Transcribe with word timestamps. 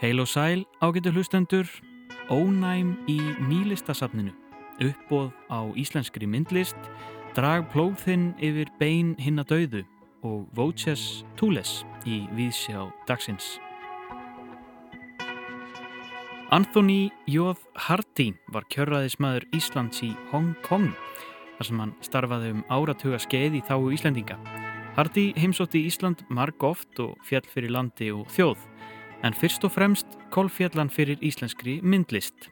Heil 0.00 0.20
og 0.20 0.28
sæl 0.28 0.64
ágættu 0.82 1.10
hlustendur, 1.14 1.68
ónæm 2.30 2.96
í 3.06 3.18
nýlistasafninu, 3.46 4.32
uppbóð 4.82 5.30
á 5.46 5.62
íslenskri 5.78 6.26
myndlist, 6.26 6.76
drag 7.36 7.68
plóðinn 7.70 8.32
yfir 8.42 8.72
bein 8.80 9.14
hinn 9.22 9.38
að 9.38 9.52
dauðu 9.52 9.84
og 10.26 10.48
Voces 10.58 11.22
Tules 11.38 11.84
í 12.02 12.24
viðsjá 12.34 12.90
dagsins. 13.06 13.60
Anthony 16.50 17.12
J. 17.30 17.54
Hardy 17.86 18.32
var 18.50 18.66
kjörraðismæður 18.74 19.46
Íslands 19.54 20.02
í 20.02 20.10
Hong 20.34 20.56
Kong 20.66 20.90
þar 21.54 21.70
sem 21.70 21.78
hann 21.78 21.96
starfaði 22.02 22.54
um 22.58 22.66
áratuga 22.66 23.22
skeið 23.22 23.60
í 23.62 23.66
þáu 23.70 23.92
Íslandinga. 23.94 24.63
Hardy 24.94 25.32
heimsótti 25.34 25.80
Ísland 25.88 26.20
marg 26.30 26.62
oft 26.62 27.00
og 27.02 27.16
fjall 27.26 27.42
fyrir 27.50 27.72
landi 27.74 28.12
og 28.14 28.28
þjóð 28.30 28.60
en 29.26 29.34
fyrst 29.34 29.64
og 29.66 29.72
fremst 29.74 30.14
kólfjallan 30.30 30.92
fyrir 30.92 31.18
íslenskri 31.18 31.80
myndlist. 31.82 32.46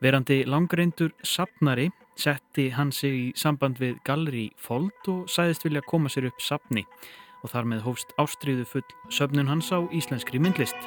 Verandi 0.00 0.46
langreindur 0.48 1.12
sapnari 1.20 1.90
setti 2.16 2.70
hann 2.72 2.92
sig 2.92 3.12
í 3.12 3.26
samband 3.36 3.76
við 3.82 3.98
Galleri 4.08 4.46
Fold 4.56 5.12
og 5.12 5.28
sæðist 5.28 5.68
vilja 5.68 5.84
koma 5.84 6.08
sér 6.08 6.30
upp 6.30 6.40
sapni 6.40 6.86
og 7.44 7.52
þar 7.52 7.68
með 7.68 7.84
hófst 7.84 8.16
ástriðu 8.16 8.64
full 8.64 8.86
söfnun 9.12 9.52
hans 9.52 9.68
á 9.68 9.84
íslenskri 9.92 10.40
myndlist. 10.40 10.78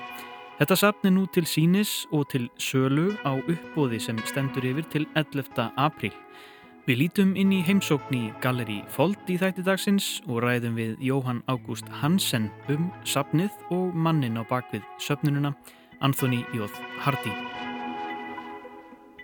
Þetta 0.58 0.80
sapni 0.82 1.14
nú 1.14 1.28
til 1.30 1.46
sínis 1.46 2.08
og 2.10 2.32
til 2.34 2.50
sölu 2.58 3.12
á 3.22 3.38
uppbóði 3.38 4.02
sem 4.02 4.18
stendur 4.26 4.66
yfir 4.66 4.90
til 4.90 5.06
11. 5.14 5.70
apríl. 5.78 6.16
Við 6.88 7.02
lítum 7.02 7.32
inn 7.36 7.50
í 7.52 7.58
heimsókn 7.68 8.16
í 8.16 8.20
Galleri 8.40 8.78
Fold 8.96 9.28
í 9.28 9.34
þætti 9.36 9.66
dagsins 9.68 10.06
og 10.24 10.38
ræðum 10.46 10.78
við 10.80 10.94
Jóhann 11.04 11.42
Ágúst 11.52 11.90
Hansen 12.00 12.46
um 12.72 12.86
sapnið 13.04 13.52
og 13.76 13.92
mannin 13.92 14.40
á 14.40 14.48
bakvið 14.48 14.86
söpnununa, 15.04 15.52
Anthony 16.00 16.46
J. 16.56 16.70
Hardy. 17.04 17.34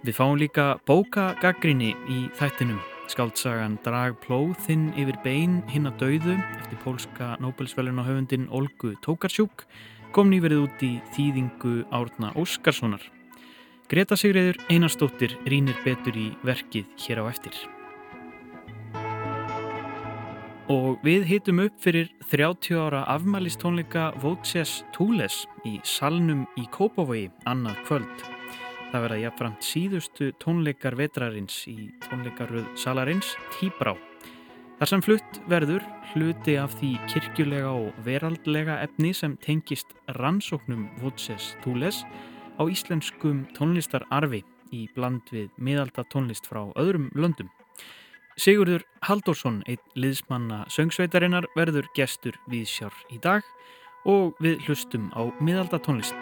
Við 0.04 0.20
fáum 0.20 0.36
líka 0.44 0.74
bókagaggrinni 0.84 1.94
í 2.12 2.20
þættinum. 2.36 2.84
Skaldsagan 3.08 3.80
Drag 3.88 4.20
plóðinn 4.28 4.90
yfir 5.00 5.24
bein 5.24 5.62
hinn 5.72 5.88
að 5.88 6.04
dauðu 6.04 6.36
eftir 6.36 6.84
pólska 6.84 7.34
Nobelsvælun 7.40 8.04
á 8.04 8.08
höfundin 8.12 8.52
Olgu 8.52 8.98
Tókarsjúk 9.08 9.64
kom 10.12 10.36
nýverið 10.36 10.68
út 10.68 10.84
í 10.84 10.98
þýðingu 11.16 11.86
Árna 11.96 12.36
Óskarssonar. 12.36 13.08
Greta 13.92 14.16
Sigriður 14.16 14.56
Einarstóttir 14.72 15.34
rínir 15.44 15.76
betur 15.84 16.16
í 16.16 16.30
verkið 16.48 16.88
hér 17.04 17.20
á 17.20 17.24
eftir. 17.28 17.58
Og 20.72 21.02
við 21.04 21.26
hitum 21.28 21.60
upp 21.66 21.76
fyrir 21.84 22.08
30 22.32 22.80
ára 22.80 23.02
afmælistónleika 23.12 24.14
Voces 24.24 24.86
Tules 24.96 25.42
í 25.68 25.76
salnum 25.84 26.46
í 26.56 26.64
Kópavogi 26.72 27.28
annað 27.44 27.84
kvöld. 27.90 28.26
Það 28.94 29.04
verða 29.04 29.22
jáfnframt 29.26 29.68
síðustu 29.68 30.32
tónleikar 30.40 30.96
vetrarins 30.96 31.60
í 31.68 31.92
tónleikaröð 32.08 32.72
salarins 32.80 33.36
Tíbrá. 33.58 33.98
Þar 34.80 34.90
sem 34.90 35.04
flutt 35.04 35.42
verður 35.52 35.84
hluti 36.14 36.56
af 36.62 36.78
því 36.80 36.94
kirkjulega 37.12 37.76
og 37.76 38.04
veraldlega 38.08 38.80
efni 38.86 39.12
sem 39.18 39.36
tengist 39.44 39.92
rannsóknum 40.16 40.88
Voces 41.04 41.58
Tules 41.66 42.06
á 42.60 42.64
íslenskum 42.70 43.44
tónlistararfi 43.58 44.44
í 44.74 44.86
bland 44.96 45.30
við 45.34 45.50
miðalda 45.58 46.06
tónlist 46.12 46.48
frá 46.50 46.66
öðrum 46.80 47.10
löndum. 47.16 47.50
Sigurður 48.34 48.82
Haldórsson, 49.06 49.62
einn 49.70 49.82
liðsmanna 49.94 50.64
söngsveitarinnar, 50.74 51.46
verður 51.54 51.86
gestur 51.94 52.40
við 52.50 52.66
sjár 52.72 52.96
í 53.14 53.20
dag 53.22 53.46
og 54.10 54.34
við 54.42 54.64
hlustum 54.66 55.12
á 55.14 55.30
miðalda 55.38 55.78
tónlist. 55.84 56.18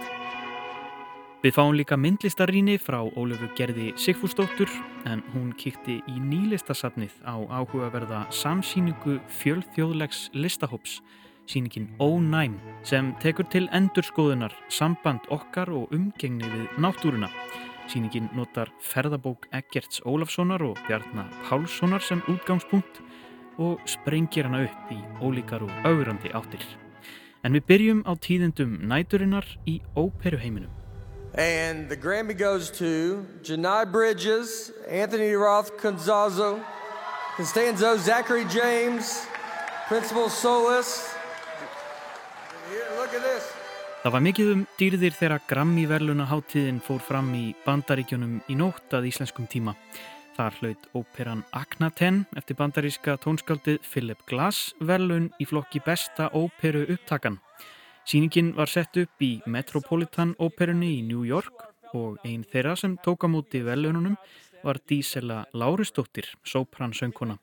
Við 1.41 1.55
fáum 1.55 1.73
líka 1.73 1.97
myndlistaríni 1.97 2.75
frá 2.77 2.99
Ólöfu 3.17 3.47
Gerði 3.57 3.87
Sigfúrsdóttur 3.97 4.69
en 5.09 5.23
hún 5.33 5.55
kýtti 5.57 5.95
í 6.05 6.19
nýlistasafnið 6.21 7.15
á 7.25 7.33
áhugaverða 7.49 8.27
samsýningu 8.29 9.17
fjölþjóðlegs 9.39 10.27
listahóps 10.37 10.99
síningin 11.47 11.89
Ónæm 11.99 12.57
sem 12.83 13.13
tekur 13.21 13.47
til 13.49 13.69
endurskoðunar 13.71 14.53
samband 14.69 15.25
okkar 15.29 15.69
og 15.69 15.93
umgengni 15.95 16.47
við 16.49 16.67
náttúruna. 16.81 17.29
Síningin 17.91 18.29
notar 18.35 18.71
ferðabók 18.79 19.47
Eggerts 19.51 20.01
Ólafssonar 20.05 20.61
og 20.63 20.77
Bjarnar 20.87 21.31
Pálssonar 21.47 22.01
sem 22.01 22.21
útgangspunkt 22.31 23.01
og 23.57 23.81
sprengir 23.85 24.47
hana 24.47 24.65
upp 24.67 24.91
í 24.93 24.99
ólíkar 25.21 25.65
og 25.65 25.87
augrandi 25.87 26.31
áttir. 26.33 26.63
En 27.43 27.57
við 27.57 27.65
byrjum 27.67 28.03
á 28.05 28.13
tíðendum 28.15 28.77
næturinnar 28.87 29.47
í 29.65 29.81
óperuheiminum. 29.97 30.71
And 31.33 31.87
the 31.87 31.95
Grammy 31.95 32.33
goes 32.37 32.69
to 32.71 33.25
Janai 33.41 33.89
Bridges, 33.89 34.71
Anthony 34.89 35.33
Roth 35.33 35.71
Conzazo, 35.77 36.59
Constanzo, 37.37 37.97
Zachary 37.97 38.43
James, 38.45 39.25
Principal 39.87 40.29
Solis, 40.29 41.15
Það 43.11 44.13
var 44.15 44.23
mikið 44.23 44.49
um 44.53 44.61
dýrðir 44.79 45.15
þegar 45.17 45.41
Grammy 45.49 45.83
verluna 45.89 46.23
háttíðin 46.29 46.79
fór 46.81 47.01
fram 47.03 47.27
í 47.35 47.51
bandaríkjunum 47.65 48.37
í 48.47 48.55
nótt 48.55 48.95
að 48.95 49.09
íslenskum 49.09 49.49
tíma. 49.51 49.73
Þar 50.37 50.55
hlaut 50.61 50.87
óperan 50.95 51.43
Aknaten 51.51 52.21
eftir 52.39 52.55
bandaríska 52.57 53.17
tónskaldið 53.19 53.81
Philip 53.83 54.23
Glass 54.31 54.71
verlun 54.79 55.27
í 55.43 55.49
flokki 55.49 55.83
besta 55.83 56.31
óperu 56.31 56.85
upptakan. 56.95 57.41
Sýningin 58.07 58.55
var 58.55 58.71
sett 58.71 58.95
upp 58.97 59.21
í 59.21 59.33
Metropolitan 59.45 60.33
óperunni 60.39 60.95
í 61.01 61.05
New 61.05 61.27
York 61.27 61.67
og 61.91 62.17
einn 62.23 62.47
þeirra 62.47 62.77
sem 62.79 62.95
tók 63.03 63.27
á 63.27 63.29
móti 63.29 63.61
verlununum 63.61 64.15
var 64.63 64.79
Dísela 64.87 65.43
Láristóttir, 65.53 66.31
sopransöngkona, 66.47 67.37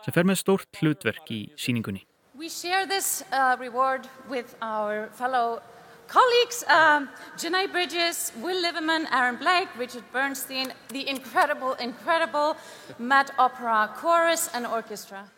sem 0.00 0.16
fer 0.16 0.24
með 0.24 0.42
stórt 0.42 0.80
hlutverk 0.80 1.28
í 1.30 1.44
sýningunni. 1.60 2.06
We 2.40 2.48
share 2.48 2.86
this 2.86 3.22
uh, 3.32 3.58
reward 3.60 4.08
with 4.30 4.56
our 4.62 5.10
fellow 5.12 5.60
colleagues, 6.08 6.64
um, 6.68 7.10
Janai 7.36 7.70
Bridges, 7.70 8.32
Will 8.40 8.58
Liverman, 8.62 9.06
Aaron 9.12 9.36
Blake, 9.36 9.68
Richard 9.76 10.04
Bernstein, 10.10 10.72
the 10.88 11.06
incredible, 11.06 11.74
incredible 11.74 12.56
Met 12.98 13.30
Opera 13.38 13.90
Chorus 13.94 14.48
and 14.54 14.66
Orchestra. 14.66 15.28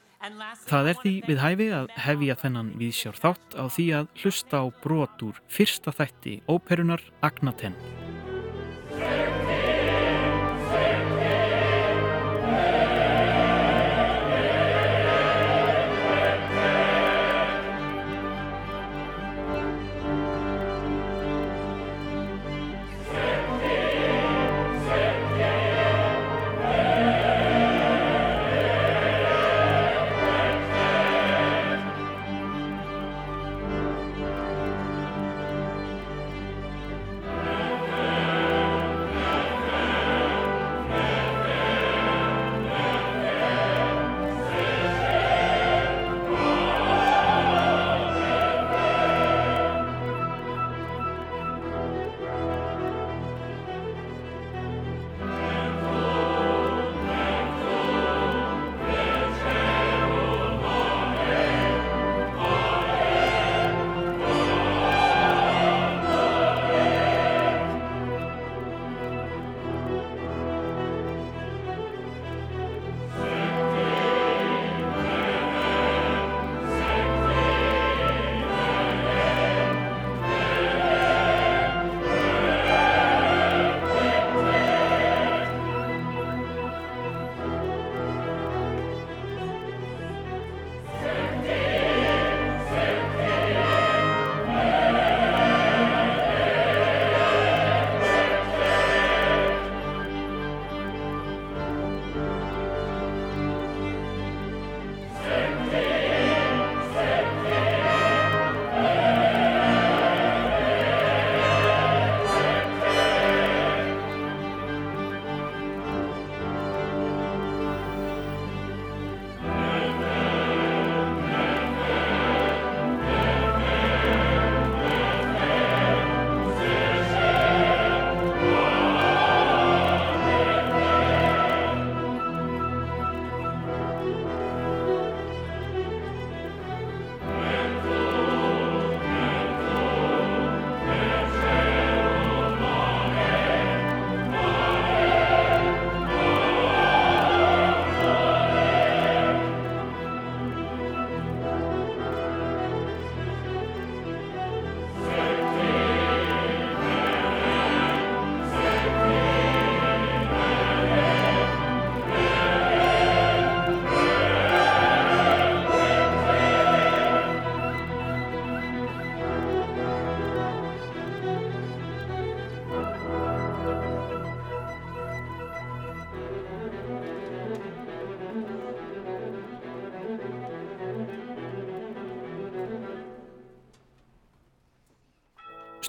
Það 0.71 0.93
er 0.93 1.01
því 1.03 1.15
við 1.27 1.43
hæfi 1.43 1.69
að 1.75 1.91
hefja 2.05 2.39
þennan 2.45 2.71
viðsjár 2.79 3.19
þátt 3.19 3.59
á 3.59 3.65
því 3.67 3.89
að 3.99 4.13
hlusta 4.23 4.63
á 4.63 4.67
brotur 4.85 5.43
fyrsta 5.51 5.91
þætti 5.91 6.39
óperunar 6.47 7.03
Agnaten. 7.27 7.75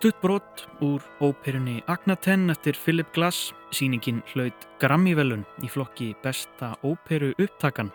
Stuttbrott 0.03 0.67
úr 0.79 1.01
óperunni 1.19 1.83
Agnaten 1.85 2.49
eftir 2.49 2.75
Philip 2.75 3.13
Glass. 3.13 3.53
Sýningin 3.71 4.17
hlaut 4.33 4.65
Grammy-velun 4.81 5.45
í 5.63 5.69
flokki 5.71 6.09
besta 6.19 6.73
óperu 6.83 7.29
upptakan. 7.39 7.87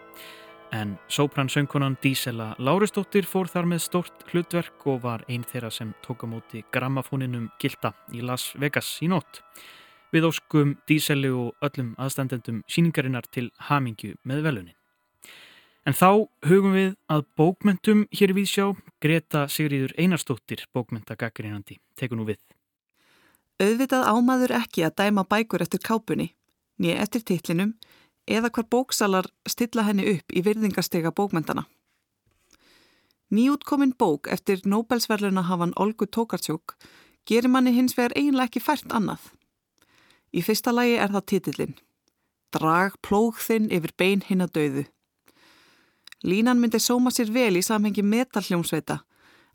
En 0.73 0.95
sópransöngunan 1.13 1.99
Dísela 2.01 2.55
Lárusdóttir 2.57 3.29
fór 3.29 3.53
þar 3.53 3.69
með 3.69 3.85
stort 3.85 4.25
hlutverk 4.31 4.89
og 4.89 5.03
var 5.05 5.27
einn 5.29 5.45
þeirra 5.45 5.69
sem 5.69 5.93
tók 6.01 6.25
á 6.25 6.27
móti 6.33 6.65
grammafóninum 6.73 7.51
Gilda 7.61 7.93
í 8.09 8.25
Las 8.25 8.55
Vegas 8.57 8.89
í 9.05 9.13
nótt. 9.13 9.43
Við 10.09 10.31
óskum 10.33 10.79
Díseli 10.89 11.29
og 11.29 11.61
öllum 11.61 11.93
aðstandendum 12.01 12.65
síningarinnar 12.65 13.29
til 13.29 13.51
hamingju 13.69 14.17
með 14.25 14.47
velunin. 14.49 14.78
En 15.89 15.95
þá 15.97 16.29
hugum 16.45 16.75
við 16.77 16.89
að 17.09 17.23
bókmentum 17.41 18.01
hér 18.13 18.35
við 18.37 18.49
sjá 18.51 18.65
Greta 19.01 19.47
Sigriður 19.49 19.95
Einarstóttir 19.97 20.67
bókmentagaggrinandi. 20.77 21.79
Teku 21.97 22.19
nú 22.19 22.27
við. 22.29 22.43
Auðvitað 23.57 24.05
ámaður 24.05 24.53
ekki 24.59 24.85
að 24.85 24.99
dæma 25.01 25.25
bækur 25.25 25.65
eftir 25.65 25.81
kápunni, 25.81 26.27
nýja 26.77 26.99
eftir 27.07 27.25
titlinum 27.31 27.73
eða 28.29 28.51
hvar 28.53 28.69
bóksalar 28.69 29.31
stilla 29.49 29.87
henni 29.87 30.05
upp 30.13 30.37
í 30.37 30.43
virðingastega 30.45 31.15
bókmentana. 31.17 31.65
Nýjútkomin 33.33 33.97
bók 33.97 34.29
eftir 34.29 34.61
Nobelsverluna 34.69 35.47
hafan 35.49 35.73
Olgu 35.77 36.05
Tókartsjók 36.05 36.77
gerir 37.25 37.49
manni 37.49 37.73
hins 37.73 37.97
vegar 37.97 38.13
eiginlega 38.13 38.53
ekki 38.53 38.61
fært 38.61 38.93
annað. 38.93 39.33
Í 40.37 40.45
fyrsta 40.45 40.77
lagi 40.77 41.01
er 41.01 41.17
það 41.17 41.27
titillin. 41.33 41.75
Drag 42.53 43.01
plóg 43.01 43.41
þinn 43.41 43.73
yfir 43.73 43.97
bein 43.97 44.29
hinn 44.29 44.45
að 44.45 44.55
dauðu. 44.61 44.87
Línan 46.25 46.59
myndi 46.59 46.81
sóma 46.83 47.13
sér 47.15 47.31
vel 47.31 47.55
í 47.59 47.63
samhengi 47.63 48.03
metalhljómsveita 48.03 48.99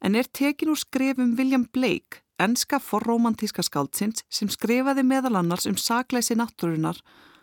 en 0.04 0.16
er 0.16 0.28
tekin 0.32 0.72
úr 0.72 0.80
skrefum 0.80 1.36
William 1.36 1.66
Blake, 1.76 2.24
enska 2.40 2.80
forromantíska 2.80 3.64
skáldsins 3.64 4.24
sem 4.32 4.48
skrifaði 4.52 5.04
meðal 5.04 5.36
annars 5.40 5.68
um 5.68 5.76
sakleysi 5.76 6.36
náttúrunar 6.40 7.00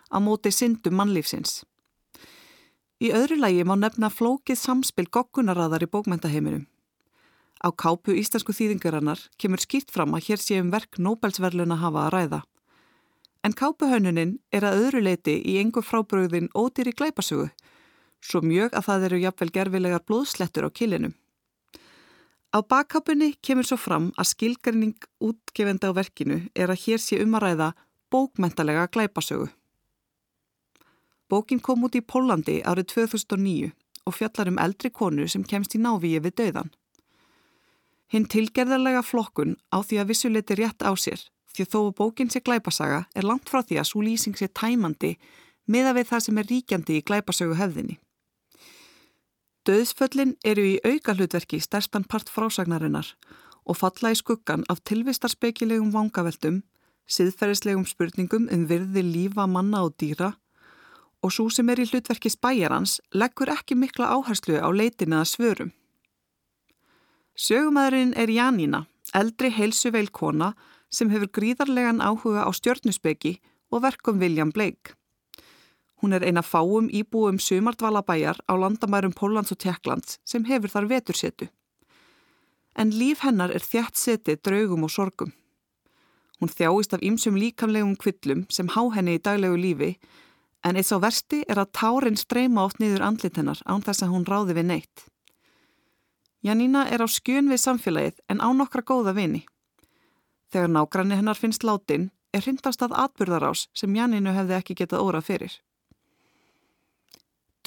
á 0.09 0.17
móti 0.17 0.49
syndum 0.49 0.97
mannlífsins. 0.97 1.61
Í 3.01 3.13
öðru 3.13 3.37
lægi 3.41 3.65
má 3.65 3.75
nefna 3.77 4.09
flókið 4.13 4.57
samspil 4.57 5.07
goggunaraðar 5.09 5.85
í 5.85 5.89
bókmentaheiminum. 5.89 6.65
Á 7.61 7.69
kápu 7.73 8.13
íslensku 8.17 8.53
þýðingarannar 8.57 9.21
kemur 9.37 9.61
skýrt 9.61 9.93
fram 9.93 10.13
að 10.17 10.29
hér 10.29 10.41
sé 10.41 10.57
um 10.61 10.69
verk 10.73 10.97
Nobelsverluna 10.97 11.77
hafa 11.77 12.07
að 12.07 12.13
ræða. 12.15 12.41
En 13.45 13.53
kápuhönnunin 13.57 14.37
er 14.53 14.65
að 14.65 14.85
öðru 14.85 15.01
leiti 15.05 15.37
í 15.45 15.57
engu 15.61 15.81
frábröðin 15.85 16.49
ódýri 16.57 16.93
glæpasugu 16.93 17.49
svo 18.21 18.41
mjög 18.45 18.75
að 18.77 18.87
það 18.87 19.05
eru 19.07 19.19
jafnvel 19.25 19.51
gerfilegar 19.55 20.05
blóðslettur 20.07 20.67
á 20.67 20.69
kilinum. 20.69 21.13
Á 22.51 22.59
bakkápunni 22.61 23.33
kemur 23.41 23.67
svo 23.67 23.77
fram 23.79 24.11
að 24.19 24.31
skilgarning 24.33 24.97
útgefenda 25.23 25.89
á 25.89 25.95
verkinu 25.95 26.41
er 26.55 26.71
að 26.71 26.81
hér 26.83 26.99
sé 26.99 27.21
um 27.23 27.37
að 27.39 27.45
ræða 27.45 27.69
bókmentalega 28.11 28.89
glæpasögu. 28.91 29.47
Bókin 31.31 31.63
kom 31.63 31.85
út 31.87 31.95
í 31.95 32.03
Pólandi 32.03 32.59
árið 32.67 32.89
2009 32.91 33.71
og 34.03 34.15
fjallar 34.17 34.51
um 34.51 34.59
eldri 34.59 34.91
konu 34.91 35.27
sem 35.31 35.45
kemst 35.47 35.77
í 35.77 35.79
návíi 35.79 36.19
við 36.19 36.35
döðan. 36.41 36.73
Hinn 38.11 38.27
tilgerðarlega 38.27 39.05
flokkun 39.07 39.55
á 39.71 39.79
því 39.79 40.01
að 40.01 40.09
vissuleiti 40.11 40.59
rétt 40.59 40.83
á 40.83 40.91
sér 40.99 41.23
því 41.55 41.65
þó 41.71 41.79
að 41.79 41.95
bókin 41.99 42.31
sé 42.31 42.43
glæpasaga 42.43 43.05
er 43.15 43.27
langt 43.27 43.47
frá 43.47 43.61
því 43.63 43.79
að 43.79 43.87
svo 43.87 44.03
lýsing 44.03 44.35
sé 44.35 44.51
tæmandi 44.51 45.15
miða 45.71 45.95
við 45.95 46.11
það 46.11 46.25
sem 46.25 46.41
er 46.41 46.49
ríkjandi 46.51 46.99
í 46.99 47.05
glæpasögu 47.07 47.55
hefðinni. 47.59 47.99
Döðsföllin 49.61 50.31
eru 50.41 50.63
í 50.65 50.77
auka 50.81 51.13
hlutverki 51.13 51.59
stærstan 51.61 52.07
part 52.09 52.31
frásagnarinnar 52.33 53.11
og 53.61 53.77
falla 53.77 54.09
í 54.09 54.17
skuggan 54.17 54.63
af 54.73 54.79
tilvistarspekilegum 54.89 55.91
vangaveldum, 55.93 56.63
siðferðislegum 57.05 57.85
spurningum 57.85 58.47
um 58.49 58.63
virði 58.65 59.03
lífa 59.05 59.45
manna 59.45 59.83
og 59.85 59.93
dýra 60.01 60.31
og 61.21 61.33
svo 61.35 61.45
sem 61.53 61.69
er 61.69 61.83
í 61.83 61.85
hlutverki 61.91 62.31
spæjarans 62.33 62.95
leggur 63.13 63.51
ekki 63.53 63.77
mikla 63.77 64.09
áherslu 64.15 64.57
á 64.57 64.65
leitina 64.73 65.21
að 65.21 65.29
svörum. 65.35 65.69
Sögumæðurinn 67.37 68.15
er 68.17 68.33
Janína, 68.33 68.87
eldri 69.13 69.51
heilsuveil 69.53 70.09
kona 70.09 70.55
sem 70.89 71.13
hefur 71.13 71.29
gríðarlegan 71.37 72.01
áhuga 72.01 72.43
á 72.45 72.49
stjörnusbeki 72.49 73.37
og 73.69 73.85
verkum 73.85 74.17
William 74.17 74.49
Blake. 74.49 74.97
Hún 76.01 76.13
er 76.17 76.23
eina 76.25 76.41
fáum 76.41 76.89
íbúum 76.89 77.37
sumardvalabæjar 77.37 78.41
á 78.49 78.53
landamærum 78.57 79.13
Pólans 79.13 79.51
og 79.53 79.59
Tjekklands 79.61 80.17
sem 80.25 80.45
hefur 80.49 80.73
þar 80.73 80.89
vetursetu. 80.89 81.47
En 82.75 82.89
líf 82.89 83.21
hennar 83.21 83.53
er 83.53 83.61
þjætt 83.61 83.97
seti 83.97 84.35
draugum 84.35 84.87
og 84.87 84.91
sorgum. 84.91 85.31
Hún 86.41 86.49
þjáist 86.49 86.95
af 86.97 87.03
ýmsum 87.05 87.37
líkamlegum 87.37 87.93
kvillum 88.01 88.47
sem 88.49 88.67
há 88.73 88.81
henni 88.95 89.19
í 89.19 89.21
daglegu 89.21 89.59
lífi 89.61 89.91
en 90.65 90.77
eitt 90.77 90.89
sá 90.89 90.97
versti 90.97 91.43
er 91.47 91.61
að 91.61 91.73
tárin 91.77 92.17
streyma 92.17 92.65
oft 92.65 92.81
niður 92.81 93.05
andlit 93.05 93.37
hennar 93.37 93.61
án 93.69 93.85
þess 93.85 94.01
að 94.01 94.13
hún 94.15 94.25
ráði 94.25 94.57
við 94.57 94.69
neitt. 94.71 95.05
Jannína 96.41 96.87
er 96.89 97.05
á 97.05 97.07
skjön 97.07 97.51
við 97.53 97.61
samfélagið 97.61 98.21
en 98.29 98.41
á 98.41 98.49
nokkra 98.49 98.81
góða 98.81 99.13
vini. 99.13 99.43
Þegar 100.49 100.73
nágranni 100.73 101.19
hennar 101.19 101.37
finnst 101.37 101.63
látin 101.63 102.09
er 102.33 102.41
hrindast 102.41 102.81
að 102.81 102.97
atbyrðarás 103.05 103.67
sem 103.77 103.93
Jannínu 103.95 104.33
hefði 104.33 104.57
ekki 104.57 104.79
getað 104.81 105.05
órað 105.05 105.27
fyrir. 105.29 105.53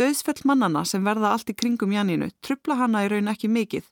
Döðsfell 0.01 0.43
mannana 0.49 0.83
sem 0.89 1.05
verða 1.07 1.31
allt 1.35 1.51
í 1.53 1.55
kringum 1.55 1.93
Jannínu 1.95 2.33
trubla 2.43 2.81
hana 2.81 3.05
í 3.05 3.11
raun 3.13 3.31
ekki 3.31 3.51
mikið 3.53 3.87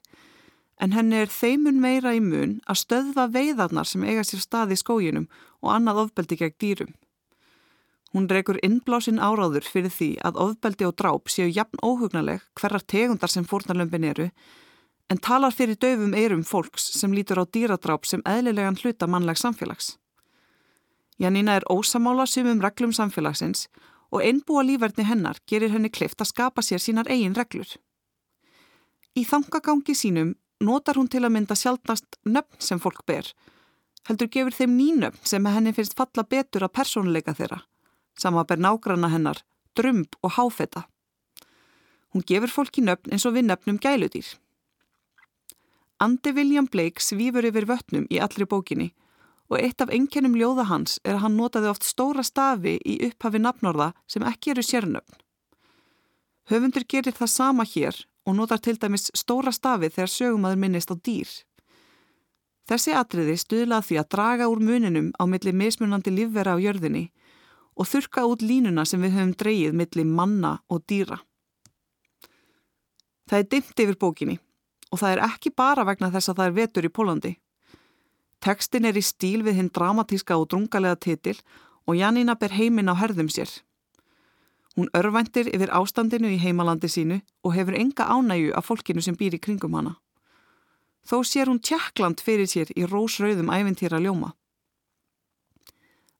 en 0.83 0.91
henni 0.91 1.21
er 1.23 1.31
þeimun 1.31 1.79
meira 1.79 2.11
í 2.17 2.19
mun 2.23 2.57
að 2.67 2.81
stöðva 2.81 3.29
veiðarnar 3.31 3.87
sem 3.87 4.03
eiga 4.03 4.25
sér 4.27 4.41
stað 4.43 4.73
í 4.75 4.79
skóginum 4.81 5.29
og 5.61 5.71
annað 5.71 6.01
ofbeldi 6.03 6.39
gegn 6.41 6.57
dýrum. 6.59 6.91
Hún 8.13 8.27
reykur 8.29 8.59
innblásin 8.65 9.21
áráður 9.21 9.65
fyrir 9.65 9.93
því 9.93 10.09
að 10.27 10.41
ofbeldi 10.43 10.85
og 10.85 10.97
dráp 10.99 11.31
séu 11.31 11.47
jafn 11.49 11.79
óhugnaleg 11.81 12.43
hverjar 12.59 12.83
tegundar 12.85 13.31
sem 13.31 13.47
fórnarlömpin 13.47 14.09
eru 14.09 14.27
en 15.09 15.21
talar 15.23 15.55
fyrir 15.55 15.79
döfum 15.79 16.13
eirum 16.17 16.43
fólks 16.43 16.91
sem 16.99 17.13
lítur 17.15 17.41
á 17.41 17.45
dýradráp 17.47 18.05
sem 18.05 18.21
eðlilegan 18.27 18.77
hluta 18.81 19.07
mannleg 19.07 19.39
samfélags. 19.39 19.95
Jannína 21.17 21.57
er 21.57 21.67
ósamála 21.69 22.25
sumum 22.27 22.61
reglum 22.61 22.93
samfélagsins 22.93 23.67
og 24.13 24.21
einbúa 24.21 24.61
lífverðni 24.61 25.07
hennar 25.09 25.39
gerir 25.49 25.73
henni 25.73 25.89
klift 25.89 26.21
að 26.21 26.29
skapa 26.29 26.61
sér 26.61 26.81
sínar 26.81 27.09
eigin 27.09 27.33
reglur. 27.37 27.71
Í 29.17 29.25
þangagangi 29.25 29.95
sínum 29.97 30.35
notar 30.61 30.99
hún 30.99 31.09
til 31.09 31.23
að 31.25 31.33
mynda 31.35 31.57
sjálfnast 31.57 32.19
nöfn 32.25 32.61
sem 32.61 32.81
fólk 32.81 33.01
ber, 33.09 33.25
heldur 34.07 34.29
gefur 34.29 34.55
þeim 34.55 34.77
nýnöfn 34.77 35.25
sem 35.33 35.49
henni 35.49 35.73
finnst 35.73 35.97
falla 35.97 36.25
betur 36.29 36.67
að 36.67 36.75
persónuleika 36.77 37.33
þeirra, 37.37 37.63
sama 38.17 38.45
ber 38.45 38.61
nágranna 38.61 39.09
hennar, 39.09 39.41
drömb 39.75 40.17
og 40.21 40.37
háfeta. 40.37 40.85
Hún 42.13 42.25
gefur 42.29 42.53
fólki 42.53 42.85
nöfn 42.85 43.13
eins 43.13 43.25
og 43.25 43.33
við 43.37 43.49
nöfnum 43.49 43.81
gæludýr. 43.81 44.27
Andi 46.03 46.33
William 46.35 46.67
Blake 46.69 47.01
svífur 47.01 47.45
yfir 47.47 47.65
vötnum 47.65 48.05
í 48.11 48.19
allri 48.21 48.45
bókinni 48.45 48.91
og 49.51 49.59
eitt 49.59 49.81
af 49.83 49.91
enginnum 49.93 50.37
ljóða 50.39 50.67
hans 50.69 50.99
er 51.03 51.17
að 51.17 51.23
hann 51.25 51.37
notaði 51.37 51.69
oft 51.71 51.85
stóra 51.87 52.23
stafi 52.23 52.77
í 52.79 52.99
upphafi 53.09 53.41
nafnorða 53.41 53.91
sem 54.07 54.25
ekki 54.27 54.53
eru 54.53 54.63
sérnöfn. 54.65 55.19
Höfundur 56.51 56.85
gerir 56.89 57.15
það 57.15 57.31
sama 57.31 57.63
hér 57.63 57.95
og 58.25 58.37
notar 58.37 58.59
til 58.63 58.77
dæmis 58.79 59.11
stóra 59.15 59.51
stafi 59.51 59.89
þegar 59.91 60.11
sögumadur 60.11 60.59
minnist 60.59 60.91
á 60.91 60.95
dýr. 60.95 61.29
Þessi 62.67 62.95
atriði 62.95 63.35
stuðlað 63.39 63.89
því 63.89 63.99
að 63.99 64.09
draga 64.15 64.47
úr 64.47 64.61
muninum 64.63 65.11
á 65.19 65.23
milli 65.27 65.51
mismunandi 65.51 66.13
lífvera 66.15 66.55
á 66.55 66.63
jörðinni 66.63 67.09
og 67.75 67.89
þurka 67.89 68.23
út 68.29 68.43
línuna 68.45 68.85
sem 68.87 69.01
við 69.03 69.17
höfum 69.17 69.35
dreyið 69.39 69.75
milli 69.75 70.05
manna 70.07 70.57
og 70.71 70.83
dýra. 70.87 71.19
Það 73.27 73.39
er 73.39 73.49
dimt 73.51 73.83
yfir 73.85 73.99
bókinni 73.99 74.37
og 74.91 75.01
það 75.01 75.15
er 75.15 75.23
ekki 75.25 75.51
bara 75.57 75.83
vegna 75.87 76.11
þess 76.13 76.31
að 76.31 76.39
það 76.39 76.49
er 76.49 76.57
vetur 76.59 76.87
í 76.87 76.93
Pólandi. 76.93 77.33
Tekstin 78.43 78.83
er 78.83 78.97
í 78.99 79.03
stíl 79.05 79.39
við 79.45 79.55
hinn 79.55 79.69
dramatíska 79.71 80.35
og 80.35 80.49
drungalega 80.51 80.97
titil 80.99 81.37
og 81.87 81.95
Jannína 81.95 82.35
ber 82.35 82.51
heiminn 82.51 82.91
á 82.91 82.95
herðum 82.99 83.29
sér. 83.31 83.47
Hún 84.75 84.89
örvæntir 84.97 85.47
yfir 85.53 85.71
ástandinu 85.71 86.27
í 86.33 86.39
heimalandi 86.41 86.89
sínu 86.91 87.21
og 87.45 87.53
hefur 87.55 87.77
enga 87.79 88.09
ánægu 88.09 88.51
af 88.57 88.67
fólkinu 88.67 89.03
sem 89.05 89.15
býr 89.15 89.37
í 89.37 89.39
kringum 89.39 89.77
hana. 89.77 89.95
Þó 91.07 91.23
sér 91.23 91.47
hún 91.47 91.61
tjekkland 91.63 92.19
fyrir 92.19 92.49
sér 92.51 92.71
í 92.75 92.83
rósrauðum 92.83 93.51
ævintýra 93.53 94.01
ljóma. 94.03 94.33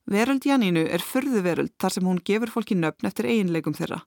Veröld 0.08 0.44
Jannínu 0.48 0.84
er 0.88 1.04
fyrðu 1.04 1.42
veröld 1.44 1.72
þar 1.80 1.92
sem 1.92 2.08
hún 2.08 2.22
gefur 2.24 2.52
fólki 2.52 2.76
nöfn 2.76 3.08
eftir 3.08 3.28
eiginleikum 3.28 3.76
þeirra. 3.76 4.00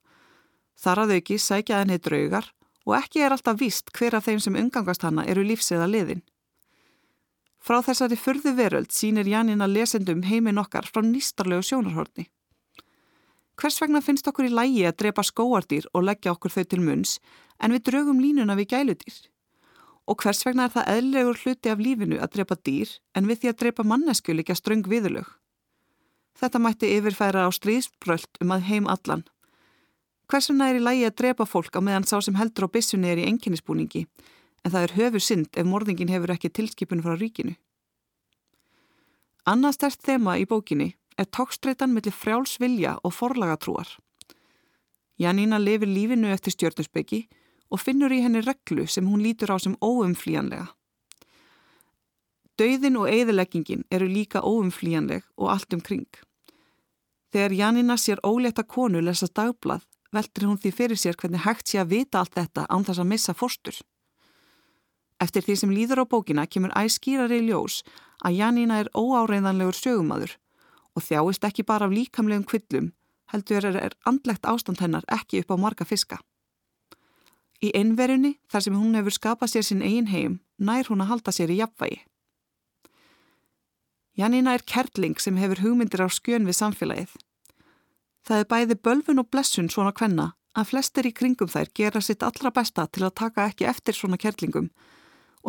Þar 0.78 1.04
að 1.04 1.14
auki 1.18 1.38
sækja 1.38 1.82
henni 1.82 1.98
draugar 2.02 2.50
og 2.86 2.96
ekki 2.98 3.22
er 3.22 3.34
alltaf 3.34 3.58
víst 3.60 3.90
hver 3.94 4.18
af 4.18 4.26
þeim 4.26 4.42
sem 4.42 4.58
umgangast 4.58 5.06
hana 5.06 5.26
eru 5.26 5.42
lífsiða 5.46 5.86
liðin. 5.90 6.22
Frá 7.68 7.82
þessari 7.84 8.16
fyrðu 8.16 8.54
veröld 8.56 8.94
sínir 8.96 9.28
Janina 9.28 9.66
lesendum 9.68 10.22
heiminn 10.24 10.56
okkar 10.56 10.86
frá 10.88 11.02
nýstarlegu 11.04 11.66
sjónarhorni. 11.68 12.24
Hvers 13.60 13.76
vegna 13.82 14.00
finnst 14.00 14.30
okkur 14.30 14.48
í 14.48 14.54
lægi 14.54 14.86
að 14.88 15.00
drepa 15.02 15.24
skóardýr 15.26 15.90
og 15.92 16.06
leggja 16.08 16.32
okkur 16.32 16.54
þau 16.54 16.64
til 16.64 16.78
munns 16.86 17.18
en 17.60 17.74
við 17.76 17.90
draugum 17.90 18.22
línuna 18.24 18.56
við 18.56 18.72
gæludýr? 18.72 19.18
og 20.08 20.16
hvers 20.22 20.40
vegna 20.46 20.64
er 20.64 20.72
það 20.72 20.90
eðlegur 20.94 21.40
hluti 21.42 21.68
af 21.72 21.80
lífinu 21.84 22.18
að 22.22 22.32
drepa 22.38 22.56
dýr 22.64 22.94
en 23.18 23.28
við 23.28 23.42
því 23.42 23.50
að 23.50 23.58
drepa 23.62 23.84
mannesku 23.84 24.32
líka 24.32 24.56
ströng 24.56 24.86
viðulög. 24.88 25.26
Þetta 26.38 26.62
mætti 26.64 26.92
yfirfæra 26.96 27.44
á 27.44 27.50
stríðsbröld 27.52 28.40
um 28.40 28.54
að 28.54 28.64
heim 28.70 28.88
allan. 28.88 29.26
Hvers 30.32 30.48
vegna 30.48 30.70
er 30.70 30.78
í 30.78 30.84
lægi 30.84 31.04
að 31.10 31.18
drepa 31.20 31.44
fólk 31.48 31.76
á 31.76 31.84
meðan 31.84 32.08
sá 32.08 32.16
sem 32.24 32.38
heldur 32.40 32.68
á 32.70 32.74
bissunni 32.78 33.10
er 33.12 33.20
í 33.20 33.28
enginnisbúningi 33.28 34.06
en 34.64 34.72
það 34.74 34.84
er 34.84 34.94
höfur 34.98 35.24
synd 35.24 35.58
ef 35.58 35.66
morðingin 35.66 36.12
hefur 36.12 36.34
ekki 36.34 36.50
tilskipun 36.50 37.02
frá 37.04 37.16
ríkinu. 37.16 37.56
Annað 39.48 39.78
stert 39.78 40.04
þema 40.04 40.36
í 40.38 40.46
bókinni 40.48 40.92
er 41.18 41.28
tókstreitan 41.34 41.94
millir 41.94 42.14
frjálsvilja 42.14 42.98
og 43.02 43.14
forlagatrúar. 43.16 43.88
Jannína 45.18 45.58
lifir 45.58 45.90
lífinu 45.90 46.30
eftir 46.30 46.54
stjórnusbyggi 46.54 47.24
og 47.72 47.80
finnur 47.82 48.12
í 48.14 48.20
henni 48.22 48.42
reglu 48.44 48.86
sem 48.86 49.08
hún 49.08 49.24
lítur 49.24 49.50
á 49.50 49.56
sem 49.58 49.74
óumflíjanlega. 49.82 50.68
Dauðin 52.58 52.98
og 52.98 53.10
eigðileggingin 53.10 53.84
eru 53.94 54.08
líka 54.10 54.42
óumflíjanleg 54.42 55.26
og 55.36 55.50
allt 55.52 55.74
um 55.74 55.82
kring. 55.82 56.08
Þegar 57.32 57.54
Janina 57.54 57.96
sér 58.00 58.22
óleta 58.24 58.64
konu 58.64 59.02
lesa 59.04 59.28
dagblad 59.28 59.84
veldur 60.14 60.48
hún 60.48 60.58
því 60.58 60.72
fyrir 60.74 60.98
sér 60.98 61.18
hvernig 61.18 61.44
hægt 61.44 61.68
sé 61.68 61.82
að 61.82 61.92
vita 61.92 62.22
allt 62.22 62.34
þetta 62.34 62.66
án 62.66 62.86
þess 62.86 63.02
að 63.02 63.10
missa 63.12 63.34
fórstur. 63.36 63.76
Eftir 65.18 65.42
því 65.42 65.56
sem 65.58 65.72
líður 65.74 66.02
á 66.02 66.10
bókina 66.10 66.46
kemur 66.46 66.74
æskýrari 66.78 67.40
ljós 67.46 67.82
að 68.22 68.38
Janina 68.38 68.78
er 68.82 68.90
óáreiðanlegur 68.94 69.74
sögumadur 69.74 70.36
og 70.94 71.02
þjáist 71.02 71.44
ekki 71.46 71.66
bara 71.66 71.86
af 71.88 71.94
líkamlegum 71.94 72.46
kvillum 72.46 72.92
heldur 73.32 73.66
er 73.68 73.94
andlegt 74.08 74.46
ástand 74.48 74.80
hennar 74.80 75.06
ekki 75.12 75.42
upp 75.42 75.52
á 75.52 75.56
marga 75.60 75.84
fiska. 75.84 76.18
Í 77.58 77.72
einverjunni, 77.74 78.38
þar 78.46 78.64
sem 78.64 78.76
hún 78.78 78.94
hefur 78.94 79.14
skapað 79.14 79.52
sér 79.52 79.66
sinn 79.66 79.82
eigin 79.82 80.12
heim, 80.12 80.38
nær 80.58 80.86
hún 80.88 81.02
að 81.02 81.10
halda 81.12 81.34
sér 81.34 81.50
í 81.50 81.58
jafnvægi. 81.58 82.04
Janina 84.18 84.54
er 84.54 84.64
kerling 84.66 85.18
sem 85.18 85.38
hefur 85.38 85.62
hugmyndir 85.62 86.02
á 86.02 86.08
skjön 86.10 86.46
við 86.46 86.58
samfélagið. 86.58 87.10
Það 88.26 88.42
er 88.42 88.48
bæði 88.50 88.76
bölfun 88.86 89.22
og 89.22 89.30
blessun 89.30 89.70
svona 89.70 89.94
kvenna 89.94 90.32
að 90.58 90.70
flestir 90.72 91.06
í 91.06 91.14
kringum 91.14 91.50
þær 91.50 91.70
gera 91.74 92.02
sitt 92.02 92.24
allra 92.26 92.50
besta 92.54 92.86
til 92.86 93.04
að 93.06 93.16
taka 93.20 93.46
ekki 93.50 93.68
eftir 93.70 93.94
svona 93.94 94.18
kerlingum 94.18 94.70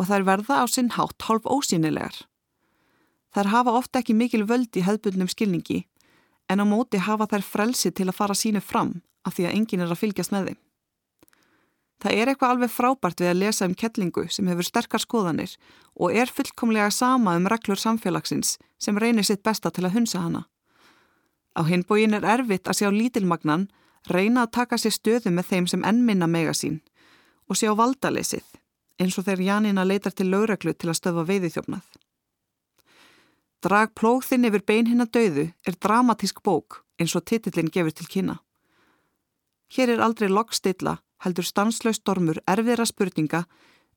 og 0.00 0.08
þær 0.08 0.24
verða 0.24 0.62
á 0.62 0.66
sinn 0.72 0.94
hátt 0.96 1.28
hálf 1.28 1.44
ósýnilegar. 1.44 2.16
Þær 3.36 3.52
hafa 3.52 3.76
ofta 3.76 4.00
ekki 4.00 4.16
mikil 4.16 4.46
völd 4.48 4.72
í 4.74 4.84
hefðbundnum 4.86 5.28
skilningi 5.28 5.84
en 6.50 6.62
á 6.62 6.64
móti 6.64 6.98
hafa 7.04 7.28
þær 7.30 7.44
frelsi 7.46 7.92
til 7.92 8.08
að 8.08 8.16
fara 8.16 8.34
sínu 8.34 8.64
fram 8.64 9.02
af 9.28 9.36
því 9.36 9.46
að 9.46 9.56
enginn 9.58 9.84
er 9.84 9.92
að 9.92 10.00
fylgjast 10.00 10.32
með 10.34 10.48
þeim. 10.48 10.60
Það 12.00 12.16
er 12.16 12.30
eitthvað 12.32 12.54
alveg 12.54 12.72
frábært 12.72 13.20
við 13.20 13.28
að 13.28 13.40
lesa 13.42 13.66
um 13.68 13.74
kettlingu 13.76 14.24
sem 14.32 14.48
hefur 14.48 14.66
sterkar 14.66 15.02
skoðanir 15.04 15.52
og 16.00 16.16
er 16.16 16.32
fullkomlega 16.32 16.88
sama 16.96 17.36
um 17.36 17.48
reglur 17.52 17.78
samfélagsins 17.78 18.54
sem 18.80 18.96
reynir 18.96 19.28
sitt 19.28 19.44
besta 19.44 19.68
til 19.70 19.84
að 19.84 19.98
hunsa 19.98 20.22
hana. 20.24 20.46
Á 21.52 21.60
hinbógin 21.68 22.16
er 22.16 22.24
erfitt 22.24 22.70
að 22.72 22.80
sjá 22.80 22.88
lítilmagnan 22.94 23.68
reyna 24.08 24.46
að 24.46 24.54
taka 24.56 24.80
sér 24.80 24.96
stöðu 24.96 25.34
með 25.34 25.52
þeim 25.52 25.68
sem 25.68 25.84
ennminna 25.84 26.30
mega 26.30 26.56
sín 26.56 26.80
og 27.50 27.60
sjá 27.60 27.74
valdaleysið 27.76 28.49
eins 29.00 29.16
og 29.18 29.26
þegar 29.26 29.46
Janina 29.46 29.84
leitar 29.84 30.14
til 30.14 30.28
lögreglu 30.30 30.74
til 30.76 30.90
að 30.92 30.98
stöfa 31.00 31.24
veiðithjófnað. 31.28 31.84
Drag 33.60 33.92
plóðinn 33.96 34.46
yfir 34.48 34.64
bein 34.64 34.88
hinn 34.88 35.04
að 35.04 35.12
dauðu 35.16 35.46
er 35.68 35.76
dramatísk 35.84 36.40
bók 36.44 36.82
eins 37.00 37.16
og 37.16 37.26
titillin 37.28 37.72
gefur 37.72 37.96
til 37.96 38.08
kynna. 38.08 38.36
Hér 39.70 39.94
er 39.94 40.04
aldrei 40.04 40.28
loggstilla 40.28 40.98
heldur 41.24 41.44
stanslaust 41.44 42.02
stormur 42.02 42.40
erfiðra 42.48 42.86
spurninga 42.88 43.44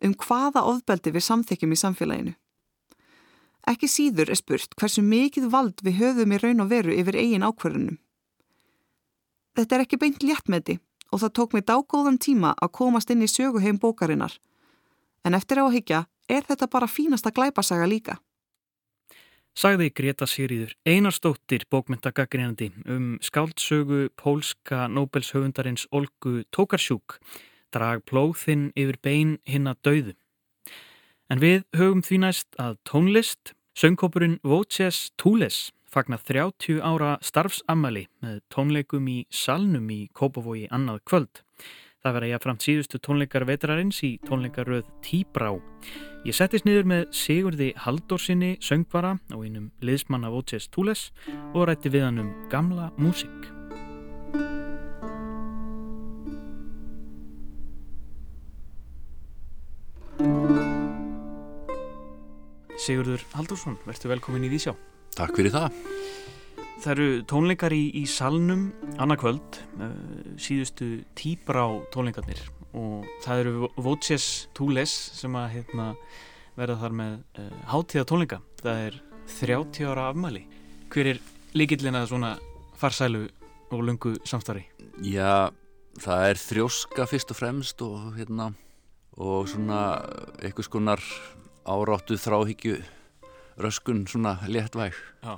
um 0.04 0.16
hvaða 0.20 0.66
ofbeldi 0.68 1.14
við 1.16 1.28
samþykjum 1.28 1.76
í 1.76 1.80
samfélaginu. 1.80 2.34
Ekki 3.72 3.88
síður 3.88 4.34
er 4.34 4.40
spurt 4.40 4.76
hversu 4.76 5.02
mikið 5.08 5.48
vald 5.52 5.84
við 5.86 6.00
höfum 6.02 6.34
í 6.36 6.40
raun 6.42 6.66
og 6.66 6.72
veru 6.72 6.96
yfir 7.00 7.16
eigin 7.16 7.46
ákverðunum. 7.48 8.00
Þetta 9.56 9.76
er 9.76 9.84
ekki 9.86 10.00
beint 10.02 10.26
léttmeti 10.26 10.80
og 11.14 11.22
það 11.22 11.36
tók 11.38 11.54
mig 11.56 11.64
dágóðan 11.70 12.20
tíma 12.20 12.56
að 12.60 12.74
komast 12.80 13.14
inn 13.14 13.24
í 13.24 13.32
söguheim 13.32 13.80
bókarinnar. 13.80 14.36
En 15.24 15.34
eftir 15.34 15.60
á 15.60 15.64
að 15.64 15.76
higgja 15.78 16.06
er 16.30 16.44
þetta 16.48 16.68
bara 16.68 16.88
fínasta 16.92 17.32
glæpasaga 17.32 17.88
líka 17.88 18.20
sagði 19.54 19.92
Greta 19.94 20.26
Sigriður 20.26 20.74
einarstóttir 20.90 21.68
bókmyndagaggrinandi 21.72 22.72
um 22.90 23.18
skáldsögu 23.22 24.08
pólska 24.18 24.88
Nobelshöfundarins 24.90 25.86
Olgu 25.92 26.42
Tókarsjúk 26.50 27.20
drag 27.74 28.04
plóðinn 28.10 28.72
yfir 28.78 28.98
bein 29.02 29.38
hinn 29.50 29.70
að 29.70 29.80
dauðu. 29.86 30.16
En 31.30 31.42
við 31.42 31.64
höfum 31.78 32.04
því 32.06 32.20
næst 32.26 32.58
að 32.62 32.78
tónlist, 32.90 33.54
söngkópurinn 33.78 34.40
Voces 34.46 35.12
Tules 35.18 35.72
fagnar 35.90 36.22
30 36.26 36.82
ára 36.82 37.16
starfsammali 37.22 38.08
með 38.22 38.42
tónleikum 38.54 39.08
í 39.10 39.20
salnum 39.30 39.90
í 39.94 40.08
Kópavogi 40.14 40.66
annað 40.74 41.04
kvöld. 41.10 41.44
Það 42.04 42.16
verða 42.18 42.30
jáfnframt 42.34 42.64
síðustu 42.66 43.00
tónleikar 43.00 43.44
vetrarins 43.48 44.02
í 44.04 44.10
tónleikaröð 44.28 44.90
Tíbrá. 45.06 45.54
Ég 46.28 46.36
settist 46.36 46.66
niður 46.68 46.90
með 46.92 47.04
Sigurði 47.16 47.70
Haldórsinni, 47.80 48.58
söngvara 48.60 49.14
og 49.32 49.46
einum 49.46 49.70
liðsmanna 49.80 50.28
Voces 50.34 50.68
Túles 50.68 51.06
og 51.54 51.70
rætti 51.70 51.94
við 51.94 52.04
hann 52.04 52.20
um 52.26 52.34
gamla 52.52 52.90
músik. 53.00 53.32
Sigurður 62.84 63.24
Haldórsson, 63.32 63.80
verður 63.88 64.18
velkomin 64.18 64.44
í 64.44 64.52
Vísjá. 64.52 64.76
Takk 65.16 65.40
fyrir 65.40 65.56
það. 65.56 65.84
Það 66.84 66.92
eru 66.98 67.20
tónleikar 67.32 67.72
í, 67.72 67.84
í 67.96 68.02
salnum 68.12 68.64
annarkvöld, 69.00 69.56
uh, 69.80 69.92
síðustu 70.36 70.88
tíbrá 71.16 71.62
tónleikarnir 71.94 72.42
og 72.76 73.06
það 73.24 73.44
eru 73.44 73.70
Voces 73.86 74.26
Túles 74.58 74.92
sem 75.16 75.32
að 75.40 75.54
hérna, 75.54 75.86
verða 76.58 76.76
þar 76.82 76.98
með 77.00 77.14
uh, 77.40 77.54
hátíða 77.72 78.04
tónleika. 78.10 78.40
Það 78.60 78.82
er 78.90 78.98
30 79.32 79.88
ára 79.94 80.10
afmæli. 80.12 80.42
Hver 80.92 81.12
er 81.14 81.22
líkillin 81.56 82.02
að 82.02 82.10
svona 82.12 82.34
farsælu 82.82 83.24
og 83.72 83.86
lungu 83.88 84.18
samstarfi? 84.28 84.66
Já, 85.08 85.56
það 86.04 86.26
er 86.34 86.44
þrjóska 86.44 87.08
fyrst 87.14 87.32
og 87.32 87.40
fremst 87.40 87.86
og, 87.88 88.12
hérna, 88.18 88.50
og 89.16 89.48
svona 89.54 89.80
eitthvað 90.42 90.68
skonar 90.68 91.08
áráttu 91.64 92.20
þráhyggju 92.20 92.76
röskun 93.64 94.04
svona 94.12 94.36
léttvæg. 94.52 95.00
Já 95.24 95.38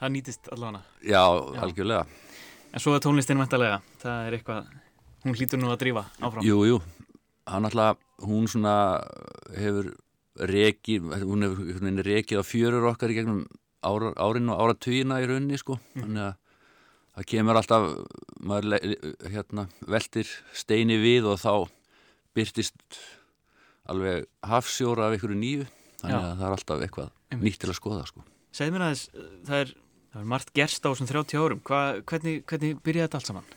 það 0.00 0.12
nýtist 0.16 0.50
allavega 0.54 0.82
Já, 1.04 1.22
Já, 1.22 1.60
algjörlega. 1.64 2.04
En 2.70 2.82
svo 2.82 2.94
er 2.94 3.02
tónlistin 3.04 3.40
vantarlega, 3.40 3.80
það 4.02 4.28
er 4.28 4.36
eitthvað 4.38 4.68
hún 5.24 5.36
hlýtur 5.36 5.60
nú 5.60 5.70
að 5.72 5.80
drífa 5.82 6.04
áfram. 6.20 6.44
Jú, 6.46 6.60
jú, 6.68 6.78
hann 7.50 7.66
alltaf 7.68 7.98
hún 8.24 8.46
svona 8.50 8.74
hefur 9.56 9.90
rekið, 10.50 11.10
hún 11.26 11.44
hefur 11.44 12.04
rekið 12.06 12.40
á 12.40 12.44
fjörur 12.46 12.92
okkar 12.92 13.12
í 13.12 13.18
gegnum 13.18 13.42
ára, 13.84 14.12
árin 14.20 14.52
og 14.52 14.62
áratugina 14.62 15.20
í 15.20 15.26
rauninni 15.28 15.58
sko. 15.60 15.78
Mm. 15.94 16.04
þannig 16.04 16.24
að 16.28 16.38
það 17.16 17.28
kemur 17.32 17.60
alltaf 17.60 17.88
maður 18.40 18.88
hérna, 19.34 19.66
veldir 19.82 20.30
steini 20.56 20.96
við 21.02 21.28
og 21.32 21.40
þá 21.42 21.52
byrtist 22.38 23.00
alveg 23.90 24.28
hafsjóra 24.46 25.08
af 25.08 25.16
einhverju 25.16 25.38
nýju. 25.40 25.68
Þannig 26.00 26.16
Já. 26.16 26.20
að 26.22 26.36
það 26.38 26.46
er 26.46 26.56
alltaf 26.56 26.84
eitthvað 26.86 27.40
nýtt 27.42 27.60
til 27.60 27.70
að 27.72 27.78
skoða 27.80 28.04
sko. 28.08 28.22
Segð 28.54 28.74
mér 28.74 28.86
aðeins, 28.86 29.02
það 29.46 29.64
er 29.64 29.72
Það 30.10 30.22
er 30.22 30.30
margt 30.32 30.52
gerst 30.56 30.82
á 30.82 30.90
þessum 30.90 31.08
30 31.10 31.38
árum. 31.38 31.60
Hva, 31.66 31.80
hvernig, 32.02 32.42
hvernig 32.50 32.78
byrjaði 32.82 33.06
þetta 33.06 33.18
allt 33.20 33.30
saman? 33.30 33.50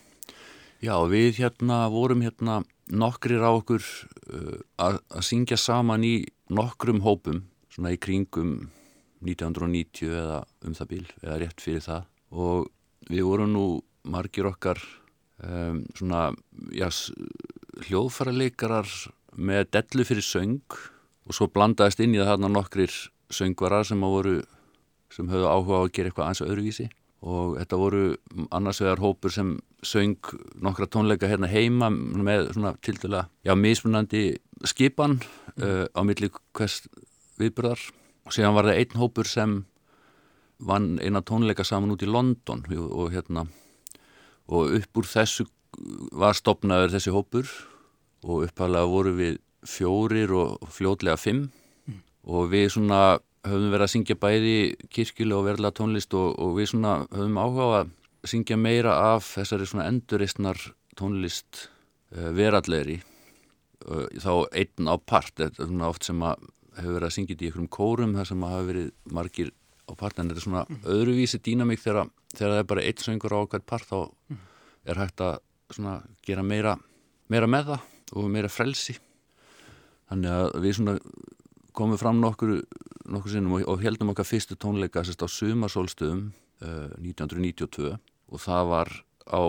Já, 0.84 0.96
við 1.10 1.40
hérna 1.40 1.80
vorum 1.90 2.22
hérna 2.22 2.60
nokkrir 2.94 3.42
á 3.42 3.50
okkur 3.50 3.82
uh, 3.82 4.60
að 4.78 5.00
syngja 5.26 5.58
saman 5.58 6.06
í 6.06 6.16
nokkrum 6.54 7.02
hópum, 7.06 7.42
svona 7.74 7.96
í 7.96 7.98
kringum 7.98 8.68
1990 9.24 10.14
eða 10.14 10.44
um 10.68 10.78
það 10.78 10.92
bíl, 10.92 11.06
eða 11.24 11.40
rétt 11.42 11.64
fyrir 11.64 11.86
það. 11.88 12.06
Og 12.36 12.70
við 13.10 13.26
vorum 13.32 13.54
nú 13.56 13.66
margir 14.04 14.52
okkar 14.52 14.82
um, 15.42 15.82
svona, 15.98 16.28
já, 16.76 16.90
hljóðfæraleikarar 17.88 18.90
með 19.34 19.72
dellu 19.74 20.06
fyrir 20.06 20.26
söng 20.28 20.78
og 21.24 21.34
svo 21.34 21.48
blandaðist 21.50 22.04
inn 22.04 22.14
í 22.14 22.22
það 22.22 22.36
hérna 22.36 22.52
nokkrir 22.52 22.94
söngvarar 23.34 23.88
sem 23.88 24.04
að 24.06 24.20
voru 24.20 24.36
sem 25.14 25.30
höfðu 25.30 25.50
áhuga 25.50 25.80
á 25.80 25.84
að 25.84 25.94
gera 25.96 26.12
eitthvað 26.12 26.28
aðeins 26.28 26.44
öðruvísi. 26.48 26.90
Og 27.24 27.56
þetta 27.56 27.80
voru 27.80 28.04
annars 28.52 28.82
vegar 28.84 29.00
hópur 29.00 29.32
sem 29.32 29.54
söng 29.86 30.32
nokkra 30.60 30.90
tónleika 30.92 31.30
hérna 31.32 31.48
heima 31.48 31.88
með 31.94 32.50
svona 32.52 32.74
til 32.84 32.98
dæla, 33.00 33.28
já, 33.48 33.54
mismunandi 33.56 34.24
skipan 34.68 35.22
uh, 35.62 35.86
á 35.88 36.02
milli 36.04 36.28
hvers 36.56 36.82
viðbörðar 37.40 37.80
og 38.28 38.36
síðan 38.36 38.58
var 38.58 38.68
það 38.68 38.82
einn 38.82 39.00
hópur 39.00 39.30
sem 39.30 39.56
vann 40.64 40.98
eina 41.04 41.24
tónleika 41.24 41.66
saman 41.68 41.96
út 41.96 42.04
í 42.04 42.12
London. 42.12 42.64
Og, 42.76 42.90
og 42.92 43.16
hérna 43.16 43.48
og 44.52 44.76
upp 44.80 45.00
úr 45.00 45.08
þessu 45.08 45.48
var 46.12 46.36
stopnaður 46.38 46.98
þessi 46.98 47.14
hópur. 47.14 47.50
Og 48.24 48.46
upphæflega 48.48 48.88
voru 48.88 49.16
við 49.18 49.40
fjórir 49.68 50.32
og 50.36 50.68
fljótlega 50.72 51.20
fimm. 51.20 51.50
Mm. 51.88 52.00
og 52.24 52.52
við 52.52 52.70
svona 52.72 53.20
höfum 53.44 53.72
verið 53.74 53.86
að 53.86 53.94
syngja 53.94 54.18
bæði 54.20 54.56
kirkjulega 54.94 55.40
og 55.40 55.48
verðlega 55.50 55.78
tónlist 55.80 56.16
og, 56.18 56.38
og 56.40 56.58
við 56.60 56.72
svona 56.72 56.94
höfum 57.12 57.40
áhuga 57.42 57.82
að 57.82 57.94
syngja 58.32 58.58
meira 58.60 58.96
af 59.14 59.28
þessari 59.34 59.68
svona 59.68 59.88
enduristnar 59.92 60.60
tónlist 61.00 61.66
uh, 62.16 62.30
verallegri 62.36 63.02
uh, 63.02 64.08
þá 64.24 64.34
einn 64.56 64.88
á 64.88 64.96
part, 64.98 65.34
þetta 65.36 65.66
er 65.66 65.72
svona 65.72 65.92
oft 65.92 66.08
sem 66.08 66.24
að 66.24 66.48
hefur 66.78 66.98
verið 66.98 67.10
að 67.10 67.16
syngja 67.18 67.36
í 67.36 67.50
einhverjum 67.50 67.72
kórum 67.74 68.16
þar 68.18 68.30
sem 68.32 68.46
að 68.46 68.56
hafa 68.56 68.68
verið 68.70 68.90
margir 69.20 69.52
á 69.84 69.92
part 70.00 70.20
en 70.20 70.32
þetta 70.32 70.40
er 70.42 70.48
svona 70.48 70.66
mm. 70.66 70.82
öðruvísi 70.96 71.40
dýnamík 71.44 71.84
þegar, 71.84 72.10
þegar 72.34 72.54
það 72.56 72.62
er 72.62 72.70
bara 72.72 72.86
eitt 72.88 73.04
söngur 73.04 73.36
á 73.36 73.40
okkar 73.44 73.66
part 73.68 73.90
þá 73.90 73.98
mm. 74.08 74.40
er 74.90 75.02
hægt 75.04 75.24
að 75.26 75.42
svona 75.74 76.00
gera 76.26 76.46
meira, 76.46 76.78
meira 77.32 77.50
með 77.50 77.74
það 77.74 77.90
og 78.14 78.30
meira 78.32 78.52
frelsi 78.52 78.96
þannig 80.10 80.32
að 80.32 80.58
við 80.64 80.78
svona 80.78 80.96
komum 81.74 81.98
fram 81.98 82.20
nokkur, 82.22 82.60
nokkur 83.10 83.34
sinnum 83.34 83.58
og, 83.58 83.66
og 83.68 83.84
heldum 83.84 84.14
okkar 84.14 84.28
fyrstu 84.28 84.58
tónleika 84.60 85.04
sérst 85.04 85.24
á 85.24 85.28
sumarsólstöðum 85.28 86.30
uh, 86.64 86.92
1992 87.02 87.94
og 87.98 88.42
það 88.42 88.70
var 88.72 88.92
á 89.28 89.42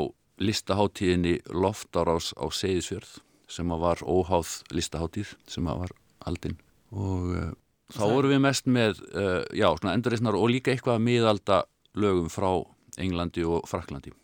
listaháttíðinni 0.42 1.38
Loftarás 1.54 2.32
á 2.34 2.44
Seyðisfjörð 2.50 3.20
sem 3.50 3.70
var 3.70 4.02
óháð 4.02 4.62
listaháttíð 4.74 5.36
sem 5.46 5.68
var 5.68 5.94
aldinn 6.26 6.58
og 6.90 7.30
uh, 7.34 7.52
þá 7.94 8.04
vorum 8.10 8.34
við 8.34 8.42
mest 8.42 8.66
með 8.66 9.02
uh, 9.14 9.42
já, 9.54 9.68
svona 9.78 9.94
endurreysnar 9.94 10.38
og 10.38 10.50
líka 10.50 10.74
eitthvað 10.74 11.04
miðalda 11.04 11.64
lögum 11.94 12.30
frá 12.32 12.50
Englandi 12.98 13.44
og 13.46 13.66
Fraklandi 13.70 14.14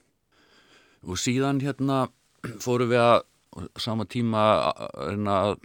og 1.07 1.19
síðan 1.19 1.62
hérna 1.62 2.09
fórum 2.62 2.90
við 2.90 3.03
að 3.03 3.21
sama 3.81 4.07
tíma 4.07 4.43
að 4.71 5.57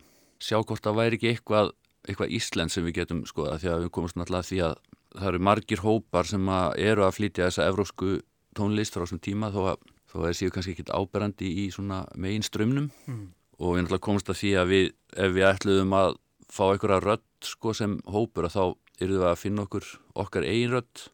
sjá 0.42 0.58
hvort 0.62 0.84
það 0.84 0.98
væri 1.00 1.20
ekki 1.20 1.32
eitthvað 1.34 1.74
eitthvað 2.06 2.36
Ísland 2.38 2.74
sem 2.74 2.86
við 2.86 3.00
getum 3.02 3.24
skoða 3.30 3.58
því 3.62 3.72
að 3.72 3.84
við 3.86 3.92
komumst 3.98 4.20
náttúrulega 4.20 4.50
því 4.50 4.62
að 4.68 4.76
það 5.16 5.30
eru 5.32 5.42
margir 5.48 5.84
hópar 5.84 6.30
sem 6.30 6.50
að 6.52 6.78
eru 6.86 7.06
að 7.06 7.18
flytja 7.18 7.48
þessa 7.48 7.68
evrósku 7.72 8.12
tónlist 8.56 8.96
frá 8.96 9.06
þessum 9.06 9.24
tíma 9.24 9.52
þó 9.54 9.62
að 9.72 9.88
það 10.16 10.38
séu 10.40 10.54
kannski 10.54 10.76
ekkit 10.76 10.94
áberandi 10.96 11.50
í 11.64 11.66
svona 11.74 12.04
megin 12.20 12.46
strömmnum 12.46 12.92
mm. 13.08 13.26
og 13.60 13.76
við 13.76 13.84
náttúrulega 13.84 14.06
komumst 14.08 14.32
að 14.32 14.40
því 14.42 14.54
að 14.60 14.72
við, 14.72 14.88
ef 15.26 15.36
við 15.36 15.48
ætluðum 15.50 15.98
að 16.00 16.18
fá 16.56 16.64
einhverja 16.70 17.02
rött 17.04 17.50
sko 17.50 17.74
sem 17.76 17.98
hópur 18.08 18.48
að 18.48 18.56
þá 18.56 18.64
eruðum 19.02 19.24
við 19.26 19.32
að 19.32 19.42
finna 19.42 19.66
okkur 19.66 19.90
okkar 20.24 20.48
eigin 20.48 20.76
rött 20.76 21.08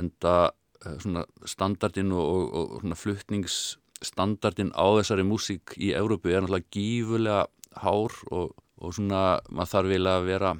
en 0.00 0.10
það 0.20 0.44
eh, 0.84 0.98
svona 1.04 1.24
standardin 1.48 2.12
og, 2.12 2.52
og, 2.60 2.76
og 2.82 2.98
flutningsstandardin 3.00 4.74
á 4.76 4.86
þessari 4.98 5.24
músík 5.28 5.76
í 5.78 5.94
Európu 5.96 6.32
er 6.32 6.44
náttúrulega 6.44 6.72
gífulega 6.74 7.40
hár 7.84 8.20
og 8.30 8.52
og 8.80 8.94
svona 8.96 9.40
maður 9.50 9.72
þarf 9.72 9.92
vilja 9.92 10.16
að 10.18 10.28
vera 10.28 10.54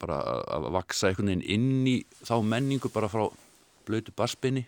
bara 0.00 0.18
að 0.52 0.70
vaksa 0.76 1.10
einhvern 1.10 1.32
veginn 1.32 1.46
inn 1.56 1.86
í 1.88 1.96
þá 2.20 2.36
menningu 2.44 2.90
bara 2.92 3.10
frá 3.10 3.26
blötu 3.88 4.12
baspinni 4.16 4.66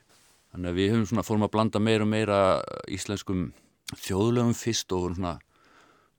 þannig 0.52 0.70
að 0.70 0.78
við 0.78 0.92
höfum 0.94 1.08
svona 1.10 1.26
fórum 1.26 1.46
að 1.46 1.54
blanda 1.56 1.82
meira 1.82 2.06
og 2.06 2.12
meira 2.12 2.38
íslenskum 2.88 3.50
þjóðlegum 3.96 4.56
fyrst 4.56 4.92
og 4.96 5.12
svona 5.14 5.36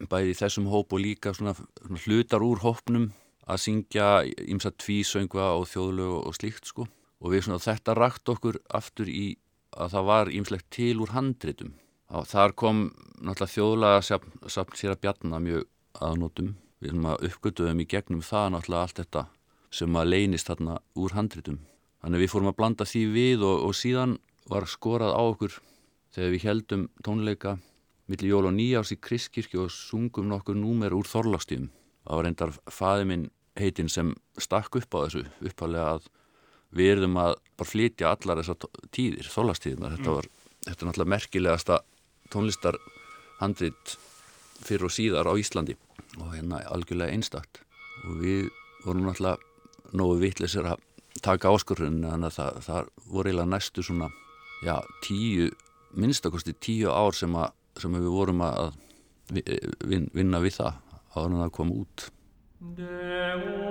bæði 0.08 0.38
þessum 0.40 0.70
hóp 0.72 0.94
og 0.96 1.04
líka 1.04 1.34
svona, 1.36 1.56
svona 1.58 2.04
hlutar 2.06 2.46
úr 2.46 2.62
hópnum 2.64 3.10
að 3.50 3.62
syngja 3.64 4.08
ímsa 4.48 4.72
tvísöngva 4.78 5.52
og 5.58 5.68
þjóðlegu 5.72 6.22
og 6.22 6.38
slíkt 6.38 6.70
sko. 6.70 6.86
Og 7.20 7.34
við 7.34 7.48
svona 7.48 7.60
þetta 7.64 7.98
rakt 7.98 8.32
okkur 8.32 8.62
aftur 8.72 9.10
í 9.12 9.34
að 9.76 9.96
það 9.96 10.10
var 10.10 10.32
ímslegt 10.32 10.70
til 10.72 10.96
úr 11.04 11.12
handritum. 11.16 11.74
Og 12.16 12.26
þar 12.30 12.56
kom 12.58 12.86
náttúrulega 13.20 13.54
þjóðlega 13.56 14.06
sapn 14.56 14.80
sér 14.80 14.96
að 14.96 15.02
bjarna 15.04 15.42
mjög 15.44 15.68
aðnótum 16.00 16.56
við 16.80 16.92
erum 16.92 17.08
að 17.12 17.26
uppgötuðum 17.30 17.84
í 17.84 17.88
gegnum 17.90 18.24
það 18.26 18.52
náttúrulega 18.54 18.86
allt 18.88 19.02
þetta 19.02 19.26
sem 19.80 19.98
að 20.00 20.12
leynist 20.14 20.50
þarna 20.50 20.78
úr 20.98 21.16
handritum. 21.16 21.60
Þannig 22.00 22.24
við 22.24 22.32
fórum 22.34 22.52
að 22.52 22.60
blanda 22.60 22.88
því 22.88 23.02
við 23.14 23.44
og, 23.46 23.66
og 23.68 23.76
síðan 23.78 24.16
var 24.50 24.66
skorað 24.72 25.14
á 25.14 25.22
okkur 25.22 25.58
þegar 26.16 26.32
við 26.34 26.46
heldum 26.48 26.86
tónleika 27.06 27.58
millir 28.10 28.32
jól 28.32 28.48
og 28.50 28.56
nýjárs 28.56 28.94
í 28.96 28.98
Kristkirkju 28.98 29.66
og 29.66 29.74
sungum 29.74 30.30
nokkur 30.32 30.58
númer 30.58 30.96
úr 30.98 31.06
Þorlastíðum. 31.06 31.70
Það 32.08 32.16
var 32.16 32.26
reyndar 32.26 32.56
faði 32.74 33.10
minn 33.12 33.28
heitin 33.60 33.92
sem 33.92 34.16
stakk 34.40 34.80
upp 34.80 34.96
á 34.96 35.00
þessu 35.06 35.26
uppalega 35.46 35.98
að 35.98 36.08
við 36.74 36.94
erum 36.96 37.20
að 37.22 37.36
bara 37.60 37.70
flytja 37.70 38.14
allar 38.14 38.42
þessar 38.42 38.70
tíðir, 38.96 39.30
Þorlastíðina. 39.30 39.92
Þetta 39.98 40.16
var 40.16 40.30
þetta 40.66 40.80
er 40.80 40.90
náttúrulega 40.90 41.14
merkilegasta 41.14 41.80
tónlistarhandrit 42.34 43.96
fyrir 44.66 44.88
og 44.88 44.94
síðar 44.94 45.30
á 45.30 45.34
Íslandi 45.40 45.76
og 46.20 46.34
hérna 46.34 46.62
algjörlega 46.72 47.14
einstakt. 47.14 47.62
Og 48.08 48.20
við 48.24 48.50
vorum 48.86 49.08
náttúrulega 49.08 49.38
nógu 49.96 50.20
vittlisir 50.22 50.68
að 50.70 50.84
taka 51.24 51.52
áskurðun 51.52 52.04
þannig 52.06 52.30
að 52.30 52.36
það, 52.38 52.60
það 52.68 52.84
voru 53.10 53.30
eiginlega 53.30 53.54
næstu 53.54 53.84
svona 53.86 54.08
já, 54.64 54.76
tíu, 55.06 55.50
minnstakosti 55.98 56.54
tíu 56.62 56.92
ár 56.92 57.14
sem, 57.18 57.36
að, 57.36 57.52
sem 57.80 57.92
við 57.98 58.12
vorum 58.14 58.42
að 58.46 58.74
vinna 59.34 60.40
við 60.44 60.54
það 60.60 60.74
á 60.80 61.18
þannig 61.18 61.38
að 61.40 61.44
það 61.44 61.56
kom 61.58 61.70
út. 61.76 61.98
Deus 62.80 63.70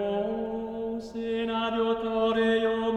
in 1.14 1.50
adiutorium 1.52 2.87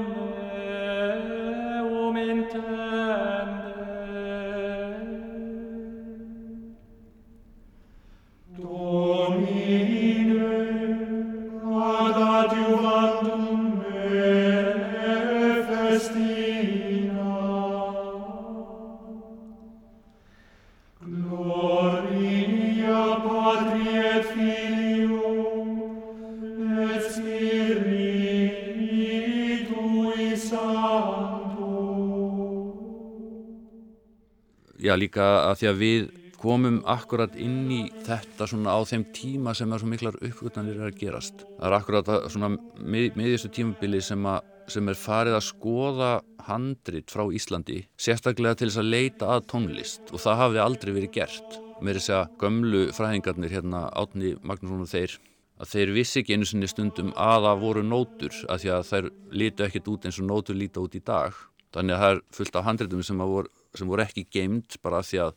já 34.82 34.96
líka 34.98 35.28
að 35.46 35.56
því 35.62 35.70
að 35.72 35.80
við 35.82 36.10
komum 36.41 36.80
akkurat 36.89 37.36
inn 37.38 37.70
í 37.70 37.82
þetta 38.06 38.48
svona 38.50 38.74
á 38.74 38.80
þeim 38.88 39.06
tíma 39.13 39.54
sem 39.58 39.72
er 39.72 39.82
svo 39.82 39.89
miklar 39.91 40.17
uppgötanir 40.26 40.80
er 40.80 40.89
að 40.89 41.00
gerast. 41.04 41.46
Það 41.60 41.67
er 41.67 41.78
akkurat 41.78 42.10
að 42.10 42.28
svona 42.34 42.50
mið, 42.56 43.12
miðjustu 43.20 43.52
tímabili 43.54 44.02
sem, 44.02 44.26
að, 44.26 44.48
sem 44.74 44.89
er 44.89 44.98
farið 44.98 45.38
að 45.38 45.48
skoða 45.52 46.12
handrit 46.48 47.13
frá 47.13 47.28
Íslandi 47.30 47.84
sérstaklega 48.02 48.58
til 48.58 48.72
þess 48.72 48.82
að 48.82 48.94
leita 48.96 49.30
að 49.36 49.46
tónlist 49.54 50.10
og 50.10 50.24
það 50.24 50.41
hafi 50.41 50.63
aldrei 50.65 50.96
verið 50.98 51.13
gert. 51.20 51.60
Mér 51.82 51.98
er 51.98 52.02
að 52.02 52.08
segja 52.08 52.24
gömlu 52.41 52.88
fræðingarnir 52.98 53.54
hérna 53.54 53.86
átni 53.98 54.36
Magnússon 54.41 54.86
og 54.86 54.89
þeir 54.89 55.17
að 55.62 55.70
þeir 55.76 55.94
vissi 55.94 56.22
ekki 56.22 56.38
einu 56.38 56.48
sinni 56.50 56.70
stundum 56.70 57.13
að 57.13 57.46
það 57.46 57.62
voru 57.62 57.86
nótur 57.86 58.38
að 58.50 58.63
því 58.63 58.72
að 58.74 58.86
þær 58.89 59.10
lítu 59.38 59.65
ekkert 59.67 59.89
út 59.94 60.06
eins 60.10 60.17
og 60.22 60.30
nótur 60.30 60.58
líta 60.58 60.82
út 60.82 60.98
í 60.98 61.02
dag. 61.06 61.38
Þannig 61.72 61.96
að 61.96 62.02
það 62.02 62.13
er 62.15 62.22
fullt 62.38 62.58
af 62.58 62.65
handritum 62.65 63.04
sem 63.06 63.22
voru 63.22 63.52
sem 63.77 63.89
voru 63.89 64.05
ekki 64.05 64.27
geimt 64.31 64.77
bara 64.84 65.03
því 65.05 65.23
að 65.27 65.34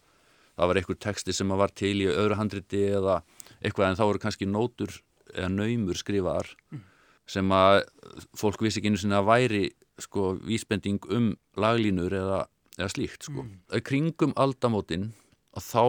það 0.55 0.71
var 0.71 0.81
einhver 0.81 1.01
texti 1.03 1.35
sem 1.35 1.55
var 1.59 1.73
til 1.75 1.95
í 2.03 2.11
öðru 2.11 2.39
handriti 2.39 2.83
eða 2.95 3.21
eitthvað 3.61 3.89
en 3.89 3.99
þá 3.99 4.05
voru 4.07 4.23
kannski 4.23 4.49
nótur 4.49 4.93
eða 5.35 5.51
naumur 5.51 5.99
skrifaðar 5.99 6.51
mm. 6.73 6.85
sem 7.35 7.55
að 7.55 7.81
fólk 8.39 8.63
vissi 8.63 8.81
ekki 8.81 8.93
einu 8.93 9.01
sinna 9.01 9.23
að 9.23 9.31
væri 9.33 9.65
sko 10.03 10.35
vísbending 10.43 11.03
um 11.15 11.33
laglínur 11.61 12.15
eða, 12.15 12.45
eða 12.79 12.91
slíkt 12.93 13.29
sko. 13.29 13.45
Mm. 13.47 13.83
Kringum 13.87 14.35
aldamótin 14.41 15.11
og 15.55 15.63
þá 15.63 15.85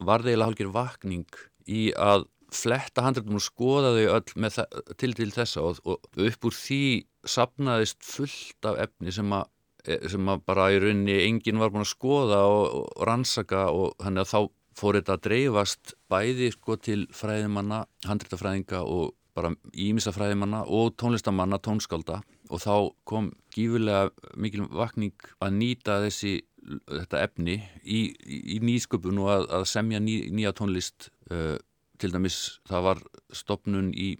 var 0.00 0.22
það 0.24 0.32
eiginlega 0.32 0.48
hálfur 0.48 0.74
vakning 0.74 1.40
í 1.70 1.88
að 1.94 2.26
fletta 2.50 3.04
handrættum 3.04 3.38
og 3.38 3.44
skoða 3.44 3.92
þau 3.94 4.16
öll 4.16 4.94
til 4.98 5.12
til 5.14 5.30
þessa 5.34 5.62
og, 5.62 5.80
og 5.86 6.22
upp 6.26 6.48
úr 6.48 6.56
því 6.56 6.82
sapnaðist 7.28 8.00
fullt 8.02 8.66
af 8.66 8.80
efni 8.86 9.14
sem 9.14 9.30
að 9.36 9.46
Eh, 9.84 10.08
sem 10.12 10.32
bara 10.46 10.70
í 10.74 10.80
rauninni 10.82 11.20
enginn 11.24 11.60
var 11.60 11.72
búin 11.72 11.86
að 11.86 11.92
skoða 11.94 12.40
og, 12.48 12.64
og 12.80 13.06
rannsaka 13.08 13.68
og 13.72 13.94
þannig 14.02 14.24
að 14.24 14.32
þá 14.32 14.40
fór 14.80 14.98
þetta 14.98 15.16
að 15.16 15.24
dreifast 15.26 15.94
bæði 16.10 16.50
sko 16.54 16.76
til 16.80 17.00
fræðimanna, 17.16 17.84
handréttafræðinga 18.08 18.82
og 18.84 19.14
bara 19.36 19.52
ímissafræðimanna 19.72 20.64
og 20.66 20.94
tónlistamanna, 21.00 21.60
tónskálda 21.62 22.20
og 22.50 22.62
þá 22.62 22.74
kom 23.08 23.30
gífurlega 23.54 24.10
mikil 24.40 24.66
vakning 24.74 25.14
að 25.40 25.56
nýta 25.58 26.00
þessi 26.04 26.40
þetta 26.88 27.24
efni 27.24 27.56
í, 27.82 28.02
í, 28.10 28.38
í 28.56 28.60
nýsköpun 28.64 29.20
og 29.22 29.32
að, 29.32 29.48
að 29.60 29.66
semja 29.70 30.00
ný, 30.02 30.16
nýja 30.34 30.52
tónlist 30.56 31.08
uh, 31.32 31.56
til 32.00 32.12
dæmis 32.12 32.60
það 32.68 32.86
var 32.88 33.02
stopnun 33.36 33.90
í 33.92 34.12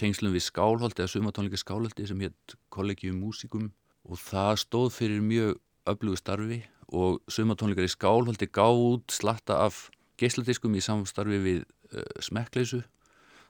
tengslum 0.00 0.34
við 0.34 0.46
skálholdi 0.48 1.02
eða 1.02 1.12
sumatónleika 1.14 1.60
skálholdi 1.60 2.06
sem 2.08 2.22
hétt 2.26 2.56
Collegium 2.74 3.20
Musicum 3.22 3.70
og 4.08 4.20
það 4.20 4.52
stóð 4.64 4.90
fyrir 4.96 5.24
mjög 5.24 5.56
öflugu 5.88 6.20
starfi 6.20 6.60
og 6.88 7.20
sumatónleikar 7.28 7.86
í 7.86 7.92
skálhaldi 7.92 8.48
gáð 8.48 8.84
út 8.84 9.12
slatta 9.12 9.60
af 9.66 9.88
geisladiskum 10.20 10.76
í 10.76 10.84
samstarfi 10.84 11.40
við 11.44 11.60
uh, 11.92 12.04
smekkleysu 12.24 12.82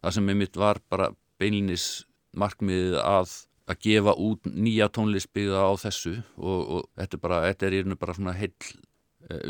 það 0.03 0.17
sem 0.17 0.33
einmitt 0.33 0.59
var 0.59 0.83
bara 0.91 1.13
beinlinis 1.39 2.05
markmiðið 2.39 2.99
að 3.03 3.37
að 3.69 3.81
gefa 3.85 4.15
út 4.17 4.47
nýja 4.49 4.89
tónlistbyggða 4.89 5.61
á 5.61 5.73
þessu 5.77 6.15
og, 6.41 6.61
og 6.61 6.85
þetta 6.97 7.17
er 7.19 7.21
bara, 7.21 7.41
þetta 7.51 7.67
er 7.67 7.75
í 7.75 7.81
rauninu 7.83 7.99
bara 8.01 8.15
svona 8.17 8.35
heil, 8.39 8.55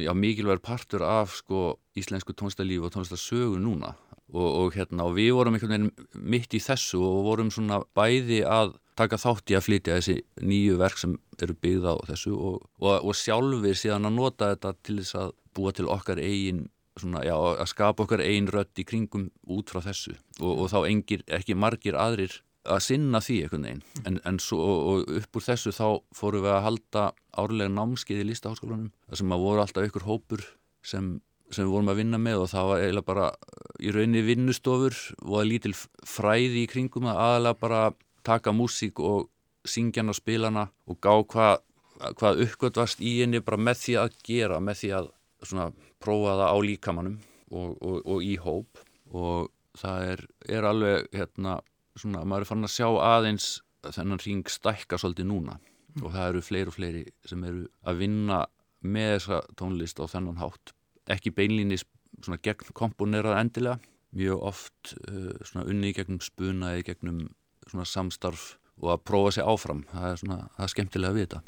já 0.03 0.11
mikilvægur 0.11 0.63
partur 0.65 1.05
af 1.07 1.37
sko 1.39 1.61
íslensku 1.99 2.35
tónlistarlífi 2.35 2.83
og 2.83 2.95
tónlistarsögu 2.95 3.61
núna 3.63 3.95
og, 4.35 4.49
og 4.49 4.77
hérna 4.77 5.09
og 5.09 5.17
við 5.17 5.33
vorum 5.37 5.57
einhvern 5.57 5.75
veginn 5.75 6.09
mitt 6.35 6.55
í 6.55 6.61
þessu 6.63 7.01
og 7.05 7.25
vorum 7.27 7.53
svona 7.55 7.81
bæði 7.97 8.43
að 8.49 8.75
taka 8.99 9.21
þátt 9.21 9.53
í 9.53 9.59
að 9.59 9.67
flytja 9.69 9.99
þessi 9.99 10.17
nýju 10.43 10.79
verk 10.81 10.99
sem 11.01 11.15
eru 11.43 11.55
byggða 11.55 11.95
á 11.95 11.99
þessu 12.11 12.35
og, 12.35 12.65
og 12.83 13.15
sjálfur 13.15 13.79
síðan 13.79 14.11
að 14.11 14.19
nota 14.19 14.51
þetta 14.55 14.75
til 14.83 14.99
þess 15.01 15.21
að 15.23 15.31
búa 15.55 15.75
til 15.75 15.89
okkar 15.91 16.21
eigin 16.23 16.67
Svona, 16.99 17.21
já, 17.23 17.35
að 17.37 17.69
skapa 17.71 18.03
okkar 18.03 18.25
einn 18.25 18.49
rött 18.51 18.81
í 18.81 18.83
kringum 18.83 19.29
út 19.55 19.71
frá 19.71 19.79
þessu. 19.85 20.17
Og, 20.41 20.65
og 20.65 20.71
þá 20.73 20.79
engir, 20.89 21.21
ekki 21.31 21.55
margir 21.55 21.95
aðrir 21.95 22.41
að 22.69 22.83
sinna 22.85 23.21
því 23.23 23.37
einhvern 23.45 23.67
veginn. 23.69 23.83
En, 24.09 24.19
en 24.29 24.41
svo, 24.43 24.59
og 24.93 25.13
upp 25.21 25.39
úr 25.39 25.47
þessu 25.47 25.73
þá 25.75 25.87
fórum 26.17 26.45
við 26.45 26.55
að 26.57 26.65
halda 26.67 27.05
árlega 27.39 27.75
námskeið 27.75 28.25
í 28.25 28.29
listaháskólanum 28.33 28.91
þar 29.07 29.23
sem 29.23 29.35
að 29.35 29.45
voru 29.47 29.65
alltaf 29.65 29.89
ykkur 29.89 30.09
hópur 30.09 30.45
sem, 30.85 31.13
sem 31.51 31.65
við 31.65 31.73
vorum 31.73 31.93
að 31.93 32.01
vinna 32.03 32.21
með 32.21 32.45
og 32.45 32.51
það 32.53 32.69
var 32.71 32.83
eiginlega 32.83 33.09
bara 33.09 33.29
í 33.79 33.93
rauninni 33.95 34.25
vinnustofur 34.27 34.99
og 35.25 35.35
að 35.41 35.49
lítil 35.53 35.75
fræði 35.77 36.65
í 36.65 36.71
kringum 36.71 37.09
að 37.09 37.23
aðalega 37.25 37.61
bara 37.63 37.83
taka 38.27 38.53
músík 38.53 39.01
og 39.01 39.29
syngja 39.69 40.03
hana 40.03 40.15
og 40.15 40.19
spila 40.19 40.51
hana 40.51 40.67
og 40.89 41.01
gá 41.05 41.13
hvað 41.33 41.65
hvað 41.99 42.43
uppgötvast 42.45 43.01
í 43.03 43.17
henni 43.23 43.41
bara 43.43 43.59
með 43.59 43.81
því 43.83 43.95
að 44.03 44.19
gera, 44.27 44.59
með 44.63 44.83
því 44.83 44.91
að 44.99 45.09
svona, 45.43 45.71
prófa 46.03 46.37
það 46.39 46.53
á 46.55 46.59
líkamannum 46.69 47.17
og, 47.51 47.73
og, 47.83 47.97
og 48.05 48.23
í 48.23 48.37
hóp. 48.39 48.83
Og 49.11 49.49
það 49.79 50.13
er, 50.13 50.23
er 50.59 50.69
alveg 50.69 51.09
hérna 51.17 51.57
svona, 51.99 52.23
maður 52.23 52.47
er 52.47 52.51
fann 52.53 52.69
að 52.69 52.75
sjá 52.77 52.87
aðeins 52.87 53.49
þennan 53.89 54.23
ring 54.23 54.53
stækka 54.53 54.99
svolítið 55.01 55.31
núna. 55.33 55.59
Mm. 55.99 56.05
og 56.05 56.13
það 56.13 56.27
eru 56.29 56.41
fleiri 56.45 56.69
og 56.69 56.75
fleiri 56.77 57.03
sem 57.27 57.45
eru 57.49 57.63
að 57.89 58.01
vinna 58.03 58.43
með 58.85 59.15
þessa 59.15 59.39
tónlist 59.57 60.03
á 60.03 60.05
þennan 60.13 60.41
hátt 60.43 60.75
ekki 61.15 61.35
beinlýnis 61.35 61.85
svona 62.25 62.41
gegn 62.43 62.73
komponerað 62.77 63.39
endilega 63.41 63.79
mjög 64.17 64.47
oft 64.51 64.95
uh, 65.05 65.35
svona 65.45 65.67
unni 65.69 65.93
gegnum 65.97 66.21
spunaði 66.25 66.87
gegnum 66.89 67.27
svona 67.69 67.87
samstarf 67.89 68.55
og 68.79 68.93
að 68.95 69.05
prófa 69.11 69.35
sig 69.37 69.45
áfram. 69.45 69.83
Það 69.91 70.11
er 70.11 70.21
svona, 70.23 70.39
það 70.57 70.67
er 70.67 70.75
skemmtilega 70.75 71.13
að 71.13 71.21
vita 71.23 71.43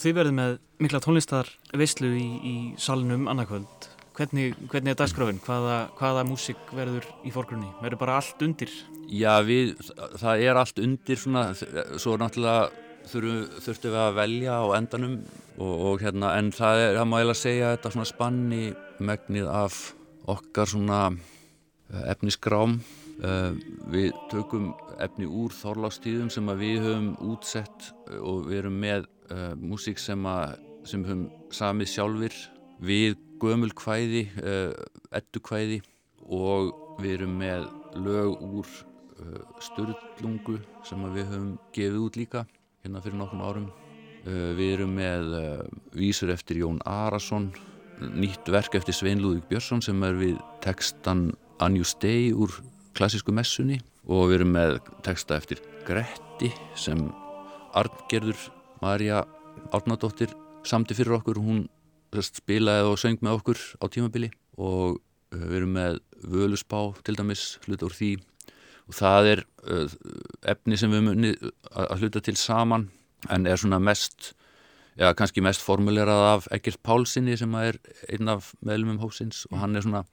Og 0.00 0.04
þið 0.06 0.14
verðum 0.16 0.38
með 0.38 0.52
mikla 0.80 0.98
tónlistar 1.04 1.48
veistlu 1.76 2.08
í, 2.16 2.28
í 2.40 2.52
salnum 2.80 3.26
annarkvöld. 3.28 3.88
Hvernig, 4.16 4.54
hvernig 4.72 4.94
er 4.94 4.96
dagskrafin? 4.96 5.40
Hvaða, 5.44 5.74
hvaða 5.98 6.22
músik 6.24 6.72
verður 6.72 7.04
í 7.28 7.32
fórgrunni? 7.34 7.68
Verður 7.82 8.00
bara 8.00 8.14
allt 8.16 8.40
undir? 8.46 8.72
Já, 9.12 9.34
við, 9.44 9.74
það 10.22 10.46
er 10.46 10.60
allt 10.62 10.80
undir 10.80 11.20
svona, 11.20 11.42
svo 12.00 12.16
náttúrulega 12.16 12.70
þurftum 13.12 13.92
við 13.92 13.98
að 14.06 14.16
velja 14.22 14.56
á 14.56 14.64
endanum 14.78 15.20
og, 15.58 15.76
og 15.90 16.06
hérna, 16.06 16.32
en 16.40 16.48
það 16.56 16.86
er, 16.86 16.96
það 17.02 17.12
má 17.12 17.18
að 17.20 17.36
segja 17.42 17.76
þetta 17.76 17.94
svona 17.98 18.10
spanni 18.14 18.64
megnið 19.04 19.52
af 19.52 19.84
okkar 20.38 20.74
svona 20.78 21.04
eh, 21.12 22.04
efnisgrám. 22.16 22.80
Uh, 23.20 23.52
við 23.92 24.14
tökum 24.32 24.72
efni 24.96 25.26
úr 25.28 25.52
þorlástíðum 25.52 26.32
sem 26.32 26.46
við 26.56 26.86
höfum 26.86 27.10
útsett 27.34 27.90
og 28.16 28.46
við 28.48 28.62
erum 28.62 28.80
með 28.80 29.10
uh, 29.30 29.54
músík 29.56 30.00
sem, 30.00 30.26
sem 30.84 31.04
höfum 31.06 31.26
samið 31.54 31.92
sjálfur 31.94 32.36
við 32.84 33.18
gömul 33.40 33.72
kvæði, 33.76 34.26
uh, 34.42 34.74
ettu 35.16 35.42
kvæði 35.44 35.80
og 36.30 37.00
við 37.00 37.18
erum 37.18 37.36
með 37.40 37.66
lög 38.04 38.44
úr 38.44 38.68
uh, 38.68 39.42
störlungu 39.64 40.58
sem 40.86 41.04
við 41.14 41.30
höfum 41.32 41.52
gefið 41.76 42.00
út 42.04 42.20
líka 42.20 42.44
hérna 42.84 43.04
fyrir 43.04 43.20
nokkrum 43.20 43.44
árum. 43.44 43.70
Við 44.20 44.74
erum 44.74 44.90
með 44.98 45.30
vísur 45.96 46.28
eftir 46.28 46.58
Jón 46.60 46.76
Arason, 46.84 47.46
nýtt 48.12 48.50
verk 48.52 48.74
eftir 48.76 48.92
Svein 48.92 49.22
Lúðvík 49.24 49.46
Björnsson 49.48 49.80
sem 49.80 50.02
er 50.04 50.18
við 50.18 50.34
textan 50.60 51.30
Anjú 51.64 51.86
Stey 51.88 52.28
úr 52.36 52.52
klassísku 52.96 53.32
messunni 53.32 53.78
og 54.08 54.28
við 54.28 54.40
erum 54.40 54.54
með 54.58 54.76
texta 55.06 55.38
eftir 55.40 55.62
Gretti 55.88 56.52
sem 56.76 57.06
Arngerður 57.76 58.48
Marja 58.80 59.24
Árnadóttir 59.74 60.32
samti 60.66 60.96
fyrir 60.96 61.18
okkur, 61.18 61.40
hún 61.40 61.66
spilaði 62.24 62.88
og 62.90 62.98
söng 63.00 63.20
með 63.22 63.38
okkur 63.38 63.60
á 63.78 63.84
tímabili 63.92 64.30
og 64.58 64.98
uh, 64.98 65.36
við 65.36 65.56
erum 65.60 65.76
með 65.76 66.00
völusbá 66.26 66.80
til 67.06 67.16
dæmis, 67.18 67.58
hluta 67.66 67.86
úr 67.86 67.96
því. 67.96 68.10
Og 68.90 68.96
það 68.98 69.30
er 69.34 69.44
uh, 69.68 69.96
efni 70.52 70.80
sem 70.80 70.92
við 70.92 71.06
munni 71.06 71.34
að 71.70 72.02
hluta 72.02 72.24
til 72.24 72.36
saman 72.40 72.88
en 73.30 73.46
er 73.46 73.60
svona 73.60 73.78
mest 73.82 74.32
já, 74.96 75.12
kannski 75.16 75.44
mest 75.44 75.62
formulerað 75.64 76.24
af 76.30 76.48
Egert 76.56 76.80
Pálssoni 76.84 77.36
sem 77.38 77.54
er 77.60 77.78
einn 78.08 78.32
af 78.32 78.54
meðlumum 78.64 79.00
hósins 79.04 79.44
og 79.50 79.60
hann 79.62 79.76
er 79.76 79.86
svona 79.86 80.04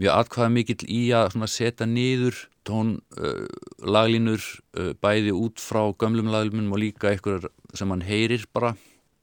mjög 0.00 0.12
atkvæða 0.12 0.52
mikill 0.52 0.84
í 0.92 1.02
að 1.16 1.38
setja 1.48 1.88
niður 1.88 2.46
tón 2.66 2.96
uh, 3.18 3.46
laglínur 3.82 4.42
uh, 4.76 4.92
bæði 5.02 5.34
út 5.36 5.62
frá 5.62 5.82
gömlum 5.98 6.30
laglínum 6.32 6.74
og 6.74 6.82
líka 6.82 7.12
einhverjar 7.12 7.50
sem 7.74 7.92
hann 7.92 8.04
heyrir 8.06 8.46
bara. 8.54 8.74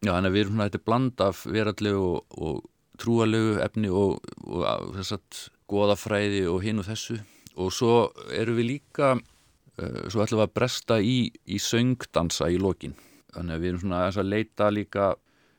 Já 0.03 0.13
þannig 0.15 0.32
að 0.32 0.36
við 0.36 0.43
erum 0.43 0.56
svona 0.56 0.69
þetta 0.69 0.86
bland 0.88 1.23
af 1.23 1.43
verallegu 1.47 2.06
og, 2.08 2.39
og 2.39 2.63
trúalegu 2.99 3.58
efni 3.63 3.91
og, 3.91 4.19
og 4.47 4.93
þess 4.97 5.17
að 5.17 5.43
goðafræði 5.73 6.43
og 6.51 6.60
hinn 6.65 6.82
og 6.84 6.88
þessu. 6.89 7.19
Og 7.60 7.73
svo 7.73 7.95
eru 8.34 8.58
við 8.58 8.69
líka 8.75 9.15
uh, 9.15 10.03
svo 10.10 10.23
ætlum 10.23 10.41
við 10.41 10.47
að 10.47 10.56
bresta 10.60 10.99
í, 10.99 11.17
í 11.45 11.60
söngdansa 11.62 12.49
í 12.51 12.62
lokin. 12.62 12.95
Þannig 13.34 13.56
að 13.56 13.63
við 13.63 13.73
erum 13.73 13.86
svona 13.86 14.08
að 14.12 14.32
leita 14.32 14.71
líka 14.73 15.13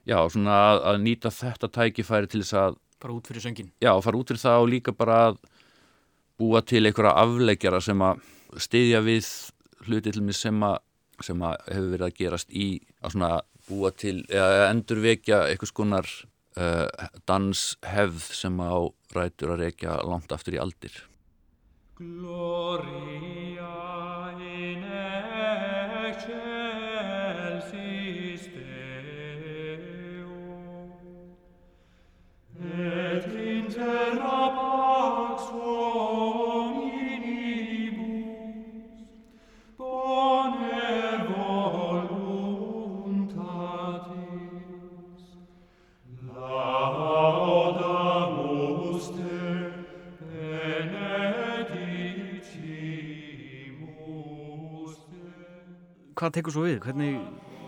já 0.09 0.19
svona 0.31 0.57
að, 0.71 0.81
að 0.91 1.01
nýta 1.05 1.33
þetta 1.33 1.71
tækifæri 1.73 2.31
til 2.31 2.43
þess 2.43 2.57
að 2.61 2.79
fara 3.01 3.17
út 3.17 3.29
fyrir 3.29 3.45
söngin 3.45 3.71
já 3.83 3.93
fara 4.05 4.21
út 4.21 4.31
fyrir 4.31 4.43
það 4.43 4.63
og 4.63 4.71
líka 4.73 4.95
bara 4.97 5.21
að 5.29 5.39
búa 6.39 6.63
til 6.67 6.87
einhverja 6.87 7.15
afleggjara 7.23 7.81
sem 7.85 8.01
að 8.03 8.25
styðja 8.65 9.01
við 9.05 9.29
hluti 9.87 10.13
til 10.15 10.25
mig 10.27 10.37
sem 10.39 10.63
að 10.67 10.79
sem 11.23 11.43
að 11.47 11.55
hefur 11.71 11.91
verið 11.93 12.07
að 12.09 12.17
gerast 12.19 12.49
í 12.51 12.69
að 13.01 13.13
svona 13.15 13.33
búa 13.69 13.91
til, 13.97 14.17
eða 14.29 14.69
endurvekja 14.73 15.39
eitthvað 15.49 15.71
skonar 15.71 16.07
uh, 16.59 16.89
danshefð 17.29 18.23
sem 18.35 18.55
á 18.61 18.77
rætur 19.15 19.55
að 19.55 19.61
rekja 19.65 19.93
langt 20.05 20.33
aftur 20.35 20.55
í 20.59 20.63
aldir. 20.63 20.95
Gloria 21.95 22.85
in 24.35 24.83
excelsis 26.11 26.43
Deo 28.55 30.35
et 32.75 33.27
in 33.31 33.67
terra 33.71 34.41
hvað 56.25 56.37
tekur 56.39 56.55
svo 56.55 56.65
við? 56.65 56.79
Hvernig, 56.81 57.17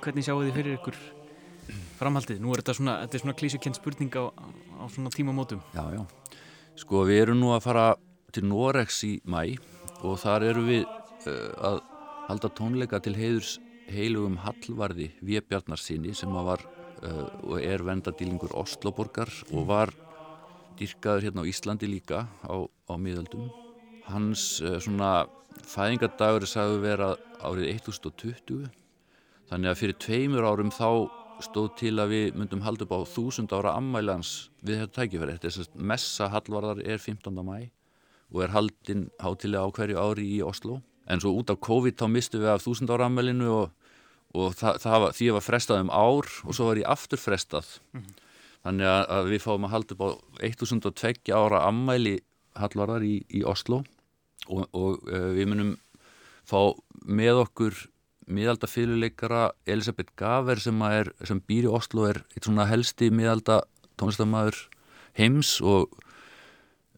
hvernig 0.04 0.24
sjáu 0.24 0.40
þið 0.40 0.54
fyrir 0.56 0.76
ykkur 0.78 0.98
framhaldið? 1.98 2.38
Nú 2.40 2.54
er 2.54 2.62
þetta 2.62 2.74
svona, 2.78 2.94
svona 3.12 3.34
klísukent 3.36 3.76
spurning 3.76 4.16
á, 4.16 4.32
á 4.80 4.84
svona 4.92 5.12
tímamótum. 5.12 5.60
Já, 5.76 5.84
já. 5.92 6.02
Sko 6.80 7.04
við 7.08 7.26
erum 7.26 7.42
nú 7.42 7.52
að 7.52 7.66
fara 7.66 7.86
til 8.32 8.46
Norex 8.48 9.02
í 9.08 9.12
mæ 9.28 9.58
og 10.04 10.16
þar 10.22 10.48
eru 10.50 10.64
við 10.64 10.86
uh, 10.86 11.52
að 11.68 11.82
halda 12.30 12.52
tónleika 12.56 13.00
til 13.04 13.16
heiðurs 13.16 13.58
heilugum 13.92 14.40
Hallvarði 14.42 15.10
Vébjarnarsinni 15.24 16.16
sem 16.16 16.32
var 16.32 16.64
uh, 16.64 17.28
og 17.44 17.60
er 17.60 17.84
vendadýlingur 17.84 18.56
Osloborgar 18.56 19.32
og 19.52 19.68
var 19.68 19.92
dyrkaður 20.80 21.28
hérna 21.28 21.44
á 21.44 21.48
Íslandi 21.48 21.88
líka 21.88 22.24
á, 22.44 22.56
á 22.64 22.94
miðöldum. 22.96 23.48
Hans 24.06 24.60
uh, 24.62 24.78
svona 24.82 25.26
fæðingadagur 25.66 26.46
er 26.46 26.50
sagðu 26.50 26.82
vera 26.82 27.12
árið 27.42 27.70
1020 27.74 28.66
þannig 29.50 29.70
að 29.70 29.80
fyrir 29.80 29.98
tveimur 30.02 30.46
árum 30.46 30.72
þá 30.74 31.08
stóð 31.44 31.70
til 31.76 31.94
að 32.00 32.12
við 32.14 32.36
myndum 32.40 32.64
halda 32.64 32.86
upp 32.86 32.94
á 32.96 33.00
þúsund 33.12 33.52
ára 33.52 33.74
ammælans 33.76 34.50
við 34.64 34.82
þetta 34.82 35.02
tækifæri. 35.02 35.36
Þetta 35.36 35.48
er 35.50 35.56
sérst 35.56 35.74
messa 35.76 36.30
Hallvarðar 36.32 36.80
er 36.80 37.02
15. 37.02 37.42
mæ 37.44 37.68
og 38.32 38.42
er 38.42 38.54
haldinn 38.56 39.08
hátilega 39.22 39.62
á 39.62 39.70
hverju 39.70 39.98
ári 40.00 40.28
í 40.38 40.38
Oslo 40.42 40.80
en 41.06 41.20
svo 41.22 41.36
út 41.38 41.52
af 41.52 41.60
COVID 41.62 42.00
þá 42.00 42.06
mistu 42.10 42.40
við 42.40 42.54
af 42.56 42.64
þúsund 42.64 42.90
ára 42.90 43.06
ammælinu 43.06 43.52
og 43.52 43.74
og 44.36 44.54
það, 44.56 44.78
það 44.82 45.02
var, 45.02 45.16
því 45.16 45.28
að 45.28 45.36
var 45.36 45.44
frestað 45.46 45.82
um 45.84 45.92
ár 45.94 46.30
og 46.44 46.56
svo 46.56 46.68
var 46.68 46.80
ég 46.80 46.90
aftur 46.90 47.20
frestað 47.20 47.68
mm 47.92 48.00
-hmm. 48.00 48.24
þannig 48.66 48.86
að 49.16 49.30
við 49.32 49.44
fáum 49.44 49.66
að 49.66 49.74
halda 49.74 49.94
upp 49.94 50.02
á 50.02 50.08
1002 50.48 51.32
ára 51.32 51.62
ammæli 51.68 52.16
hallvarðar 52.56 53.04
í, 53.04 53.16
í 53.30 53.44
Oslo 53.44 53.84
og, 54.48 54.66
og 54.72 55.04
uh, 55.10 55.30
við 55.36 55.50
munum 55.52 55.74
fá 56.46 56.60
með 57.06 57.42
okkur 57.44 57.78
miðalda 58.26 58.68
fyrirleikara 58.70 59.50
Elisabeth 59.70 60.14
Gaver 60.18 60.60
sem, 60.62 60.80
er, 60.82 61.12
sem 61.26 61.40
býr 61.46 61.68
í 61.68 61.72
Oslo 61.78 62.08
er 62.08 62.22
eitt 62.34 62.46
svona 62.46 62.66
helsti 62.70 63.10
miðalda 63.14 63.60
tónlistamæður 64.00 64.58
heims 65.18 65.56
og 65.62 65.92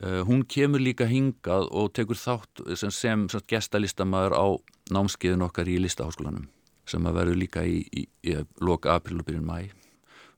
uh, 0.03 0.23
hún 0.29 0.45
kemur 0.49 0.83
líka 0.83 1.09
hingað 1.09 1.69
og 1.71 1.93
tekur 1.97 2.19
þátt 2.19 2.65
sem, 2.75 2.93
sem, 2.95 3.27
sem 3.33 3.45
gestalistamaður 3.51 4.37
á 4.37 4.47
námskeiðin 4.95 5.45
okkar 5.45 5.69
í 5.69 5.77
listaháskólanum 5.85 6.49
sem 6.89 7.05
að 7.05 7.21
verður 7.21 7.43
líka 7.43 7.67
í, 7.69 7.83
í, 7.93 8.07
í 8.25 8.39
loka 8.65 8.97
april 8.97 9.21
og 9.21 9.29
byrjun 9.29 9.49
mæ 9.49 9.69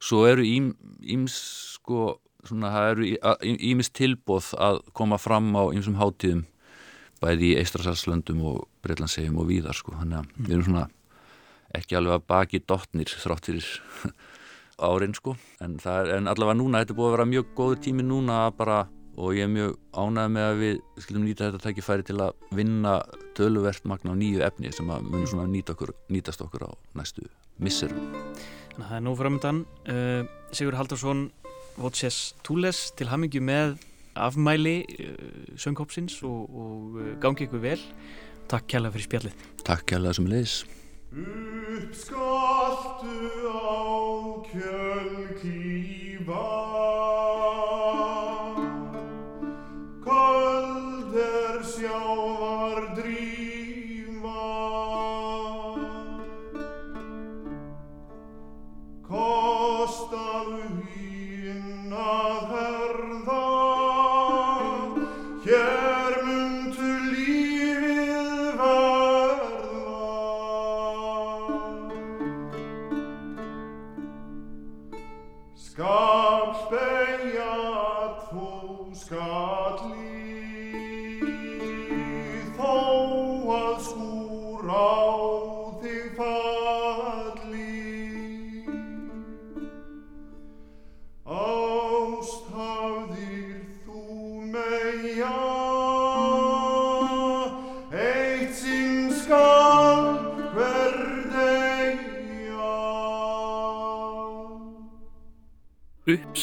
svo 0.03 0.25
eru 0.27 0.43
íms 0.43 1.37
sko 1.77 2.17
svona 2.49 2.71
það 2.73 2.91
eru 2.93 3.57
ímis 3.71 3.93
tilbóð 3.95 4.55
að 4.59 4.81
koma 4.97 5.19
fram 5.21 5.53
á 5.55 5.69
ímsum 5.77 5.99
hátíðum 6.01 6.47
bæði 7.21 7.53
í 7.53 7.59
Eistrasalslöndum 7.61 8.43
og 8.49 8.63
Breitlandsegjum 8.85 9.41
og 9.41 9.49
víðar 9.51 9.77
sko 9.77 9.97
þannig 9.99 10.21
að 10.21 10.47
við 10.47 10.55
erum 10.57 10.69
svona 10.69 10.87
ekki 11.77 11.99
alveg 11.99 12.17
að 12.17 12.29
baki 12.33 12.63
dotnir 12.67 13.13
þrátt 13.23 13.51
fyrir 13.51 13.69
árin 14.91 15.15
sko 15.17 15.37
en, 15.61 15.77
er, 15.85 16.15
en 16.17 16.31
allavega 16.31 16.59
núna, 16.59 16.81
þetta 16.81 16.95
er 16.95 17.01
búið 17.01 17.11
að 17.11 17.17
vera 17.17 17.29
mjög 17.35 17.53
góður 17.59 17.85
tími 17.85 18.07
núna 18.07 18.41
bara 18.57 18.81
og 19.21 19.35
ég 19.37 19.45
er 19.45 19.53
mjög 19.53 19.77
ánægð 19.93 20.33
með 20.33 20.47
að 20.47 20.61
við 20.61 20.79
skilum 21.05 21.27
nýta 21.27 21.49
þetta 21.51 21.63
tækifæri 21.67 22.07
til 22.09 22.17
að 22.25 22.57
vinna 22.57 22.95
töluvert 23.37 23.85
magna 23.91 24.15
á 24.17 24.21
nýju 24.21 24.45
efni 24.47 24.73
sem 24.73 24.89
að 24.93 25.11
munum 25.11 25.29
svona 25.29 25.51
nýta 25.51 25.75
okkur, 25.75 25.93
nýtast 26.09 26.41
okkur 26.45 26.65
á 26.65 26.71
næstu 26.97 27.27
misserum. 27.61 28.01
Þannig 28.73 28.87
að 28.87 28.89
það 28.89 28.97
er 28.97 29.05
nú 29.05 29.15
framöndan 29.19 29.63
uh, 29.93 30.23
Sigur 30.57 30.79
Haldarsson 30.79 31.27
Votsés 31.81 32.21
Túles 32.47 32.89
til 32.97 33.11
hamingju 33.11 33.43
með 33.45 33.77
afmæli 34.27 34.77
uh, 34.99 35.07
söngkópsins 35.61 36.15
og, 36.27 36.41
og 36.51 36.77
uh, 36.99 37.15
gangi 37.23 37.43
ykkur 37.49 37.63
vel. 37.65 37.83
Takk 38.51 38.65
kærlega 38.73 38.93
fyrir 38.97 39.07
spjallið. 39.09 39.35
Takk 39.67 39.83
kærlega 39.93 40.15
sem 40.19 40.27
leis 40.31 40.55
Uppskaltu 41.11 43.19
á 43.51 43.53
kjölkífa 44.47 44.90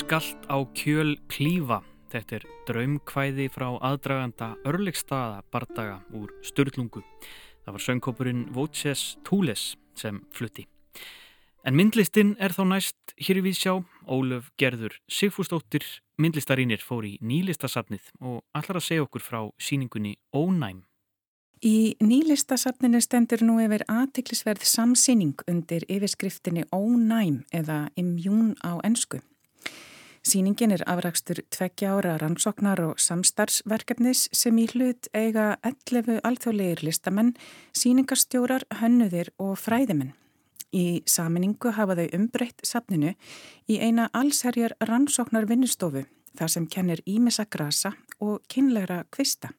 Uppskallt 0.08 0.48
á 0.48 0.64
kjöl 0.72 1.18
klífa. 1.28 1.82
Þetta 2.08 2.38
er 2.38 2.44
draumkvæði 2.70 3.50
frá 3.52 3.66
aðdraganda 3.84 4.54
örleikstaða 4.64 5.42
bardaga 5.52 5.98
úr 6.16 6.32
Sturlungu. 6.48 7.02
Það 7.66 7.76
var 7.76 7.84
söngkópurinn 7.84 8.46
Voces 8.56 9.18
Túles 9.28 9.76
sem 10.00 10.22
flutti. 10.32 10.64
En 11.68 11.76
myndlistin 11.76 12.38
er 12.40 12.56
þá 12.56 12.64
næst 12.72 13.18
hér 13.20 13.44
við 13.44 13.60
sjá. 13.60 13.74
Ólöf 14.08 14.48
Gerður 14.56 14.96
Sigfústóttir 15.12 15.84
myndlistarínir 16.16 16.80
fór 16.80 17.04
í 17.04 17.18
nýlistasafnið 17.20 18.08
og 18.24 18.46
allar 18.56 18.80
að 18.80 18.88
segja 18.88 19.04
okkur 19.04 19.28
frá 19.28 19.42
síningunni 19.60 20.16
Ónæm. 20.32 20.86
Í 21.60 21.98
nýlistasafninu 22.00 23.04
stendur 23.04 23.44
nú 23.44 23.60
yfir 23.60 23.84
aðtiklisverð 23.92 24.64
samsýning 24.64 25.50
undir 25.52 25.84
yfirskriftinni 25.92 26.64
Ónæm 26.72 27.44
eða 27.52 27.90
Immjún 28.00 28.56
á 28.64 28.80
ennsku. 28.88 29.20
Sýningin 30.28 30.74
er 30.76 30.82
afrakstur 30.92 31.40
tveggja 31.56 31.94
ára 31.96 32.18
rannsóknar 32.20 32.82
og 32.84 32.98
samstarfsverkefnis 33.00 34.26
sem 34.36 34.58
í 34.60 34.66
hlut 34.74 35.08
eiga 35.16 35.54
11 35.64 36.18
alþjóðlegir 36.28 36.82
listamenn, 36.84 37.30
sýningarstjórar, 37.72 38.66
hönnuðir 38.82 39.30
og 39.40 39.54
fræðimenn. 39.62 40.12
Í 40.76 41.00
saminningu 41.08 41.72
hafa 41.78 41.96
þau 41.96 42.10
umbreytt 42.18 42.60
safninu 42.68 43.14
í 43.72 43.78
eina 43.80 44.10
allsherjar 44.12 44.76
rannsóknar 44.90 45.48
vinnustofu 45.48 46.04
þar 46.36 46.52
sem 46.52 46.68
kennir 46.68 47.06
ímessa 47.08 47.48
grasa 47.48 47.94
og 48.20 48.44
kynlegra 48.52 49.06
kvista. 49.08 49.54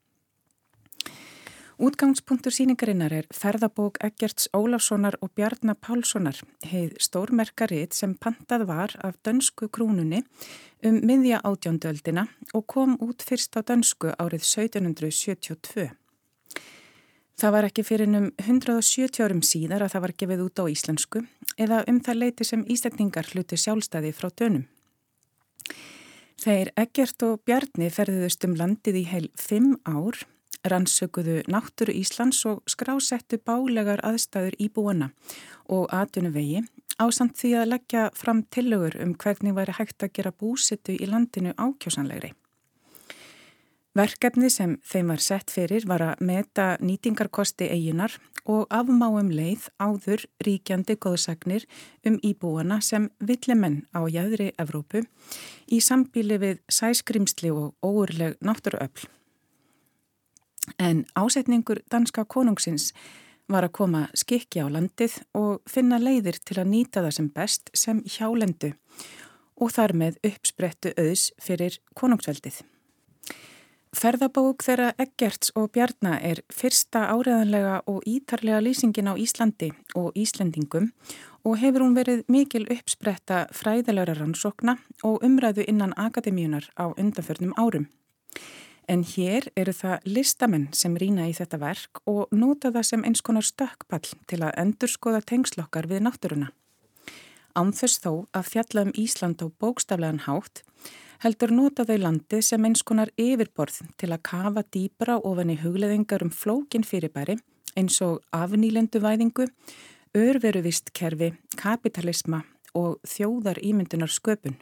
Útgangspunktur 1.79 2.51
síningarinnar 2.51 3.13
er 3.15 3.27
ferðabók 3.31 4.01
Eggerts 4.03 4.49
Ólafssonar 4.51 5.15
og 5.23 5.31
Bjarnar 5.39 5.77
Pálssonar, 5.79 6.35
heið 6.67 6.97
stórmerkarið 6.99 7.93
sem 7.95 8.17
pantað 8.19 8.65
var 8.67 8.97
af 9.07 9.15
dönsku 9.23 9.69
krúnunni 9.71 10.25
um 10.83 10.97
miðja 11.07 11.39
átjóndöldina 11.47 12.25
og 12.51 12.65
kom 12.67 12.97
út 12.99 13.23
fyrst 13.23 13.55
á 13.55 13.63
dönsku 13.63 14.11
árið 14.19 14.43
1772. 14.43 15.85
Það 17.39 17.55
var 17.55 17.69
ekki 17.69 17.85
fyrir 17.87 18.11
um 18.11 18.27
170 18.43 19.23
árum 19.23 19.43
síðar 19.47 19.85
að 19.87 19.93
það 19.93 20.05
var 20.07 20.15
gefið 20.23 20.43
út 20.49 20.59
á 20.59 20.65
íslensku 20.73 21.23
eða 21.55 21.85
um 21.87 22.01
það 22.03 22.19
leiti 22.25 22.47
sem 22.49 22.65
ístækningar 22.67 23.31
hluti 23.31 23.55
sjálfstæði 23.55 24.11
frá 24.19 24.33
dönum. 24.35 24.65
Þeir 26.43 26.73
Eggert 26.75 27.23
og 27.23 27.39
Bjarni 27.47 27.93
ferðuðust 27.95 28.49
um 28.51 28.59
landið 28.59 28.99
í 28.99 29.05
heil 29.13 29.31
5 29.39 29.71
ár 29.87 30.19
rannsökuðu 30.67 31.43
náttúru 31.51 31.95
Íslands 31.95 32.43
og 32.49 32.63
skrásettu 32.71 33.39
bálegar 33.39 34.03
aðstæður 34.07 34.59
í 34.59 34.69
búana 34.73 35.13
og 35.69 35.87
atvinnu 35.95 36.33
vegi 36.35 36.65
á 36.99 37.07
samt 37.15 37.39
því 37.39 37.55
að 37.61 37.71
leggja 37.75 38.09
fram 38.15 38.43
tillögur 38.51 38.99
um 39.05 39.15
hvernig 39.15 39.55
væri 39.55 39.79
hægt 39.79 40.03
að 40.03 40.15
gera 40.19 40.35
búsitu 40.35 40.97
í 40.99 41.07
landinu 41.07 41.55
ákjósanlegri. 41.55 42.35
Verkefni 43.99 44.47
sem 44.53 44.77
þeim 44.87 45.09
var 45.11 45.23
sett 45.25 45.51
fyrir 45.51 45.87
var 45.91 46.05
að 46.05 46.21
meta 46.29 46.67
nýtingarkosti 46.79 47.67
eginar 47.73 48.13
og 48.47 48.69
afmáum 48.71 49.33
leið 49.35 49.67
áður 49.83 50.23
ríkjandi 50.45 50.95
góðsagnir 51.03 51.67
um 52.07 52.21
íbúana 52.23 52.79
sem 52.85 53.09
villimenn 53.19 53.83
á 53.91 54.07
jæðri 54.07 54.53
Evrópu 54.61 55.03
í 55.67 55.81
sambíli 55.83 56.39
við 56.39 56.63
sæskrimsli 56.71 57.51
og 57.51 57.75
óurleg 57.83 58.39
náttúruöfl. 58.45 59.09
En 60.79 61.05
ásetningur 61.17 61.83
danska 61.91 62.25
konungsins 62.25 62.93
var 63.49 63.65
að 63.65 63.75
koma 63.81 64.07
skikki 64.15 64.61
á 64.61 64.69
landið 64.69 65.21
og 65.39 65.63
finna 65.71 65.99
leiðir 66.01 66.41
til 66.45 66.59
að 66.61 66.73
nýta 66.73 67.03
það 67.05 67.15
sem 67.17 67.29
best 67.33 67.71
sem 67.75 68.03
hjálendu 68.05 68.75
og 69.59 69.73
þar 69.75 69.95
með 69.97 70.19
uppsprettu 70.29 70.93
auðs 71.01 71.31
fyrir 71.43 71.79
konungsveldið. 71.99 72.61
Ferðabók 73.97 74.63
þeirra 74.63 74.91
Eggerts 75.01 75.49
og 75.57 75.71
Bjarnar 75.73 76.21
er 76.21 76.43
fyrsta 76.53 77.07
áreðanlega 77.09 77.79
og 77.89 78.03
ítarlega 78.07 78.61
lýsingin 78.61 79.09
á 79.09 79.17
Íslandi 79.17 79.71
og 79.97 80.13
Íslendingum 80.13 80.91
og 81.49 81.57
hefur 81.63 81.87
hún 81.87 81.97
verið 81.97 82.27
mikil 82.29 82.67
uppspretta 82.69 83.47
fræðilegra 83.57 84.19
rannsókna 84.19 84.77
og 85.09 85.25
umræðu 85.25 85.65
innan 85.65 85.97
akademíunar 85.97 86.69
á 86.77 86.93
undanförnum 86.93 87.57
árum. 87.57 87.89
En 88.89 89.03
hér 89.05 89.51
eru 89.53 89.75
það 89.77 90.07
listamenn 90.09 90.69
sem 90.73 90.95
rýna 90.97 91.27
í 91.29 91.35
þetta 91.37 91.59
verk 91.61 92.01
og 92.09 92.31
nota 92.33 92.71
það 92.73 92.87
sem 92.89 93.03
eins 93.05 93.21
konar 93.21 93.45
stökkpall 93.45 94.15
til 94.31 94.41
að 94.41 94.55
endurskoða 94.63 95.21
tengslokkar 95.29 95.91
við 95.91 96.07
náttúruna. 96.07 96.49
Ánþess 97.53 98.01
þó 98.01 98.13
að 98.33 98.49
fjalla 98.55 98.87
um 98.87 98.95
Ísland 98.97 99.45
á 99.45 99.47
bókstaflegan 99.61 100.25
hátt 100.25 100.63
heldur 101.21 101.53
nota 101.53 101.85
þau 101.85 101.99
landið 102.01 102.45
sem 102.47 102.65
eins 102.65 102.85
konar 102.87 103.11
yfirborð 103.19 103.83
til 104.01 104.13
að 104.15 104.25
kafa 104.31 104.63
dýbra 104.73 105.19
ofan 105.21 105.53
í 105.53 105.59
hugleðingar 105.61 106.25
um 106.25 106.31
flókin 106.33 106.87
fyrirbæri 106.87 107.37
eins 107.79 107.99
og 108.03 108.23
afnýlendu 108.35 109.03
væðingu, 109.03 109.49
örveruvist 110.17 110.95
kerfi, 110.97 111.35
kapitalisma 111.59 112.43
og 112.79 112.99
þjóðar 113.07 113.61
ímyndunar 113.63 114.11
sköpun. 114.13 114.57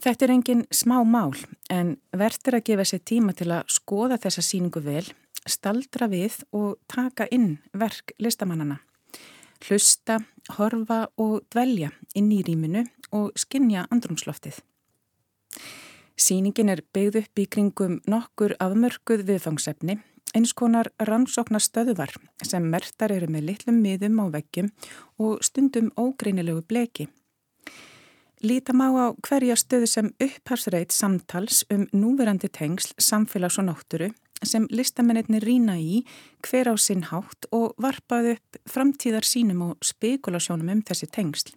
Þetta 0.00 0.24
er 0.24 0.30
engin 0.32 0.60
smá 0.72 1.02
mál 1.04 1.34
en 1.68 1.98
verður 2.16 2.56
að 2.56 2.68
gefa 2.70 2.86
sér 2.88 3.02
tíma 3.04 3.34
til 3.36 3.50
að 3.52 3.68
skoða 3.68 4.16
þessa 4.22 4.44
síningu 4.46 4.80
vel, 4.80 5.04
staldra 5.44 6.08
við 6.08 6.38
og 6.56 6.78
taka 6.88 7.26
inn 7.28 7.58
verk 7.76 8.14
listamannana. 8.16 8.78
Hlusta, 9.60 10.16
horfa 10.56 11.02
og 11.20 11.44
dvelja 11.52 11.92
inn 12.16 12.32
í 12.32 12.40
rýminu 12.46 12.86
og 13.12 13.36
skinja 13.36 13.84
andrumsloftið. 13.92 14.62
Sýningin 16.16 16.72
er 16.72 16.80
byggð 16.96 17.20
upp 17.20 17.40
í 17.44 17.48
kringum 17.52 18.00
nokkur 18.08 18.56
afmörkuð 18.56 19.26
viðfangsefni, 19.28 19.98
eins 20.32 20.56
konar 20.56 20.88
rannsóknar 20.96 21.60
stöðuvar 21.60 22.16
sem 22.40 22.72
mertar 22.72 23.12
eru 23.12 23.28
með 23.28 23.50
litlum 23.52 23.80
miðum 23.84 24.20
á 24.24 24.32
veggjum 24.32 24.72
og 25.20 25.44
stundum 25.44 25.92
ógreinilegu 26.00 26.64
bleki. 26.64 27.10
Líta 28.40 28.72
má 28.72 28.88
á 28.96 29.12
hverja 29.20 29.52
stöðu 29.52 29.84
sem 29.84 30.06
upphafsreit 30.16 30.94
samtals 30.96 31.60
um 31.68 31.82
núverandi 31.92 32.48
tengsl, 32.48 32.94
samfélags 32.96 33.58
og 33.60 33.66
nátturu 33.68 34.06
sem 34.40 34.64
listamennir 34.72 35.44
rýna 35.44 35.74
í 35.76 36.06
hver 36.48 36.72
á 36.72 36.74
sinn 36.80 37.04
hátt 37.10 37.44
og 37.52 37.74
varpað 37.76 38.30
upp 38.38 38.56
framtíðar 38.64 39.28
sínum 39.28 39.60
og 39.66 39.84
spekulasjónum 39.84 40.72
um 40.72 40.80
þessi 40.80 41.10
tengsl. 41.12 41.52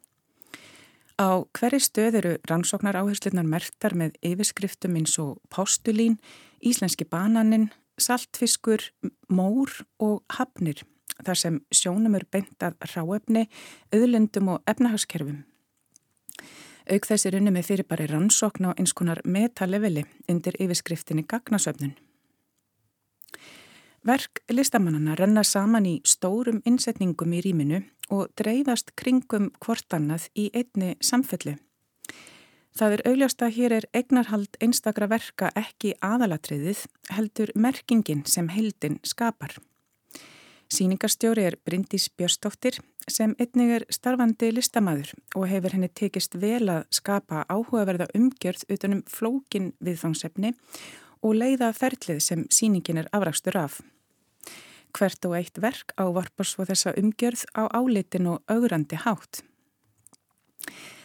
Á 1.15 1.48
hverju 1.56 1.80
stöð 1.80 2.17
eru 2.19 2.34
rannsóknar 2.52 3.00
áherslunar 3.00 3.48
mertar 3.48 3.96
með 3.96 4.19
yfirskriftum 4.19 5.00
eins 5.00 5.15
og 5.24 5.39
postulín, 5.48 6.19
íslenski 6.60 7.08
bananinn, 7.08 7.69
saltfiskur, 7.96 8.84
mór 9.32 9.72
og 10.04 10.19
hafnir 10.36 10.84
þar 11.24 11.39
sem 11.39 11.63
sjónum 11.72 12.19
er 12.19 12.28
beintað 12.28 12.76
ráefni, 12.91 13.48
auðlendum 13.96 14.58
og 14.58 14.67
efnahagskerfum. 14.67 15.46
Auk 16.91 17.06
þessi 17.08 17.32
runni 17.32 17.52
með 17.56 17.69
fyrir 17.69 17.88
bara 17.88 18.08
rannsókn 18.10 18.67
á 18.67 18.72
eins 18.76 18.91
konar 18.93 19.22
metaleveli 19.24 20.04
undir 20.30 20.58
yfirskriftinni 20.60 21.24
gagnasöfnun. 21.24 21.93
Verk 24.04 24.41
listamannana 24.52 25.15
renna 25.15 25.46
saman 25.48 25.86
í 25.88 25.93
stórum 26.04 26.60
innsetningum 26.67 27.34
í 27.38 27.39
rýminu 27.46 27.80
og 28.12 28.34
dreifast 28.36 28.91
kringum 29.00 29.54
hvort 29.63 29.96
annað 29.96 30.28
í 30.36 30.50
einni 30.52 30.98
samfellu. 31.00 31.56
Það 32.76 32.96
er 32.98 33.04
augljást 33.08 33.43
að 33.46 33.54
hér 33.56 33.76
er 33.78 33.86
eignarhald 33.96 34.58
einstakra 34.60 35.08
verka 35.08 35.52
ekki 35.56 35.93
aðalatriðið 36.04 36.84
heldur 37.15 37.54
merkingin 37.56 38.26
sem 38.28 38.50
heldin 38.50 38.98
skapar. 39.08 39.56
Sýningarstjóri 40.74 41.44
er 41.46 41.56
Bryndís 41.62 42.08
Björstóttir 42.18 42.80
sem 43.12 43.36
einnig 43.38 43.74
er 43.76 43.84
starfandi 43.94 44.48
listamæður 44.56 45.12
og 45.38 45.46
hefur 45.52 45.76
henni 45.76 45.90
tekist 45.94 46.34
vel 46.42 46.66
að 46.72 46.88
skapa 46.98 47.44
áhugaverða 47.46 48.08
umgjörð 48.18 48.64
utanum 48.74 49.04
flókin 49.06 49.70
viðfangsefni 49.86 50.56
og 51.22 51.38
leiða 51.38 51.70
ferlið 51.78 52.24
sem 52.26 52.46
síningin 52.50 53.04
er 53.04 53.12
afrakstur 53.14 53.60
af. 53.62 53.82
Hvert 54.98 55.30
og 55.30 55.38
eitt 55.38 55.62
verk 55.62 55.94
ávarpar 55.94 56.50
svo 56.50 56.66
þessa 56.66 56.96
umgjörð 56.98 57.46
á 57.54 57.70
álitin 57.70 58.32
og 58.34 58.42
augrandi 58.50 58.98
hátt. 59.06 59.44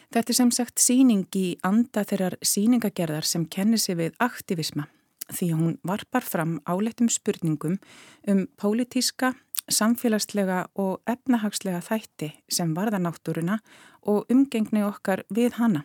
Þetta 0.09 0.33
er 0.33 0.39
sem 0.41 0.55
sagt 0.55 0.81
síning 0.81 1.29
í 1.37 1.49
anda 1.61 2.09
þeirrar 2.09 2.41
síningagerðar 2.41 3.29
sem 3.29 3.45
kennir 3.45 3.85
sig 3.85 4.01
við 4.01 4.17
aktivisma 4.17 4.89
því 5.33 5.49
hún 5.53 5.77
varpar 5.85 6.25
fram 6.25 6.59
áleitum 6.65 7.09
spurningum 7.13 7.79
um 8.29 8.47
pólitíska, 8.57 9.35
samfélagslega 9.69 10.65
og 10.75 11.03
efnahagslega 11.07 11.81
þætti 11.85 12.33
sem 12.49 12.75
varða 12.77 13.01
náttúruna 13.03 13.61
og 14.03 14.27
umgengni 14.33 14.85
okkar 14.87 15.25
við 15.35 15.59
hana. 15.61 15.85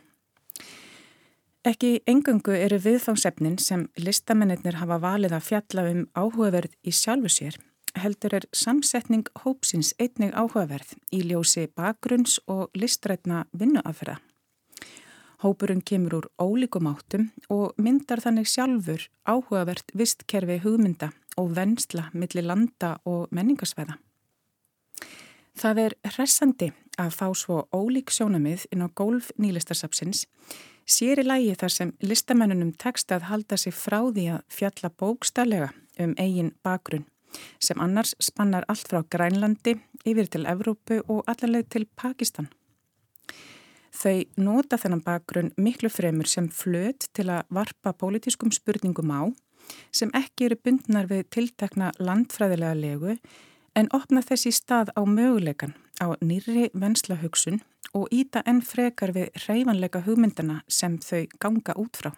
Ekki 1.63 2.01
engungu 2.07 2.55
eru 2.59 2.79
viðfangsefnin 2.83 3.55
sem 3.59 3.85
listamennir 3.95 4.81
hafa 4.81 4.97
valið 4.99 5.37
að 5.37 5.45
fjalla 5.47 5.85
um 5.91 6.01
áhugaverð 6.11 6.73
í 6.83 6.91
sjálfu 6.91 7.31
sér 7.31 7.59
heldur 7.99 8.33
er 8.39 8.45
samsetning 8.55 9.27
hópsins 9.43 9.93
einnig 10.01 10.33
áhugaverð 10.33 10.95
í 11.13 11.21
ljósi 11.29 11.67
bakgrunns 11.77 12.39
og 12.49 12.69
listrætna 12.77 13.45
vinnuafræða. 13.53 14.19
Hópurinn 15.43 15.83
kemur 15.83 16.21
úr 16.21 16.27
ólíkum 16.39 16.87
áttum 16.87 17.27
og 17.51 17.73
myndar 17.77 18.21
þannig 18.23 18.47
sjálfur 18.47 19.09
áhugavert 19.27 19.91
vistkerfi 19.91 20.61
hugmynda 20.63 21.11
og 21.37 21.53
vennsla 21.57 22.09
millir 22.13 22.45
landa 22.45 22.97
og 23.05 23.27
menningarsveða. 23.31 23.97
Það 25.53 25.79
er 25.83 25.95
hressandi 26.15 26.71
að 26.97 27.13
fá 27.13 27.27
svo 27.37 27.63
ólík 27.73 28.11
sjónamið 28.13 28.65
inn 28.73 28.85
á 28.85 28.89
gólf 28.89 29.29
nýlistarsapsins 29.37 30.25
sér 30.89 31.21
í 31.21 31.27
lægi 31.27 31.55
þar 31.61 31.73
sem 31.73 31.93
listamennunum 32.01 32.73
tekst 32.81 33.11
að 33.13 33.29
halda 33.29 33.57
sig 33.57 33.75
frá 33.75 33.99
því 34.01 34.27
að 34.35 34.45
fjalla 34.49 34.91
bókstallega 34.99 35.69
um 36.03 36.15
eigin 36.17 36.51
bakgrunn 36.65 37.05
sem 37.61 37.79
annars 37.81 38.13
spannar 38.21 38.65
allt 38.69 38.89
frá 38.89 39.01
Grænlandi 39.09 39.77
yfir 40.05 40.27
til 40.29 40.45
Evrópu 40.49 40.99
og 41.07 41.23
allarleið 41.29 41.69
til 41.69 41.87
Pakistan. 41.95 42.49
Þau 43.93 44.25
nota 44.37 44.77
þennan 44.77 45.03
bakgrunn 45.05 45.53
miklu 45.57 45.89
fremur 45.89 46.29
sem 46.29 46.49
flöt 46.49 47.07
til 47.13 47.29
að 47.29 47.45
varpa 47.53 47.93
pólitískum 47.93 48.53
spurningum 48.53 49.13
á 49.13 49.21
sem 49.91 50.11
ekki 50.17 50.49
eru 50.49 50.59
bundnar 50.63 51.09
við 51.11 51.27
tiltekna 51.33 51.91
landfræðilega 51.99 52.79
legu 52.79 53.17
en 53.75 53.89
opna 53.93 54.21
þessi 54.21 54.51
stað 54.53 54.93
á 54.97 55.01
möguleikan 55.05 55.75
á 56.01 56.13
nýri 56.21 56.69
venslahugsun 56.73 57.61
og 57.93 58.09
íta 58.11 58.41
enn 58.49 58.61
frekar 58.65 59.13
við 59.13 59.31
reyfanleika 59.47 60.03
hugmyndana 60.05 60.61
sem 60.67 60.97
þau 60.97 61.25
ganga 61.39 61.75
út 61.77 61.97
frá. 61.97 62.13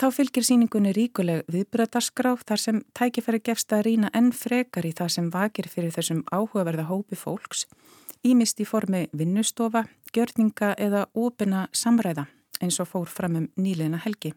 Þá 0.00 0.06
fylgir 0.16 0.44
síningunni 0.46 0.94
ríkuleg 0.96 1.42
viðbröðarskrá 1.52 2.32
þar 2.48 2.60
sem 2.62 2.76
tækifæri 2.96 3.42
gefst 3.44 3.72
að 3.76 3.82
rýna 3.84 4.08
enn 4.16 4.30
frekar 4.32 4.86
í 4.88 4.94
það 4.96 5.10
sem 5.12 5.26
vakir 5.34 5.68
fyrir 5.68 5.92
þessum 5.92 6.22
áhugaverða 6.32 6.86
hópi 6.88 7.18
fólks, 7.20 7.66
ímist 8.24 8.62
í 8.64 8.68
formi 8.68 9.02
vinnustofa, 9.12 9.84
gjörninga 10.16 10.72
eða 10.80 11.04
óbyrna 11.12 11.66
samræða 11.76 12.30
eins 12.64 12.80
og 12.80 12.88
fór 12.88 13.12
fram 13.12 13.36
um 13.42 13.50
nýliðna 13.60 14.00
helgi. 14.06 14.32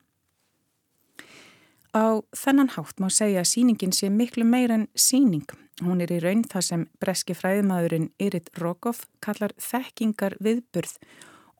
Á 1.93 2.25
þennan 2.33 2.71
hátt 2.73 2.97
má 2.97 3.05
segja 3.13 3.43
að 3.43 3.51
síningin 3.51 3.91
sé 3.93 4.09
miklu 4.09 4.45
meir 4.49 4.71
en 4.73 4.87
síning. 4.97 5.45
Hún 5.81 6.01
er 6.01 6.09
í 6.13 6.17
raun 6.23 6.41
það 6.49 6.63
sem 6.65 6.85
breski 7.01 7.35
fræðimaðurinn 7.37 8.07
Irit 8.17 8.49
Rokov 8.57 9.03
kallar 9.21 9.53
þekkingar 9.61 10.35
viðburð 10.41 10.95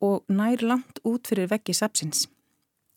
og 0.02 0.24
nær 0.34 0.64
langt 0.66 1.02
út 1.06 1.30
fyrir 1.30 1.52
veggi 1.52 1.76
sapsins. 1.78 2.26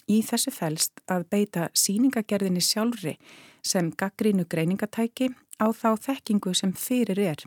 Í 0.09 0.23
þessu 0.25 0.53
fælst 0.55 1.03
að 1.13 1.27
beita 1.35 1.67
síningagerðinni 1.77 2.63
sjálfri 2.65 3.17
sem 3.61 3.91
gaggrínu 3.93 4.47
greiningatæki 4.49 5.29
á 5.61 5.67
þá 5.77 5.91
þekkingu 6.09 6.55
sem 6.57 6.73
fyrir 6.73 7.21
er. 7.21 7.45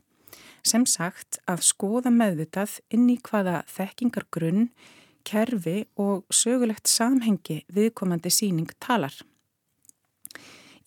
Sem 0.61 0.85
sagt 0.85 1.39
að 1.49 1.65
skoða 1.65 2.11
meðvitað 2.13 2.77
inn 2.93 3.09
í 3.09 3.17
hvaða 3.25 3.63
þekkingargrunn, 3.73 4.69
kerfi 5.25 5.87
og 5.97 6.27
sögulegt 6.29 6.91
samhengi 6.91 7.63
viðkomandi 7.73 8.29
síning 8.33 8.69
talar. 8.77 9.15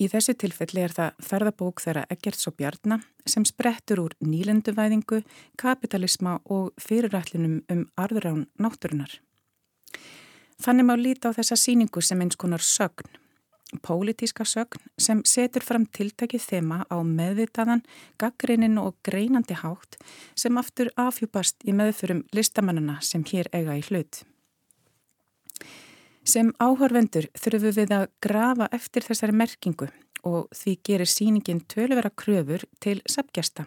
Í 0.02 0.08
þessu 0.10 0.34
tilfelli 0.34 0.82
er 0.82 0.94
það 0.96 1.18
ferðabók 1.22 1.82
þeirra 1.84 2.06
Eggerts 2.10 2.48
og 2.50 2.56
Bjarnar 2.58 3.02
sem 3.28 3.44
sprettur 3.46 4.00
úr 4.02 4.14
nýlenduvæðingu, 4.24 5.20
kapitalisma 5.60 6.38
og 6.50 6.72
fyrirætlinum 6.80 7.60
um 7.70 7.84
arðurán 8.00 8.46
náttúrunar. 8.58 9.20
Þannig 10.62 10.88
má 10.88 10.94
líta 10.98 11.30
á 11.30 11.36
þessa 11.36 11.58
síningu 11.58 12.02
sem 12.02 12.20
eins 12.22 12.38
konar 12.38 12.62
sögn, 12.62 13.08
pólitíska 13.82 14.44
sögn 14.46 14.82
sem 14.98 15.22
setur 15.26 15.64
fram 15.64 15.86
tiltakið 15.86 16.44
þema 16.48 16.82
á 16.86 16.96
meðvitaðan, 17.02 17.84
gaggrinin 18.20 18.78
og 18.82 18.98
greinandi 19.06 19.56
hátt 19.58 19.98
sem 20.38 20.58
aftur 20.58 20.92
afhjúpast 20.96 21.64
í 21.66 21.74
meðförum 21.76 22.26
listamannana 22.36 23.00
sem 23.02 23.24
hér 23.26 23.50
eiga 23.52 23.78
í 23.78 23.86
hlut. 23.88 24.22
Sem 26.22 26.52
áhörvendur 26.62 27.26
þurfum 27.34 27.72
við 27.74 27.92
að 27.96 28.04
grafa 28.22 28.68
eftir 28.70 29.02
þessari 29.02 29.34
merkingu 29.34 29.88
og 30.22 30.52
því 30.54 30.74
gerir 30.86 31.10
síningin 31.10 31.64
tölvera 31.66 32.12
kröfur 32.14 32.62
til 32.78 33.00
sapgjasta. 33.10 33.66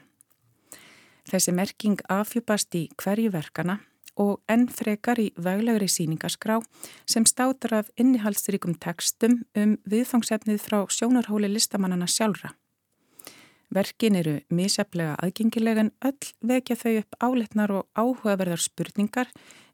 Þessi 1.28 1.52
merking 1.52 2.00
afhjúpast 2.08 2.78
í 2.80 2.86
hverju 2.96 3.34
verkana 3.34 3.82
og 4.16 4.40
enn 4.48 4.70
frekar 4.72 5.20
í 5.20 5.34
veglegri 5.36 5.90
síningaskrá 5.92 6.62
sem 7.04 7.26
státar 7.28 7.82
af 7.82 7.90
innihaldsrikum 8.00 8.78
tekstum 8.80 9.42
um 9.60 9.76
viðfangsefnið 9.92 10.62
frá 10.64 10.86
sjónarhóli 10.88 11.52
listamannana 11.52 12.08
sjálfra. 12.08 12.54
Verkin 13.76 14.16
eru 14.16 14.38
misjaflega 14.48 15.18
aðgengilega 15.20 15.84
en 15.84 15.92
öll 16.08 16.32
vekja 16.40 16.80
þau 16.80 16.94
upp 17.02 17.20
áletnar 17.20 17.76
og 17.82 17.88
áhugaverðar 18.00 18.64
spurningar 18.64 19.34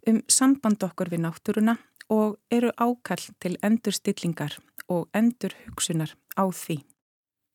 um 0.09 0.23
samband 0.25 0.81
okkur 0.81 1.11
við 1.13 1.27
náttúruna 1.27 1.77
og 2.11 2.37
eru 2.51 2.71
ákall 2.75 3.23
til 3.39 3.55
endurstillingar 3.63 4.57
og 4.91 5.07
endur 5.15 5.55
hugsunar 5.65 6.11
á 6.35 6.43
því. 6.51 6.81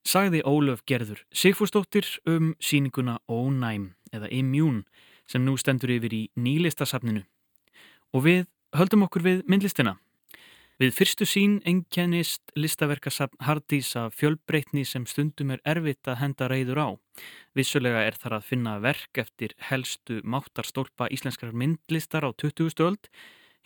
Sagði 0.06 0.40
Ólöf 0.46 0.84
Gerður 0.86 1.24
Sigfúrsdóttir 1.34 2.06
um 2.30 2.54
síninguna 2.62 3.18
Ónæm 3.28 3.92
eða 4.14 4.30
Immune 4.30 4.84
sem 5.26 5.44
nú 5.44 5.56
stendur 5.58 5.90
yfir 5.90 6.14
í 6.14 6.22
nýlistasafninu. 6.38 7.24
Og 8.14 8.22
við 8.24 8.44
höldum 8.76 9.04
okkur 9.06 9.24
við 9.26 9.40
myndlistina. 9.50 9.96
Við 10.76 10.92
fyrstu 10.92 11.24
sín 11.24 11.56
ennkennist 11.64 12.52
listaverkasafn 12.52 13.40
Hardís 13.46 13.94
af 13.96 14.12
fjölbreytni 14.20 14.84
sem 14.84 15.06
stundum 15.08 15.54
er 15.54 15.62
erfitt 15.64 16.04
að 16.04 16.18
henda 16.20 16.48
reyður 16.52 16.80
á. 16.84 16.88
Vissulega 17.56 18.02
er 18.04 18.18
þar 18.20 18.38
að 18.38 18.48
finna 18.50 18.74
verk 18.84 19.22
eftir 19.22 19.54
helstu 19.70 20.20
máttarstólpa 20.20 21.08
íslenskar 21.08 21.56
myndlistar 21.56 22.28
á 22.28 22.30
20. 22.36 22.68
stöld. 22.76 23.08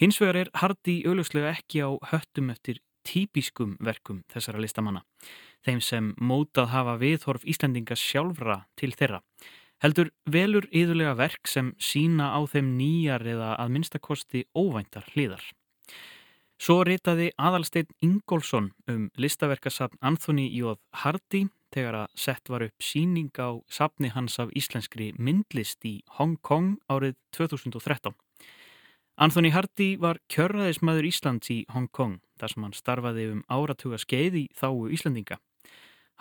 Hins 0.00 0.16
vegar 0.16 0.38
er 0.40 0.48
Hardí 0.56 1.02
augljóslega 1.04 1.50
ekki 1.52 1.82
á 1.84 1.92
höttum 2.08 2.46
eftir 2.48 2.78
típiskum 3.04 3.74
verkum 3.84 4.22
þessara 4.32 4.62
listamanna. 4.64 5.02
Þeim 5.60 5.80
sem 5.84 6.06
mótað 6.16 6.70
hafa 6.72 6.94
viðhorf 7.02 7.44
Íslandinga 7.44 7.98
sjálfra 8.00 8.62
til 8.80 8.94
þeirra 8.96 9.20
heldur 9.84 10.10
velur 10.24 10.64
yðurlega 10.72 11.12
verk 11.18 11.48
sem 11.48 11.74
sína 11.76 12.30
á 12.36 12.40
þeim 12.48 12.74
nýjar 12.78 13.26
eða 13.28 13.50
að 13.60 13.74
minnstakosti 13.76 14.44
óvæntar 14.56 15.04
hlýðar. 15.12 15.44
Svo 16.60 16.82
ritaði 16.84 17.30
aðalsteinn 17.36 17.92
Ingólfsson 18.04 18.72
um 18.88 19.06
listaverkasafn 19.20 20.00
Anthony 20.00 20.48
J. 20.52 20.76
Hardy 21.04 21.46
þegar 21.72 22.02
að 22.02 22.16
sett 22.24 22.48
var 22.52 22.64
upp 22.64 22.84
síning 22.84 23.32
á 23.36 23.60
safni 23.68 24.12
hans 24.12 24.40
af 24.40 24.52
íslenskri 24.56 25.12
myndlist 25.16 25.84
í 25.84 25.98
Hong 26.16 26.36
Kong 26.40 26.78
árið 26.88 27.16
2013. 27.36 28.16
Anthony 29.20 29.50
Hardy 29.52 29.98
var 30.00 30.16
kjörraðismæður 30.32 31.06
Íslands 31.10 31.50
í 31.52 31.58
Hong 31.74 31.90
Kong 31.92 32.22
þar 32.40 32.52
sem 32.54 32.64
hann 32.64 32.72
starfaði 32.72 33.26
um 33.34 33.42
áratuga 33.52 33.98
skeið 34.00 34.38
í 34.40 34.44
þáu 34.56 34.88
Íslandinga. 34.96 35.36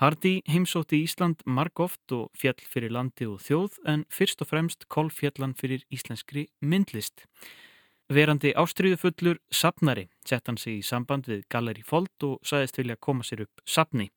Hardy 0.04 0.34
heimsótti 0.52 1.00
Ísland 1.06 1.46
margóft 1.48 2.12
og 2.12 2.28
fjall 2.36 2.60
fyrir 2.60 2.92
landi 2.92 3.24
og 3.24 3.40
þjóð 3.46 3.80
en 3.88 4.04
fyrst 4.12 4.44
og 4.44 4.52
fremst 4.52 4.84
kolfjallan 4.92 5.56
fyrir 5.56 5.88
íslenskri 5.96 6.50
myndlist. 6.60 7.24
Verandi 8.12 8.52
ástriðufullur 8.52 9.40
sapnari 9.48 10.10
sett 10.28 10.52
hann 10.52 10.60
sig 10.60 10.82
í 10.82 10.84
samband 10.84 11.32
við 11.32 11.48
Galleri 11.48 11.88
Fold 11.88 12.28
og 12.28 12.44
sagðist 12.44 12.84
vilja 12.84 13.00
koma 13.00 13.24
sér 13.24 13.48
upp 13.48 13.64
sapni 13.64 14.10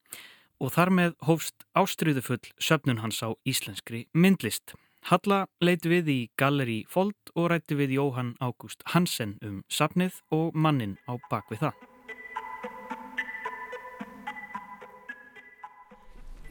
og 0.58 0.74
þar 0.74 0.90
með 0.90 1.14
hófst 1.30 1.68
ástriðufull 1.78 2.42
söpnun 2.58 3.04
hans 3.06 3.22
á 3.22 3.30
íslenskri 3.46 4.08
myndlist. 4.10 4.74
Halla 5.10 5.48
leiti 5.58 5.90
við 5.90 6.08
í 6.12 6.18
Galleri 6.38 6.84
Fold 6.86 7.32
og 7.34 7.48
rætti 7.50 7.74
við 7.74 7.96
Jóhann 7.96 8.36
Ágúst 8.38 8.84
Hansen 8.92 9.32
um 9.42 9.56
sapnið 9.66 10.20
og 10.30 10.54
mannin 10.54 10.94
á 11.10 11.18
bakvið 11.26 11.64
það. 11.64 11.80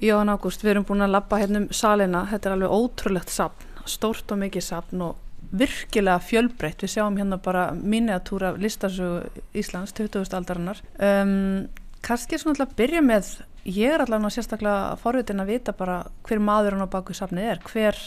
Jón 0.03 0.33
Ágúst, 0.33 0.65
við 0.65 0.73
erum 0.73 0.87
búin 0.89 1.05
að 1.05 1.13
lappa 1.15 1.39
hérna 1.39 1.61
um 1.61 1.69
salina, 1.71 2.25
þetta 2.27 2.49
er 2.49 2.55
alveg 2.57 2.75
ótrúlegt 2.75 3.31
sapn, 3.31 3.67
stórt 3.87 4.33
og 4.33 4.41
mikið 4.41 4.65
sapn 4.67 5.05
og 5.05 5.51
virkilega 5.55 6.19
fjölbreytt, 6.19 6.83
við 6.83 6.95
sjáum 6.97 7.19
hérna 7.21 7.39
bara 7.39 7.69
miniatúra 7.71 8.51
listasögu 8.59 9.43
Íslands 9.55 9.95
20. 9.95 10.27
aldarinnar. 10.27 10.81
Um, 10.99 11.69
Kanski 12.01 12.35
er 12.35 12.41
svona 12.41 12.57
alltaf 12.57 12.73
að 12.73 12.79
byrja 12.81 13.01
með, 13.05 13.35
ég 13.69 13.93
er 13.93 14.03
alltaf 14.03 14.33
sérstaklega 14.33 14.97
forvitin 14.99 15.43
að 15.43 15.53
vita 15.53 15.75
bara 15.77 16.01
hver 16.25 16.41
maður 16.41 16.75
hann 16.75 16.89
á 16.89 16.93
baku 16.97 17.13
sapnið 17.13 17.51
er, 17.53 17.61
hver, 17.69 17.99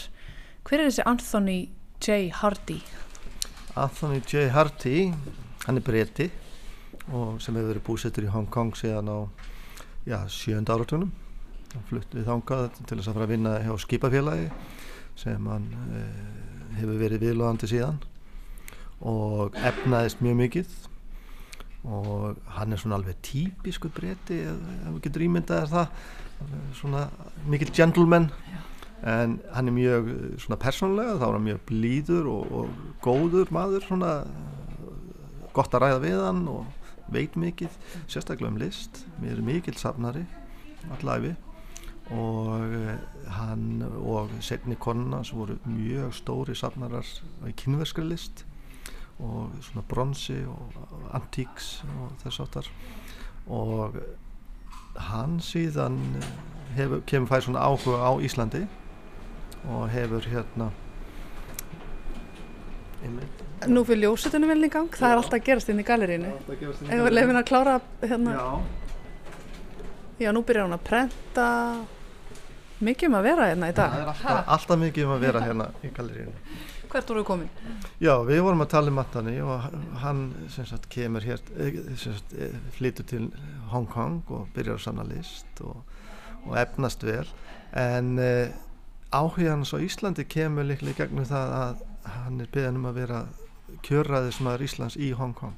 hver 0.65 0.81
er 0.81 0.87
þessi 0.89 1.03
Anthony 1.05 1.59
J. 2.01 2.31
Hardy? 2.33 2.79
Anthony 3.77 4.21
J. 4.25 4.47
Hardy, 4.49 5.11
hann 5.67 5.77
er 5.77 5.85
breyti 5.85 6.31
og 7.13 7.37
sem 7.43 7.53
hefur 7.53 7.69
verið 7.69 7.85
búsettur 7.85 8.25
í 8.25 8.31
Hong 8.33 8.49
Kong 8.49 8.73
síðan 8.77 9.11
á 9.13 9.17
já, 10.09 10.17
sjönda 10.25 10.73
áratunum 10.73 11.11
fluttið 11.89 12.25
þángað 12.25 12.65
til 12.79 12.97
þess 12.97 13.11
að 13.11 13.17
fara 13.17 13.27
að 13.27 13.33
vinna 13.35 13.53
hjá 13.61 13.75
skipafélagi 13.83 14.49
sem 15.19 15.49
hann 15.51 15.69
eh, 15.99 16.75
hefur 16.79 16.99
verið 17.03 17.27
viðlóðandi 17.27 17.69
síðan 17.69 18.01
og 19.05 19.57
efnaðist 19.59 20.23
mjög 20.25 20.39
mikið 20.41 20.77
og 21.85 22.39
hann 22.55 22.73
er 22.73 22.81
svona 22.81 22.97
alveg 22.97 23.19
típisku 23.21 23.91
breyti 23.93 24.41
ef 24.49 24.63
við 24.95 25.01
getur 25.05 25.27
ímyndað 25.27 25.67
það 25.75 25.99
svona 26.79 27.09
mikil 27.45 27.69
gentleman 27.75 28.31
en 29.05 29.39
hann 29.53 29.69
er 29.69 29.75
mjög 29.75 30.07
svona 30.41 30.57
persónlega 30.61 31.19
þá 31.19 31.25
er 31.27 31.35
hann 31.37 31.45
mjög 31.45 31.59
blíður 31.69 32.29
og, 32.31 32.55
og 32.57 33.01
góður 33.05 33.51
maður 33.53 33.85
svona 33.85 34.13
gott 35.55 35.75
að 35.77 35.85
ræða 35.85 36.01
við 36.03 36.23
hann 36.25 36.41
og 36.51 36.65
veit 37.13 37.35
mikið 37.37 37.75
sérstaklega 38.09 38.49
um 38.49 38.57
list. 38.57 39.03
Mér 39.21 39.37
er 39.37 39.45
mikill 39.45 39.77
safnari 39.77 40.25
allæfi 40.97 41.35
og 42.13 42.73
eh, 42.73 42.97
hann 43.37 43.81
og 43.85 44.33
setni 44.45 44.77
konna 44.77 45.23
sem 45.25 45.39
voru 45.39 45.55
mjög 45.65 46.13
stóri 46.13 46.57
safnarar 46.57 47.07
í 47.49 47.53
kynverskri 47.57 48.05
list 48.05 48.45
og 49.17 49.53
svona 49.63 49.85
bronsi 49.89 50.37
og 50.49 50.75
antíks 51.15 51.79
og 51.95 52.13
þess 52.21 52.43
aftar 52.43 52.69
og 53.47 53.97
hann 54.95 55.39
síðan 55.41 55.97
hefur, 56.75 57.01
kemur 57.07 57.31
fæð 57.31 57.47
svona 57.47 57.65
áhuga 57.65 58.05
á 58.05 58.11
Íslandi 58.21 58.65
og 59.73 59.87
hefur 59.93 60.27
hérna 60.31 60.71
Nú 63.69 63.83
fyrir 63.85 64.07
ljósutunum 64.07 64.49
vel 64.49 64.65
í 64.65 64.69
gang, 64.73 64.89
það 64.89 65.11
er 65.11 65.19
alltaf 65.19 65.37
að 65.37 65.45
gerast 65.45 65.69
inn 65.69 65.81
í 65.81 65.85
galerínu 65.85 66.31
Eða 66.89 67.11
lefin 67.13 67.37
að 67.37 67.47
klára 67.49 67.77
hérna 68.01 68.33
Já. 68.33 68.47
Já, 70.15 70.31
nú 70.31 70.45
byrjar 70.47 70.63
hún 70.69 70.77
að 70.77 70.83
prenta. 70.87 71.45
Mikið 72.85 73.09
um 73.09 73.17
að 73.17 73.25
vera 73.27 73.47
hérna 73.49 73.67
í 73.67 73.73
dag. 73.75 73.91
Það 73.91 74.01
er 74.01 74.11
alltaf, 74.13 74.37
alltaf 74.55 74.79
mikið 74.79 75.05
um 75.07 75.13
að 75.15 75.25
vera 75.25 75.41
hérna 75.43 75.67
í 75.83 75.91
gallerínu 75.95 76.61
Hvert 76.91 77.11
voru 77.11 77.23
komin? 77.27 77.49
Já, 77.99 78.13
við 78.23 78.39
vorum 78.45 78.63
að 78.63 78.69
tala 78.71 78.91
um 78.91 78.95
Matani 78.95 79.33
og 79.43 79.65
hann 79.99 80.21
sagt, 80.53 80.87
kemur 80.91 81.25
hér 81.27 81.41
eh, 81.59 81.79
sagt, 81.99 82.35
eh, 82.39 82.55
flytur 82.77 83.07
til 83.09 83.25
Hong 83.73 83.87
Kong 83.91 84.21
og 84.31 84.47
byrjar 84.55 84.77
að 84.77 84.85
sanna 84.85 85.03
list 85.09 85.59
og, 85.65 85.81
og 86.45 86.55
efnast 86.61 87.03
vel. 87.03 87.27
En 87.75 88.13
uh, 88.15 88.53
áhuga 89.15 89.53
hans 89.53 89.71
á 89.71 89.79
Íslandi 89.79 90.25
kemur 90.27 90.67
líklega 90.67 91.05
gegnum 91.05 91.27
það 91.27 91.53
að 91.59 91.83
hann 92.15 92.41
er 92.43 92.49
beðan 92.51 92.79
um 92.79 92.87
að 92.89 92.97
vera 92.99 93.19
kjörraðismæður 93.85 94.65
Íslands 94.65 94.97
í 94.99 95.11
Hong 95.17 95.35
Kong. 95.37 95.55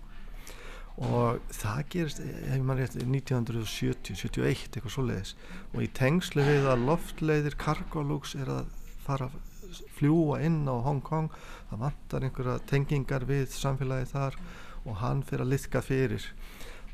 Og 0.97 1.41
það 1.53 1.81
gerist 1.93 2.21
hefur 2.23 2.63
maður 2.65 2.81
rétt 2.83 2.95
1970, 3.03 4.17
71 4.17 4.63
eitthvað 4.65 4.93
svo 4.95 5.03
leiðis 5.05 5.33
og 5.73 5.83
í 5.85 5.89
tengslu 5.99 6.45
við 6.47 6.65
að 6.71 6.85
loftleiðir 6.87 7.57
Cargolux 7.61 8.33
er 8.37 8.49
að 8.55 8.71
fara 9.05 9.29
að 9.29 9.83
fljúa 9.97 10.39
inn 10.47 10.63
á 10.65 10.75
Hong 10.87 11.03
Kong 11.05 11.29
það 11.69 11.83
vantar 11.85 12.25
einhverja 12.25 12.57
tengingar 12.71 13.27
við 13.29 13.51
samfélagi 13.53 14.09
þar 14.13 14.39
og 14.87 15.01
hann 15.03 15.21
fyrir 15.27 15.45
að 15.45 15.53
liðka 15.53 15.83
fyrir. 15.85 16.29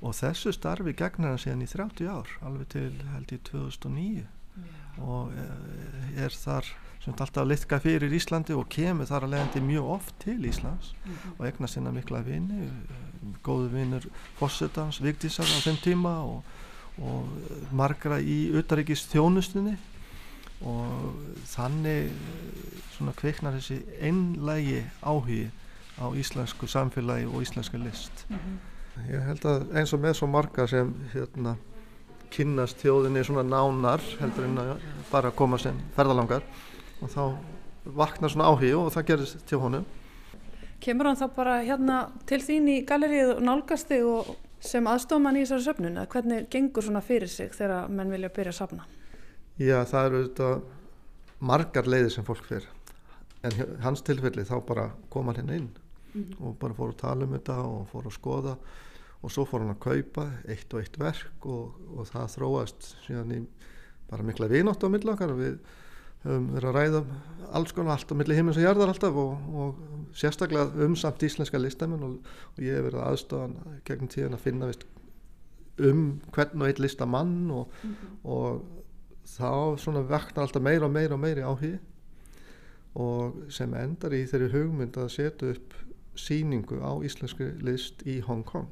Og 0.03 0.16
þessu 0.20 0.51
starfi 0.51 0.95
gegnar 0.99 1.36
hann 1.36 1.43
síðan 1.43 1.64
í 1.64 1.72
30 1.72 2.11
ár 2.11 2.38
alveg 2.43 2.74
til 2.76 2.89
held 3.14 3.32
í 3.32 3.39
2009 3.47 4.07
yeah. 4.18 4.32
Og 4.98 5.32
eh, 5.34 6.24
er 6.26 6.30
þar 6.30 6.66
sem 7.04 7.16
alltaf 7.20 7.48
litka 7.48 7.80
fyrir 7.84 8.14
Íslandi 8.16 8.56
og 8.56 8.70
kemur 8.72 9.10
þar 9.10 9.26
að 9.26 9.34
leiðandi 9.34 9.62
mjög 9.66 9.89
oft 9.98 10.14
til 10.24 10.46
Íslands 10.48 10.94
mm 10.94 11.12
-hmm. 11.12 11.39
og 11.39 11.48
egnar 11.48 11.70
sinna 11.70 11.91
mikla 11.91 12.22
vini 12.22 12.70
góðu 13.44 13.70
vinur 13.72 14.06
fórsetans, 14.38 15.02
viktísar 15.02 15.46
á 15.46 15.58
þeim 15.66 15.78
tíma 15.84 16.14
og, 16.24 16.44
og 16.98 17.28
margra 17.72 18.20
í 18.20 18.56
auðaríkist 18.56 19.12
þjónustunni 19.12 19.78
og 20.62 21.16
þannig 21.46 22.12
svona 22.96 23.14
kveiknar 23.14 23.54
þessi 23.54 23.82
einlægi 24.02 24.84
áhugi 25.02 25.52
á 26.00 26.06
íslensku 26.16 26.68
samfélagi 26.68 27.28
og 27.28 27.41
íslenska 27.41 27.78
list 27.78 28.26
mm 28.30 28.38
-hmm. 28.38 29.12
ég 29.12 29.26
held 29.28 29.46
að 29.46 29.78
eins 29.78 29.94
og 29.94 30.00
með 30.00 30.14
svo 30.14 30.28
marga 30.28 30.68
sem 30.68 30.94
hérna 31.14 31.58
kynnast 32.34 32.81
þjóðinni 32.81 33.23
svona 33.27 33.43
nánar 33.47 34.03
heldur 34.19 34.47
en 34.47 34.61
að 34.61 34.71
bara 35.11 35.31
koma 35.36 35.59
sem 35.61 35.77
ferðalangar. 35.97 36.45
Og 37.03 37.11
þá 37.13 37.23
vaknar 37.97 38.34
svona 38.34 38.49
áhug 38.51 38.79
og 38.79 38.91
það 38.95 39.07
gerist 39.11 39.45
til 39.49 39.61
honum. 39.61 39.86
Kemur 40.84 41.09
hann 41.09 41.19
þá 41.19 41.27
bara 41.36 41.59
hérna 41.63 41.99
til 42.29 42.41
þín 42.43 42.69
í 42.73 42.77
gallerið 42.88 43.38
og 43.38 43.43
nálgast 43.47 43.91
þig 43.91 44.07
og 44.09 44.36
sem 44.63 44.88
aðstofamann 44.88 45.39
í 45.39 45.43
þessari 45.45 45.67
söfnun? 45.67 45.97
Eða 45.97 46.11
hvernig 46.15 46.47
gengur 46.51 46.86
svona 46.86 47.03
fyrir 47.03 47.31
sig 47.31 47.51
þegar 47.55 47.91
menn 47.91 48.11
vilja 48.11 48.31
byrja 48.34 48.55
að 48.55 48.59
safna? 48.61 48.88
Já, 49.59 49.84
það 49.86 50.07
eru 50.07 50.23
þetta 50.27 50.49
margar 51.43 51.89
leiðir 51.91 52.15
sem 52.15 52.25
fólk 52.27 52.47
fyrir 52.47 52.71
en 53.43 53.79
hans 53.84 54.03
tilfelli 54.07 54.45
þá 54.47 54.55
bara 54.65 54.88
kom 55.11 55.29
hann 55.29 55.41
hérna 55.41 55.57
inn 55.59 55.71
og 56.39 56.55
bara 56.61 56.75
fór 56.77 56.93
að 56.93 57.01
tala 57.01 57.27
um 57.27 57.36
þetta 57.36 57.57
og 57.67 57.88
fór 57.91 58.07
að 58.07 58.15
skoða 58.15 58.53
og 59.24 59.32
svo 59.32 59.45
fór 59.47 59.63
hann 59.63 59.74
að 59.74 59.84
kaupa 59.86 60.28
eitt 60.51 60.74
og 60.76 60.84
eitt 60.84 60.99
verk 60.99 61.47
og, 61.47 61.78
og 61.95 62.09
það 62.09 62.34
þróast 62.36 62.89
síðan 63.05 63.32
í 63.38 63.39
bara 64.09 64.26
mikla 64.28 64.49
vinátt 64.51 64.84
á 64.84 64.88
milli 64.91 65.13
okkar. 65.13 65.32
Við 65.38 65.55
höfum 66.24 66.49
verið 66.55 66.69
að 66.69 66.76
ræða 66.78 66.99
um 67.03 67.13
alls 67.53 67.74
konar 67.76 67.95
allt 67.95 68.11
á 68.11 68.15
milli 68.19 68.36
heimins 68.38 68.59
og 68.59 68.65
jarðar 68.65 68.91
alltaf 68.93 69.17
og, 69.19 69.47
og 69.53 70.11
sérstaklega 70.17 70.86
um 70.86 70.97
samt 70.99 71.24
íslenska 71.24 71.59
listamenn 71.59 72.03
og, 72.05 72.36
og 72.55 72.61
ég 72.63 72.78
hef 72.78 72.88
verið 72.88 73.05
aðstofan 73.07 73.55
gegn 73.88 74.11
tíðan 74.11 74.38
að 74.38 74.45
finna 74.45 74.69
veist, 74.69 74.86
um 75.84 76.03
hvern 76.36 76.63
og 76.63 76.69
eitt 76.69 76.84
listamann 76.84 77.36
og, 77.53 77.74
og 78.24 78.61
þá 79.28 79.80
svona 79.82 80.03
vaknar 80.07 80.47
alltaf 80.47 80.63
meira 80.63 80.88
og 80.88 80.93
meira 80.93 81.17
og 81.17 81.24
meira 81.24 81.49
áhugi 81.49 81.76
og 82.99 83.47
sem 83.53 83.71
endar 83.78 84.13
í 84.13 84.24
þeirri 84.30 84.51
hugmynd 84.53 84.99
að 85.01 85.13
setja 85.15 85.53
upp 85.55 85.74
síningu 86.20 86.80
á 86.82 86.91
íslenski 87.05 87.49
list 87.66 88.03
í 88.09 88.20
Hong 88.26 88.45
Kong. 88.47 88.70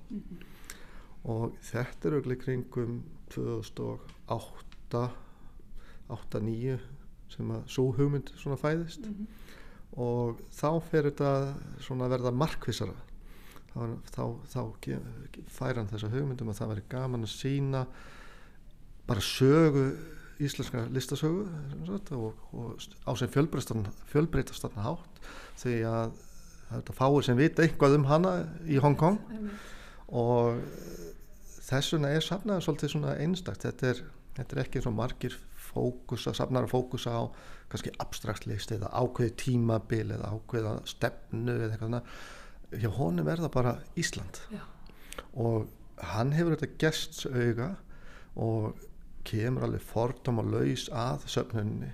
Og 1.30 1.58
þetta 1.66 2.10
er 2.10 2.18
auðvitað 2.18 2.42
kringum 2.46 3.02
2008 3.34 5.06
8-9 6.12 6.80
sem 7.32 7.52
að 7.56 7.68
svo 7.72 7.92
hugmynd 7.96 8.34
svona 8.39 8.60
fæðist. 8.60 9.08
Og 10.00 10.39
þá 10.56 10.70
fer 10.88 11.08
þetta 11.10 11.32
svona 11.84 12.08
að 12.08 12.16
verða 12.16 12.34
markvissara. 12.36 12.96
Þá, 13.72 13.84
þá, 14.12 14.24
þá 14.52 14.62
fær 15.52 15.80
hann 15.80 15.92
þessa 15.92 16.10
hugmyndum 16.12 16.52
að 16.52 16.60
það 16.60 16.74
veri 16.74 16.89
gaman 16.92 17.28
að 17.28 17.32
sína 17.38 17.86
bara 19.08 19.24
sögu 19.24 19.86
íslenska 20.42 20.88
listasögu 20.92 21.46
sagt, 21.86 22.12
og, 22.18 22.36
og 22.52 22.82
á 23.06 23.12
sem 23.16 23.32
fjölbreytastarna 23.32 24.84
hátt 24.84 25.22
því 25.62 25.76
að 25.88 26.20
það 26.72 26.78
er 26.78 26.82
þetta 26.82 26.98
fáir 26.98 27.28
sem 27.28 27.38
vita 27.40 27.66
eitthvað 27.66 27.98
um 28.00 28.08
hana 28.10 28.34
í 28.66 28.80
Hong 28.82 28.98
Kong. 29.00 29.20
Og 30.12 30.62
þess 31.68 31.94
vegna 31.96 32.12
er 32.16 32.26
safnaði 32.26 32.66
svolítið 32.66 32.94
svona 32.96 33.16
einstakt. 33.20 33.68
Þetta 33.68 33.92
er, 33.92 34.04
þetta 34.40 34.58
er 34.58 34.64
ekki 34.66 34.84
svo 34.84 34.94
margir 34.96 35.38
fókusa, 35.72 36.34
safnar 36.36 36.68
að 36.68 36.74
fókusa 36.74 37.14
á 37.16 37.24
kannski 37.72 37.94
abstrakt 38.04 38.48
list 38.50 38.74
eða 38.76 38.90
ákveði 38.92 39.36
tímabil 39.40 40.10
eða 40.18 40.34
ákveða 40.36 40.74
stefnu 40.90 41.54
eða 41.54 41.70
eitthvað 41.70 41.88
svona. 41.92 42.02
Hjá 42.72 42.90
honum 42.96 43.28
er 43.28 43.44
það 43.44 43.54
bara 43.56 43.78
Ísland. 44.00 44.42
Já. 44.52 44.64
og 45.36 45.68
hann 46.02 46.34
hefur 46.34 46.56
þetta 46.56 46.78
gestsauga 46.82 47.70
og 48.40 48.80
kemur 49.28 49.68
alveg 49.68 49.84
fordóma 49.86 50.44
laus 50.46 50.88
að 50.90 51.28
söfnunni 51.30 51.92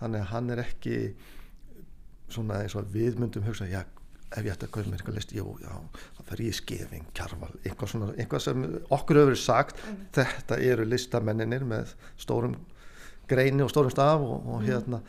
þannig 0.00 0.24
að 0.24 0.32
hann 0.32 0.50
er 0.52 0.62
ekki 0.62 0.96
svona 2.28 2.60
eins 2.62 2.76
og 2.76 2.90
við 2.92 3.18
myndum 3.18 3.46
hugsa 3.46 3.68
já, 3.70 3.82
ef 4.36 4.44
ég 4.44 4.52
ætti 4.52 4.66
að 4.68 4.72
kaupa 4.74 4.90
mér 4.90 4.98
eitthvað 4.98 5.18
list 5.18 5.34
já, 5.34 5.44
þá 6.16 6.20
fer 6.28 6.42
ég 6.44 6.52
í 6.52 6.56
skefing, 6.58 7.06
kjarval 7.16 7.52
eitthvað, 7.62 7.92
svona, 7.92 8.08
eitthvað 8.16 8.44
sem 8.44 8.66
okkur 8.96 9.22
hefur 9.22 9.40
sagt 9.40 9.80
þetta 10.16 10.58
eru 10.64 10.84
listamenninir 10.88 11.64
með 11.68 11.94
stórum 12.20 12.58
greini 13.28 13.64
og 13.64 13.72
stórum 13.72 13.92
staf 13.92 14.24
og, 14.24 14.46
og 14.48 14.66
hérna 14.66 15.00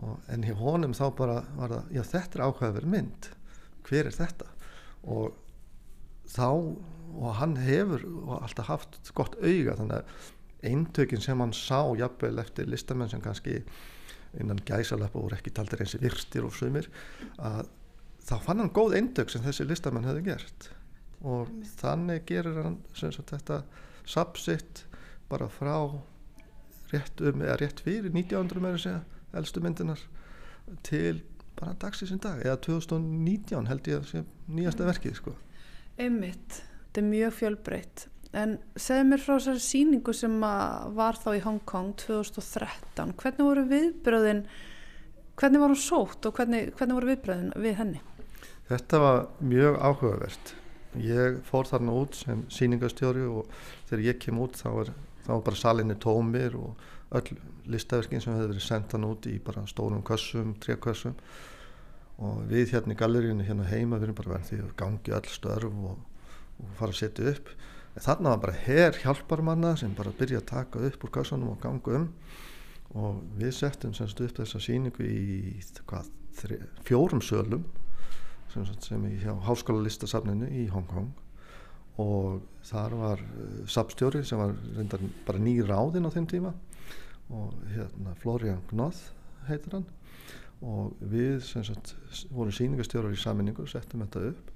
og, 0.00 0.16
en 0.32 0.46
hjá 0.46 0.56
honum 0.60 0.96
þá 0.96 1.04
bara 1.18 1.38
var 1.58 1.76
það, 1.76 1.92
já 1.96 2.02
þetta 2.14 2.38
er 2.38 2.44
ákveða 2.46 2.76
verið 2.78 2.94
mynd 2.96 3.30
hver 3.88 4.08
er 4.08 4.16
þetta? 4.16 4.48
Og 5.02 5.32
þá 6.32 6.48
og 7.12 7.34
hann 7.36 7.58
hefur 7.60 8.04
og 8.22 8.38
alltaf 8.38 8.70
haft 8.70 9.00
gott 9.16 9.36
auga 9.42 9.76
þannig 9.76 9.98
að 9.98 10.30
eintökin 10.72 11.20
sem 11.20 11.40
hann 11.42 11.52
sá 11.56 11.92
jafnvel 11.98 12.38
eftir 12.40 12.70
listamenn 12.70 13.10
sem 13.10 13.20
kannski 13.20 13.58
innan 14.40 14.62
gæsalappa 14.64 15.20
voru 15.20 15.36
ekki 15.36 15.52
taldir 15.52 15.82
eins 15.84 15.96
virtir 16.00 16.46
og 16.46 16.54
sumir 16.56 16.88
að 17.36 17.66
þá 18.28 18.36
fann 18.44 18.62
hann 18.62 18.72
góð 18.74 18.96
eintök 19.00 19.32
sem 19.32 19.44
þessi 19.44 19.66
listamenn 19.68 20.08
hefði 20.08 20.24
gert 20.30 20.70
og 21.22 21.50
þannig 21.78 22.24
gerir 22.26 22.62
hann 22.62 22.78
sagt 22.98 23.30
þetta 23.30 23.62
sapsitt 24.08 24.84
bara 25.30 25.48
frá 25.52 25.76
rétt 26.92 27.22
um 27.24 27.44
eða 27.44 27.60
rétt 27.62 27.84
fyrir 27.84 28.10
1900 28.10 28.64
meira 28.64 28.80
segja 28.80 29.04
elstu 29.38 29.62
myndinar 29.64 30.02
til 30.86 31.22
bara 31.58 31.76
dagsins 31.78 32.12
í 32.14 32.18
dag 32.22 32.42
eða 32.42 32.58
2019 32.66 33.70
held 33.70 33.88
ég 33.90 34.02
að 34.02 34.10
sé 34.10 34.24
nýjasta 34.50 34.88
verkið 34.88 35.18
sko 35.20 35.36
Einmitt, 36.00 36.62
þetta 36.88 37.02
er 37.02 37.08
mjög 37.08 37.34
fjölbreytt. 37.36 38.06
En 38.32 38.54
segðu 38.80 39.08
mér 39.10 39.20
frá 39.20 39.34
þessari 39.34 39.60
síningu 39.60 40.14
sem 40.16 40.38
var 40.40 41.18
þá 41.20 41.34
í 41.36 41.42
Hong 41.44 41.60
Kong 41.68 41.92
2013. 42.00 43.12
Hvernig 43.20 43.44
voru 43.44 43.64
viðbröðin, 43.68 44.46
hvernig 45.36 45.62
var 45.62 45.74
hún 45.74 45.82
sótt 45.82 46.28
og 46.28 46.38
hvernig, 46.38 46.72
hvernig 46.78 46.96
voru 46.96 47.10
viðbröðin 47.12 47.52
við 47.60 47.76
henni? 47.82 48.00
Þetta 48.72 48.98
var 49.02 49.26
mjög 49.44 49.74
áhugavert. 49.84 50.50
Ég 50.96 51.42
fór 51.44 51.68
þarna 51.68 51.92
út 52.00 52.16
sem 52.16 52.44
síningastjóri 52.52 53.24
og 53.28 53.50
þegar 53.90 54.04
ég 54.06 54.20
kem 54.22 54.38
út 54.40 54.56
þá 54.56 54.68
var, 54.78 54.90
þá 55.26 55.28
var 55.34 55.42
bara 55.48 55.60
salinni 55.60 55.96
tómir 56.00 56.56
og 56.56 56.86
öll 57.12 57.36
listaverkin 57.68 58.22
sem 58.24 58.32
hefði 58.32 58.54
verið 58.54 58.64
sendan 58.64 59.04
út 59.10 59.28
í 59.28 59.34
bara 59.44 59.66
stórum 59.68 60.00
kössum, 60.08 60.54
trékössum 60.62 61.18
og 62.22 62.40
við 62.48 62.72
hérna 62.72 62.96
í 62.96 63.00
gallerínu 63.02 63.44
hérna 63.44 63.68
heima 63.68 63.98
við 63.98 64.08
erum 64.08 64.18
bara 64.22 64.34
verið 64.38 64.48
því 64.48 64.60
að 64.62 64.72
gangi 64.80 65.14
öll 65.18 65.30
störf 65.34 65.84
og, 65.90 66.24
og 66.64 66.72
fara 66.80 66.96
að 66.96 67.00
setja 67.02 67.28
upp. 67.34 67.52
Þarna 68.00 68.32
var 68.32 68.42
bara 68.46 68.58
her 68.62 68.98
hjálparmanna 69.02 69.74
sem 69.82 69.92
bara 70.00 70.16
byrja 70.16 70.40
að 70.40 70.48
taka 70.54 70.86
upp 70.88 71.04
úr 71.04 71.14
kassanum 71.18 71.52
og 71.52 71.60
ganga 71.60 72.00
um 72.00 72.08
og 72.96 73.20
við 73.36 73.52
settum 73.56 73.92
semst 73.96 74.20
upp 74.20 74.36
þessa 74.40 74.60
síningu 74.60 75.04
í 75.04 75.60
hvað, 75.88 76.08
þri, 76.40 76.62
fjórum 76.88 77.20
sölum 77.24 77.68
sem, 78.52 78.66
sem 78.84 79.06
í 79.08 79.16
hjá 79.22 79.32
háskóla 79.46 79.84
listasafninu 79.86 80.48
í 80.52 80.66
Hong 80.72 80.88
Kong. 80.90 81.10
Og 82.02 82.40
þar 82.68 82.94
var 83.00 83.24
uh, 83.24 83.64
sapstjóri 83.68 84.22
sem 84.24 84.40
var 84.40 84.54
reyndar 84.76 85.02
bara 85.26 85.42
ný 85.42 85.58
ráðinn 85.66 86.08
á 86.08 86.14
þeim 86.14 86.28
tíma 86.30 86.54
og 87.32 87.52
hérna 87.72 88.14
Florian 88.20 88.62
Gnoth 88.70 89.12
heitir 89.48 89.78
hann. 89.78 89.86
Og 90.62 90.92
við 91.10 91.40
sem 91.46 91.64
sagt 91.66 91.94
vorum 92.30 92.54
síningastjórar 92.54 93.14
í 93.14 93.18
saminningu 93.18 93.64
og 93.64 93.72
settum 93.72 94.04
þetta 94.04 94.28
upp. 94.30 94.50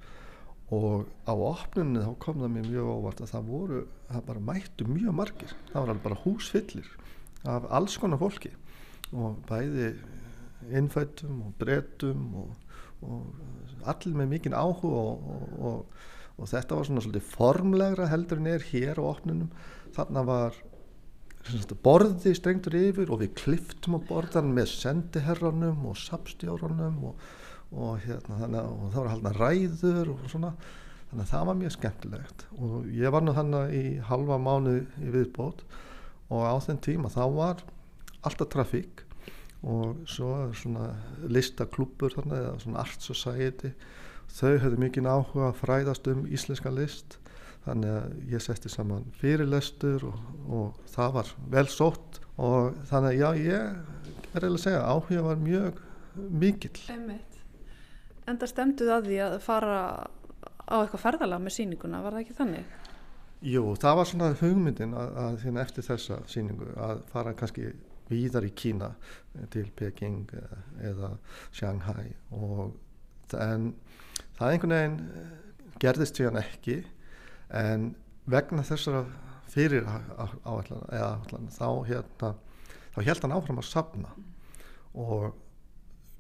Og 0.77 1.07
á 1.27 1.35
opnunni 1.35 2.03
þá 2.03 2.13
kom 2.23 2.41
það 2.43 2.53
mér 2.57 2.69
mjög 2.69 2.91
óvart 2.91 3.23
að 3.23 3.33
það 3.33 3.51
voru, 3.51 3.81
það 4.11 4.25
bara 4.29 4.45
mættu 4.49 4.87
mjög 4.91 5.15
margir, 5.15 5.53
það 5.71 5.81
var 5.81 5.93
alveg 5.93 6.07
bara 6.07 6.23
húsfyllir 6.25 6.89
af 7.47 7.69
alls 7.79 7.99
konar 8.03 8.19
fólki. 8.19 8.51
Og 9.15 9.37
bæði 9.47 9.93
innfættum 10.75 11.45
og 11.47 11.55
brettum 11.61 12.25
og, 12.43 12.55
og 13.05 13.87
allir 13.87 14.17
með 14.19 14.31
mikinn 14.33 14.57
áhuga 14.57 15.03
og, 15.03 15.27
og, 15.59 15.99
og, 16.37 16.49
þetta 16.51 16.79
var 16.79 16.89
svona 16.89 17.05
svolítið 17.05 17.29
formlegra 17.35 18.09
heldur 18.11 18.41
en 18.43 18.51
er 18.55 18.65
hér 18.71 19.01
á 19.03 19.05
opnunum 19.05 19.53
þarna 19.97 20.25
var 20.27 20.57
sagt, 21.47 21.77
borði 21.85 22.35
strengtur 22.37 22.77
yfir 22.79 23.13
og 23.13 23.23
við 23.23 23.35
kliftum 23.39 23.99
á 23.99 24.01
borðan 24.09 24.53
með 24.57 24.73
sendiherranum 24.75 25.87
og 25.91 26.01
sapstjórunum 26.01 26.99
og, 27.11 27.23
og, 27.73 28.03
hérna, 28.05 28.41
þannig, 28.43 28.75
það 28.91 29.01
var 29.01 29.13
haldna 29.15 29.35
ræður 29.37 30.13
og 30.15 30.27
svona. 30.33 30.53
Þannig 31.07 31.23
að 31.23 31.31
það 31.31 31.49
var 31.49 31.59
mjög 31.61 31.75
skemmtilegt. 31.77 32.45
Og 32.59 32.87
ég 32.91 33.13
var 33.15 33.23
nú 33.23 33.35
þannig 33.37 33.75
í 33.79 33.85
halva 34.09 34.39
mánu 34.43 34.77
í 34.83 35.13
viðbót 35.15 35.63
og 36.35 36.43
á 36.43 36.55
þenn 36.65 36.83
tíma 36.83 37.13
þá 37.15 37.23
var 37.37 37.63
alltaf 38.27 38.51
trafík 38.51 39.06
og 39.67 40.03
svo 40.11 40.33
svona 40.55 40.93
listaklúpur 41.27 42.15
þarna 42.15 42.41
eða 42.43 42.57
svona 42.63 42.83
art 42.85 43.03
society 43.03 43.73
þau 44.37 44.59
höfðu 44.63 44.83
mikið 44.83 45.09
áhuga 45.11 45.49
að 45.51 45.61
fræðast 45.63 46.11
um 46.13 46.27
íslenska 46.31 46.73
list 46.75 47.19
þannig 47.67 47.95
að 47.97 48.33
ég 48.35 48.45
setti 48.45 48.71
saman 48.71 49.07
fyrirlestur 49.19 50.07
og, 50.07 50.21
og 50.47 50.81
það 50.93 51.17
var 51.19 51.33
vel 51.57 51.67
sótt 51.73 52.21
og 52.37 52.77
þannig 52.91 53.11
að 53.11 53.21
já 53.21 53.47
ég 53.47 54.37
er 54.37 54.47
að 54.47 54.61
segja 54.63 54.85
áhuga 54.87 55.25
var 55.31 55.41
mjög 55.43 55.81
mikill 56.17 56.77
Einmitt. 56.93 57.41
Enda 58.27 58.47
stemduð 58.51 58.91
að 58.91 59.09
því 59.11 59.19
að 59.23 59.37
fara 59.45 59.81
á 60.67 60.75
eitthvað 60.83 61.03
ferðalag 61.03 61.43
með 61.43 61.55
síninguna, 61.57 62.03
var 62.03 62.17
það 62.17 62.25
ekki 62.25 62.39
þannig? 62.41 62.71
Jú, 63.47 63.63
það 63.79 63.99
var 63.99 64.09
svona 64.11 64.31
hugmyndin 64.41 64.95
að, 64.97 65.11
að 65.23 65.37
hérna 65.45 65.63
eftir 65.63 65.87
þessa 65.87 66.19
síningu 66.31 66.71
að 66.83 67.03
fara 67.13 67.35
kannski 67.39 67.69
víðar 68.11 68.47
í 68.47 68.53
Kína 68.57 68.93
eh, 69.37 69.47
til 69.53 69.69
Peking 69.77 70.27
eh, 70.37 70.57
eða 70.91 71.15
Shanghai. 71.55 72.11
Og 72.37 72.77
en 73.35 73.73
það 74.39 74.53
einhvern 74.53 74.77
veginn 74.77 74.99
eh, 75.07 75.33
gerðist 75.83 76.21
síðan 76.21 76.41
ekki. 76.43 76.81
En 77.55 77.93
vegna 78.31 78.65
þessara 78.67 79.05
fyrir 79.51 79.87
eða 79.87 80.31
áætlana 80.45 81.55
þá 81.55 81.69
hérna 81.87 82.35
þá 82.97 83.03
held 83.05 83.27
hann 83.27 83.37
áfram 83.37 83.61
að 83.61 83.69
safna. 83.71 84.15
Og 84.97 85.35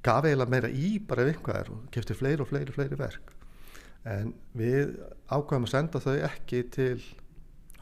gaf 0.06 0.26
eiginlega 0.26 0.52
meira 0.52 0.70
í 0.70 0.96
bara 1.02 1.24
ef 1.24 1.32
eitthvað 1.32 1.60
er 1.62 1.72
og 1.74 1.86
kefti 1.94 2.14
fleiri 2.14 2.44
og 2.44 2.50
fleiri, 2.50 2.74
fleiri 2.74 2.98
verk. 3.00 3.32
En 4.06 4.34
við 4.54 4.98
ákvæmum 5.32 5.66
að 5.66 5.72
senda 5.72 6.02
þau 6.02 6.14
ekki 6.28 6.62
til 6.76 7.00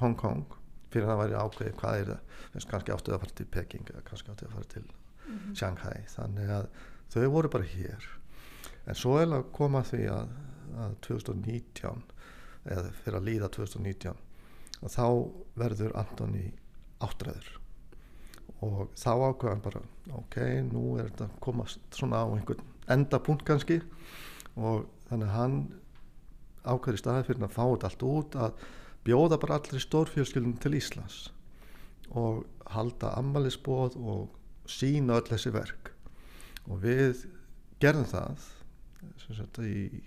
Hong 0.00 0.16
Kong 0.16 0.46
fyrir 0.94 1.06
að 1.06 1.12
það 1.12 1.22
væri 1.22 1.38
ákveðið 1.42 1.78
hvað 1.82 2.00
er 2.00 2.10
það. 2.10 2.34
Kannski 2.70 2.94
áttuð 2.94 3.14
að 3.16 3.22
fara 3.24 3.38
til 3.38 3.46
Peking 3.56 3.94
kannski 4.08 4.32
áttuð 4.32 4.48
að 4.48 4.56
fara 4.56 4.70
til 4.74 4.84
mm 4.84 5.38
-hmm. 5.38 5.54
Shanghai. 5.58 6.04
Þannig 6.16 6.50
að 6.58 6.66
þau 7.10 7.30
voru 7.30 7.48
bara 7.48 7.64
hér. 7.64 8.08
En 8.86 8.94
svo 8.94 9.18
er 9.18 9.26
að 9.26 9.50
koma 9.52 9.82
því 9.82 10.02
að, 10.12 10.28
að 10.76 10.96
2019 11.00 12.02
eða 12.64 12.92
fyrir 13.04 13.18
að 13.18 13.26
líða 13.28 13.48
2019 13.48 14.16
og 14.82 14.90
þá 14.90 15.06
verður 15.56 15.96
Antoni 15.96 16.52
áttræður. 17.00 17.60
Og 18.64 18.88
þá 18.96 19.10
ákveðan 19.32 19.64
bara 19.64 19.80
ok, 20.12 20.36
nú 20.72 20.98
er 20.98 21.08
þetta 21.10 21.28
komast 21.40 21.80
svona 21.90 22.24
á 22.24 22.26
einhvern 22.28 22.64
endapunkt 22.88 23.44
kannski. 23.44 23.80
Og 24.56 24.86
þannig 25.08 25.28
að 25.28 25.36
hann 25.38 25.58
ákveður 26.64 26.98
í 26.98 27.02
staði 27.02 27.26
fyrir 27.28 27.44
að 27.44 27.54
fá 27.56 27.64
þetta 27.64 27.90
allt 27.90 28.06
út 28.08 28.36
að 28.40 28.64
bjóða 29.04 29.38
bara 29.40 29.58
allir 29.58 29.82
stórfjölskyldunum 29.82 30.58
til 30.62 30.76
Íslands 30.78 31.28
og 32.14 32.44
halda 32.72 33.12
ammaliðsbóð 33.18 33.96
og 34.00 34.70
sína 34.70 35.18
öll 35.18 35.28
þessi 35.28 35.52
verk. 35.54 35.90
Og 36.70 36.80
við 36.84 37.26
gerðum 37.82 38.08
það 38.08 38.44
sagt, 39.28 39.60
í 39.60 40.02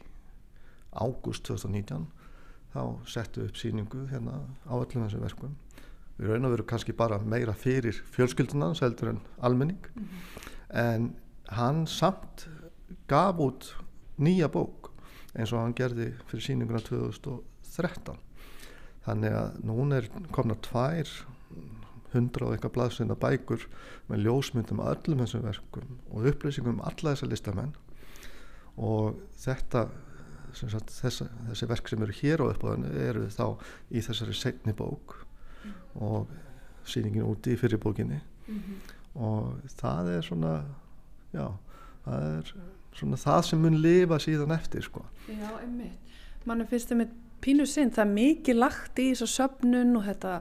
ágúst 0.98 1.46
2019 1.46 2.08
þá 2.74 2.82
settum 3.10 3.44
við 3.44 3.52
upp 3.52 3.62
síningu 3.62 4.04
hérna 4.12 4.42
á 4.66 4.74
öllum 4.78 5.06
þessu 5.06 5.22
verkum. 5.22 5.56
Við 6.18 6.32
raun 6.32 6.50
og 6.50 6.56
veru 6.56 6.66
kannski 6.66 6.96
bara 6.98 7.20
meira 7.22 7.54
fyrir 7.54 7.98
fjölskyldunans 8.16 8.82
heldur 8.82 9.14
en 9.14 9.22
almenning. 9.38 9.84
Mm 9.94 10.04
-hmm. 10.04 10.54
en 10.70 11.16
hann 11.48 11.88
samt 11.88 12.48
gaf 13.08 13.38
út 13.40 13.76
nýja 14.18 14.48
bók 14.48 14.92
eins 15.36 15.54
og 15.54 15.62
hann 15.62 15.74
gerði 15.74 16.14
fyrir 16.28 16.44
síninguna 16.44 16.80
2013 16.80 18.27
þannig 19.08 19.36
að 19.40 19.60
núna 19.68 20.02
er 20.02 20.10
komna 20.36 20.58
tvær 20.68 21.12
hundra 22.14 22.48
og 22.48 22.56
eitthvað 22.56 22.76
blaðsynna 22.78 23.18
bækur 23.20 23.68
með 24.08 24.26
ljósmyndum 24.26 24.82
að 24.84 24.94
öllum 24.96 25.24
þessum 25.24 25.46
verkum 25.48 25.94
og 26.12 26.28
upplýsingum 26.32 26.78
um 26.78 26.84
alla 26.88 27.14
þessa 27.14 27.30
listamenn 27.32 27.74
og 28.78 29.18
þetta 29.42 29.88
sagt, 30.56 30.94
þessa, 31.02 31.28
þessi 31.50 31.70
verk 31.70 31.92
sem 31.92 32.04
eru 32.06 32.16
hér 32.22 32.44
á 32.44 32.46
uppáðinu 32.50 32.92
eru 33.04 33.28
þá 33.34 33.46
í 33.92 34.04
þessari 34.06 34.36
segni 34.38 34.76
bók 34.78 35.18
mm. 35.18 35.78
og 36.08 36.32
síningin 36.88 37.28
úti 37.28 37.54
í 37.54 37.60
fyrirbókinni 37.60 38.20
mm 38.20 38.58
-hmm. 38.58 38.96
og 39.28 39.72
það 39.76 40.12
er 40.16 40.28
svona 40.30 40.54
já, 41.34 41.48
það 42.06 42.28
er 42.38 42.54
svona 42.98 43.20
það 43.22 43.42
sem 43.50 43.62
mun 43.62 43.80
lifa 43.82 44.20
síðan 44.20 44.56
eftir 44.56 44.86
sko. 44.86 45.06
Já, 45.28 45.50
einmitt. 45.62 46.00
Mann 46.46 46.66
finnst 46.68 46.90
það 46.90 47.02
með 47.04 47.16
pínu 47.44 47.68
sinn, 47.70 47.92
það 47.94 48.04
er 48.04 48.14
mikið 48.16 48.60
lagt 48.60 49.02
í 49.02 49.08
þessu 49.12 49.28
söpnun 49.32 49.96
og 50.00 50.06
þetta, 50.08 50.34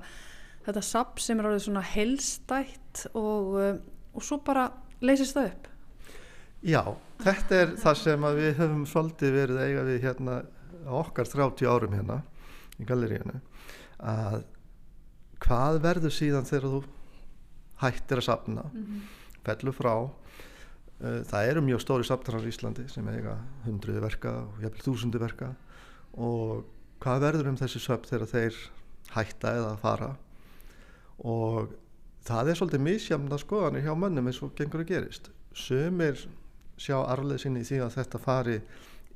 þetta 0.66 0.82
sapp 0.88 1.22
sem 1.22 1.40
er 1.40 1.48
alveg 1.48 1.64
svona 1.66 1.84
helstætt 1.86 3.06
og, 3.12 3.56
uh, 3.60 3.72
og 4.16 4.26
svo 4.26 4.40
bara 4.46 4.68
leysist 5.04 5.36
það 5.36 5.50
upp. 5.52 5.70
Já, 6.66 6.82
þetta 7.22 7.60
er 7.62 7.74
það 7.82 7.98
sem 8.02 8.28
við 8.40 8.52
höfum 8.60 8.84
svolítið 8.90 9.38
verið 9.40 9.62
eiga 9.62 9.86
við 9.86 10.02
hérna 10.06 10.36
okkar 10.96 11.28
30 11.30 11.68
árum 11.70 11.96
hérna 11.96 12.20
í 12.80 12.86
galleríinu 12.88 13.40
að 13.96 14.42
hvað 15.42 15.80
verður 15.84 16.14
síðan 16.14 16.48
þegar 16.48 16.70
þú 16.72 16.80
hættir 17.82 18.22
að 18.22 18.24
sapna, 18.24 18.62
mm 18.72 18.84
-hmm. 18.84 19.00
fellur 19.44 19.76
frá 19.76 19.94
Eh, 20.96 21.20
það 21.28 21.50
eru 21.50 21.62
mjög 21.64 21.82
stóri 21.84 22.06
saptarar 22.08 22.44
í 22.46 22.50
Íslandi 22.52 22.86
sem 22.88 23.08
eiga 23.12 23.34
hundruði 23.66 24.00
verka 24.00 24.32
og 24.46 24.62
jæfnvel 24.64 24.84
þúsundi 24.86 25.20
verka 25.20 25.50
og 26.16 26.64
hvað 27.02 27.24
verður 27.26 27.50
um 27.52 27.58
þessi 27.60 27.82
söp 27.82 28.06
þegar 28.08 28.30
þeir 28.32 28.60
hætta 29.14 29.54
eða 29.60 29.76
fara? 29.80 30.10
Og 31.24 31.72
það 32.26 32.50
er 32.50 32.60
svolítið 32.60 32.84
misjamna 32.86 33.38
skoðanir 33.40 33.86
hjá 33.86 33.94
mönnum 33.98 34.28
eins 34.30 34.42
og 34.44 34.54
gengur 34.58 34.84
að 34.84 34.92
gerist. 34.92 35.30
Sömur 35.56 36.26
sjá 36.76 36.98
arleð 37.00 37.42
sinni 37.44 37.64
í 37.64 37.68
því 37.68 37.80
að 37.84 37.96
þetta 37.96 38.20
fari 38.20 38.60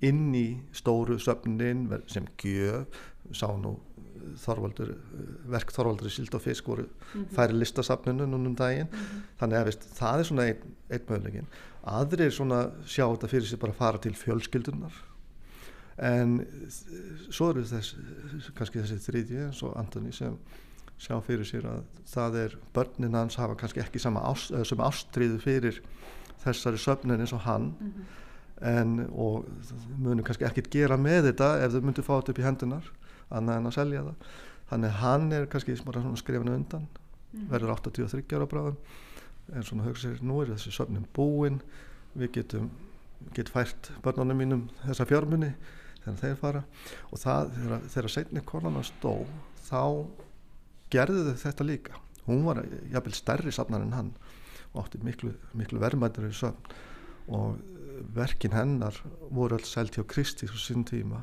inn 0.07 0.35
í 0.35 0.49
stóru 0.73 1.19
söpnin 1.21 1.89
sem 2.09 2.29
gjöf. 2.41 3.07
Sá 3.37 3.49
nú 3.57 3.77
Þorvaldur, 4.41 4.91
verk 5.49 5.71
Þorvaldur 5.73 6.11
í 6.11 6.13
Sild 6.13 6.35
og 6.37 6.43
Fisk 6.45 6.67
voru 6.69 6.83
mm 6.85 6.91
-hmm. 6.91 7.29
færi 7.35 7.55
listasafninu 7.57 8.27
núnum 8.27 8.55
daginn. 8.57 8.89
Mm 8.93 8.99
-hmm. 8.99 9.23
þannig 9.41 9.59
að 9.59 9.65
veist, 9.65 9.87
það 9.97 10.19
er 10.19 10.25
svona 10.25 10.45
einn 10.45 10.75
ein 10.91 11.01
mögulegin 11.09 11.47
aðrir 11.89 12.33
svona 12.35 12.65
sjá 12.85 13.07
þetta 13.07 13.31
fyrir 13.31 13.49
sig 13.49 13.61
bara 13.61 13.73
að 13.73 13.81
fara 13.81 13.99
til 14.03 14.17
fjölskyldunar 14.19 14.97
en 16.01 16.39
svo 17.29 17.51
eru 17.53 17.65
þess 17.69 17.95
kannski 18.57 18.81
þessi 18.81 18.99
þriðji 19.05 19.41
eins 19.47 19.63
og 19.67 19.77
Antoni 19.77 20.13
sem 20.17 20.37
sjá 21.01 21.17
fyrir 21.25 21.49
sér 21.49 21.67
að 21.69 21.83
það 22.09 22.39
er 22.43 22.57
börnin 22.77 23.17
hans 23.17 23.37
hafa 23.41 23.57
kannski 23.61 23.83
ekki 23.83 24.01
ást, 24.01 24.55
sem 24.69 24.85
ástriðu 24.85 25.39
fyrir 25.41 25.81
þessari 26.43 26.81
söfnin 26.81 27.21
eins 27.21 27.33
og 27.37 27.45
hann 27.45 27.73
mm 27.73 27.93
-hmm. 27.93 28.05
en 28.61 29.11
og 29.13 29.45
munum 29.99 30.25
kannski 30.25 30.45
ekkit 30.45 30.71
gera 30.71 30.97
með 30.97 31.31
þetta 31.31 31.65
ef 31.65 31.73
þau 31.73 31.81
myndu 31.81 32.03
fá 32.03 32.15
þetta 32.17 32.33
upp 32.33 32.39
í 32.39 32.49
hendunar 32.49 32.91
annað 33.31 33.57
en 33.57 33.67
að 33.67 33.75
selja 33.75 34.03
það 34.03 34.15
þannig 34.71 34.91
hann 34.91 35.33
er 35.33 35.47
kannski 35.47 35.77
skrifinu 36.17 36.55
undan 36.55 36.87
mm. 37.33 37.49
verður 37.51 37.75
83 37.77 38.37
ára 38.37 38.47
bráðum 38.47 38.77
en 39.53 39.63
svona 39.63 39.85
hugsa 39.85 40.09
sér, 40.09 40.23
nú 40.23 40.43
er 40.43 40.53
þessi 40.55 40.71
söfnum 40.71 41.07
búin 41.15 41.61
við 42.15 42.33
getum 42.33 42.71
get 43.35 43.49
fært 43.49 43.91
börnunum 44.03 44.37
mínum 44.37 44.69
þessa 44.87 45.07
fjármunni 45.07 45.55
þegar 46.05 46.21
þeir 46.23 46.37
fara. 46.41 46.63
Og 47.11 47.23
það, 47.23 47.55
þegar, 47.57 47.89
þegar 47.95 48.15
setni 48.17 48.45
konan 48.47 48.85
stó 48.87 49.15
þá 49.67 49.83
gerði 50.91 51.25
þau 51.31 51.43
þetta 51.45 51.67
líka. 51.67 51.99
Hún 52.27 52.45
var 52.47 52.63
jafnvel 52.93 53.17
stærri 53.17 53.53
safnar 53.55 53.85
en 53.85 53.97
hann 53.97 54.15
og 54.71 54.85
átti 54.85 55.01
miklu, 55.03 55.35
miklu 55.57 55.81
verðmættur 55.83 56.29
í 56.29 56.35
söfn. 56.37 56.75
Og 57.31 57.59
verkin 58.17 58.55
hennar 58.55 58.97
voru 59.31 59.59
alls 59.59 59.71
sælt 59.75 59.97
hjá 59.99 60.05
Kristi 60.09 60.49
svo 60.49 60.59
sín 60.61 60.87
tíma. 60.89 61.23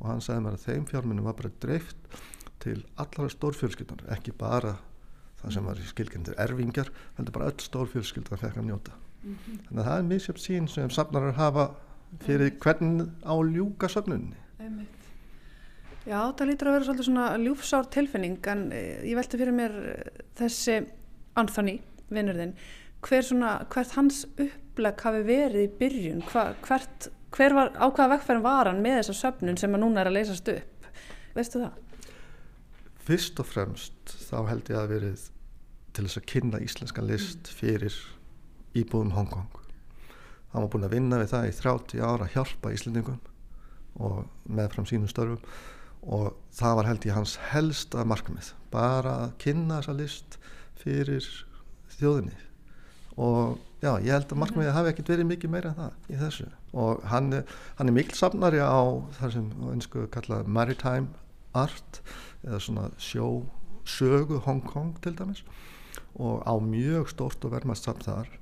Og 0.00 0.10
hann 0.10 0.22
sagði 0.24 0.44
mér 0.44 0.58
að 0.58 0.66
þeim 0.66 0.86
fjármunum 0.90 1.28
var 1.28 1.38
bara 1.38 1.54
dreift 1.62 2.20
til 2.62 2.78
allara 3.00 3.32
stórfjölskyldan. 3.32 4.04
Ekki 4.16 4.34
bara 4.36 4.76
það 5.40 5.56
sem 5.56 5.66
var 5.68 5.80
í 5.80 5.88
skilgjendir 5.88 6.38
erfingar, 6.42 6.90
heldur 7.18 7.36
bara 7.36 7.50
öll 7.50 7.64
stórfjölskyldan 7.64 8.40
fekk 8.40 8.60
að 8.60 8.70
njóta. 8.70 8.94
Mm 9.22 9.34
-hmm. 9.34 9.58
þannig 9.66 9.80
að 9.80 9.88
það 9.88 9.98
er 9.98 10.08
misjöfn 10.10 10.40
sín 10.40 10.68
sem 10.68 10.90
safnarar 10.90 11.34
hafa 11.34 11.70
fyrir 12.24 12.54
hvern 12.62 13.08
á 13.24 13.34
ljúka 13.44 13.90
söfnunni 13.92 14.36
Já, 16.06 16.20
það 16.38 16.46
lítur 16.46 16.68
að 16.70 16.76
vera 16.76 16.86
svolítið 16.86 17.06
svona 17.08 17.26
ljúfsár 17.42 17.86
tilfinning 17.90 18.44
en 18.52 18.60
eh, 18.70 19.00
ég 19.10 19.18
velti 19.18 19.40
fyrir 19.40 19.56
mér 19.56 19.72
eh, 19.90 20.20
þessi 20.38 20.76
Anthony, 21.36 21.80
vinnurðinn 22.14 22.54
hver 23.06 23.26
svona, 23.26 23.56
hvert 23.72 23.96
hans 23.98 24.22
uppleg 24.30 25.02
hafi 25.02 25.24
verið 25.26 25.66
í 25.66 25.72
byrjun, 25.80 26.22
Hva, 26.30 26.52
hvert 26.62 27.08
hver 27.34 27.56
var, 27.56 27.72
á 27.74 27.86
hvaða 27.90 28.12
vekkferðin 28.14 28.46
var 28.46 28.70
hann 28.70 28.82
með 28.84 29.00
þessa 29.00 29.18
söfnun 29.20 29.58
sem 29.60 29.74
að 29.74 29.82
núna 29.82 30.02
er 30.02 30.10
að 30.10 30.18
leysast 30.20 30.52
upp? 30.52 30.88
Veistu 31.36 31.64
það? 31.64 31.82
Fyrst 33.06 33.42
og 33.42 33.50
fremst 33.50 34.16
þá 34.30 34.38
held 34.50 34.70
ég 34.72 34.80
að 34.80 34.92
verið 34.94 35.28
til 35.96 36.06
þess 36.06 36.20
að 36.20 36.28
kynna 36.32 36.62
íslenska 36.62 37.04
list 37.04 37.50
fyrir 37.50 37.98
íbúðum 38.78 39.14
Hongkong 39.16 39.65
hann 40.56 40.64
var 40.64 40.70
búin 40.72 40.86
að 40.86 40.94
vinna 40.96 41.18
við 41.20 41.32
það 41.34 41.46
í 41.46 41.56
30 41.58 42.00
ára 42.00 42.24
að 42.24 42.32
hjálpa 42.32 42.70
íslendingum 42.72 43.18
og 44.00 44.22
með 44.48 44.70
fram 44.72 44.86
sínum 44.88 45.10
störfum. 45.10 45.42
Og 46.06 46.30
það 46.56 46.76
var 46.78 46.88
held 46.88 47.04
ég 47.04 47.16
hans 47.16 47.34
helsta 47.50 48.04
markmið. 48.08 48.52
Bara 48.72 49.12
að 49.26 49.34
kynna 49.42 49.82
þessa 49.82 49.96
list 49.98 50.38
fyrir 50.80 51.28
þjóðinni. 51.98 52.38
Og 53.20 53.58
já, 53.84 53.90
ég 54.00 54.14
held 54.14 54.32
að 54.32 54.40
markmiðið 54.44 54.74
hafi 54.78 54.92
ekkert 54.92 55.12
verið 55.12 55.28
mikið 55.32 55.52
meira 55.52 55.74
en 55.74 55.78
það 55.82 56.14
í 56.14 56.22
þessu. 56.22 56.48
Og 56.76 57.04
hann, 57.12 57.28
hann 57.76 57.92
er 57.92 57.96
mikil 57.98 58.16
samnari 58.16 58.64
á 58.64 58.80
þar 59.18 59.36
sem 59.36 59.52
einsku 59.74 60.06
kallað 60.14 60.48
maritime 60.48 61.12
art 61.56 62.00
eða 62.46 62.62
svona 62.64 62.88
sjó 62.96 63.28
sögu 63.84 64.40
Hong 64.48 64.64
Kong 64.64 64.96
til 65.04 65.12
dæmis. 65.20 65.44
Og 66.16 66.40
á 66.48 66.56
mjög 66.64 67.12
stort 67.12 67.44
og 67.44 67.52
vermast 67.52 67.84
samt 67.84 68.08
þar 68.08 68.32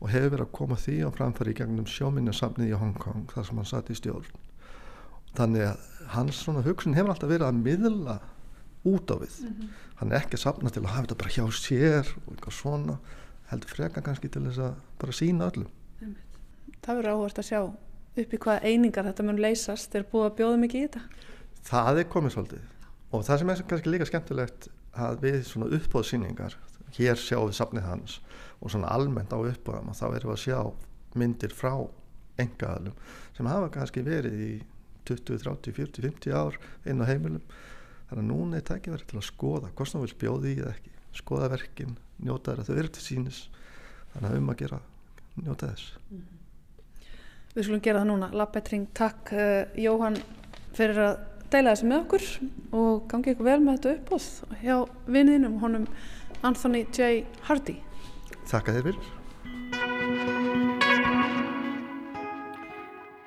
og 0.00 0.08
hefur 0.08 0.34
verið 0.34 0.46
að 0.46 0.54
koma 0.56 0.76
því 0.80 0.96
á 1.04 1.08
framfæri 1.12 1.52
í 1.52 1.58
gegnum 1.60 1.88
sjóminnasamnið 1.88 2.72
í 2.72 2.80
Hong 2.80 2.96
Kong 2.98 3.26
þar 3.34 3.48
sem 3.48 3.60
hann 3.60 3.68
satt 3.68 3.90
í 3.92 3.98
stjórn 3.98 4.28
þannig 5.36 5.66
að 5.68 5.88
hans 6.16 6.42
svona 6.42 6.64
hugsun 6.66 6.96
hefur 6.96 7.12
alltaf 7.14 7.30
verið 7.30 7.48
að 7.48 7.60
miðla 7.60 8.16
út 8.88 9.12
á 9.12 9.16
við 9.20 9.34
mm 9.44 9.48
-hmm. 9.48 9.68
hann 10.00 10.12
er 10.12 10.22
ekki 10.22 10.38
að 10.38 10.44
sapna 10.46 10.70
til 10.70 10.82
að 10.82 10.92
hafa 10.94 11.06
þetta 11.06 11.20
bara 11.22 11.34
hjá 11.36 11.44
sér 11.52 12.14
og 12.26 12.32
eitthvað 12.32 12.56
svona 12.56 12.98
heldur 13.50 13.74
freka 13.74 14.00
kannski 14.00 14.28
til 14.28 14.42
þess 14.46 14.58
að 14.58 14.74
bara 14.98 15.12
sína 15.12 15.50
öllum. 15.50 15.70
Það 16.80 16.96
verður 16.96 17.14
áherslu 17.14 17.42
að 17.42 17.48
sjá 17.50 17.60
upp 18.20 18.34
í 18.34 18.38
hvaða 18.44 18.64
einingar 18.64 19.04
þetta 19.04 19.26
mun 19.26 19.40
leysast 19.42 19.94
er 19.94 20.06
búið 20.12 20.26
að 20.28 20.36
bjóða 20.40 20.60
mikið 20.64 20.80
í 20.80 20.86
þetta? 20.86 21.00
Það 21.70 21.98
er 21.98 22.10
komið 22.14 22.34
svolítið 22.36 22.62
og 23.10 23.24
það 23.26 23.38
sem 23.38 23.50
er 23.50 23.62
kannski 23.72 23.90
líka 23.90 24.08
skemmtilegt 24.08 24.68
að 24.94 25.24
við 25.24 25.38
svona 25.46 25.70
uppbóðsýningar 25.76 26.56
hér 26.98 27.18
sjáum 27.20 27.48
við 27.48 27.58
safnið 27.60 27.88
hans 27.88 28.18
og 28.60 28.72
svona 28.72 28.92
almennt 28.94 29.32
á 29.32 29.38
uppbóðum 29.38 29.90
og 29.92 29.98
þá 29.98 30.06
erum 30.08 30.30
við 30.30 30.36
að 30.36 30.44
sjá 30.44 30.60
myndir 31.20 31.54
frá 31.56 31.74
engaðalum 32.40 32.96
sem 33.36 33.48
hafa 33.50 33.70
kannski 33.74 34.04
verið 34.06 34.40
í 34.40 34.52
20, 35.08 35.40
30, 35.42 35.74
40, 35.76 36.02
50 36.06 36.36
ár 36.36 36.58
inn 36.86 37.02
á 37.02 37.08
heimilum. 37.08 37.42
Þannig 38.10 38.24
að 38.24 38.28
núna 38.28 38.58
er 38.58 38.66
tækifæri 38.66 39.06
til 39.08 39.20
að 39.20 39.26
skoða 39.26 39.70
hvort 39.74 39.94
það 39.94 40.04
vil 40.06 40.18
bjóði 40.20 40.52
í 40.52 40.58
eða 40.60 40.74
ekki 40.74 40.92
skoða 41.20 41.48
verkin, 41.50 41.96
njóta 42.22 42.52
þeirra, 42.52 42.66
þau 42.68 42.76
eru 42.76 42.92
til 42.94 43.04
sínis 43.04 43.40
þannig 44.12 44.28
að 44.30 44.36
um 44.38 44.52
að 44.52 44.60
gera 44.60 44.78
njóta 45.40 45.70
þess. 45.72 45.96
Mm 46.10 46.20
-hmm. 46.20 46.36
Við 47.54 47.64
skulum 47.66 47.82
gera 47.82 47.98
það 47.98 48.10
núna, 48.12 48.30
Lappetring, 48.32 48.86
takk 48.94 49.32
uh, 49.32 49.66
Jóhann 49.74 50.20
fyrir 50.76 50.98
að 51.02 51.16
deila 51.50 51.72
þessu 51.74 51.88
með 51.90 52.02
okkur 52.04 52.26
og 52.78 53.08
gangi 53.10 53.32
ykkur 53.32 53.48
vel 53.48 53.60
með 53.64 53.78
þetta 53.78 53.94
uppbóð 53.96 54.26
hjá 54.62 54.76
vinninum 55.06 55.56
honum 55.58 55.86
Anthony 56.42 56.86
J. 56.92 57.24
Hardy 57.46 57.78
Þakka 58.48 58.76
þér 58.76 58.90
fyrir 58.90 59.16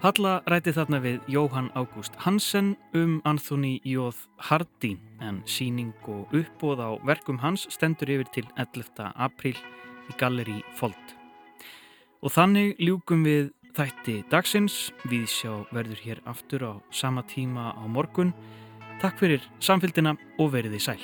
Halla 0.04 0.34
ræti 0.52 0.74
þarna 0.76 1.00
við 1.00 1.30
Jóhann 1.32 1.70
Ágúst 1.80 2.18
Hansen 2.26 2.74
um 2.92 3.22
Anthony 3.24 3.78
J. 3.88 4.12
Hardy 4.50 4.98
en 5.24 5.40
síning 5.48 5.94
og 6.12 6.34
uppbóð 6.36 6.84
á 6.84 6.90
verkum 7.08 7.40
hans 7.40 7.64
stendur 7.72 8.12
yfir 8.12 8.28
til 8.36 8.50
11. 8.60 9.14
april 9.16 9.56
í 9.56 10.18
Galleri 10.20 10.60
Fold. 10.76 11.16
Og 12.20 12.36
þannig 12.36 12.76
ljúkum 12.84 13.24
við 13.24 13.54
þætti 13.78 14.20
dagsins. 14.28 14.92
Við 15.08 15.28
sjá 15.32 15.54
verður 15.72 16.04
hér 16.04 16.24
aftur 16.28 16.68
á 16.68 16.74
sama 16.92 17.24
tíma 17.24 17.72
á 17.72 17.84
morgun. 17.88 18.36
Takk 19.00 19.24
fyrir 19.24 19.44
samfélgina 19.64 20.18
og 20.36 20.52
veriði 20.52 20.84
sæl. 20.84 21.00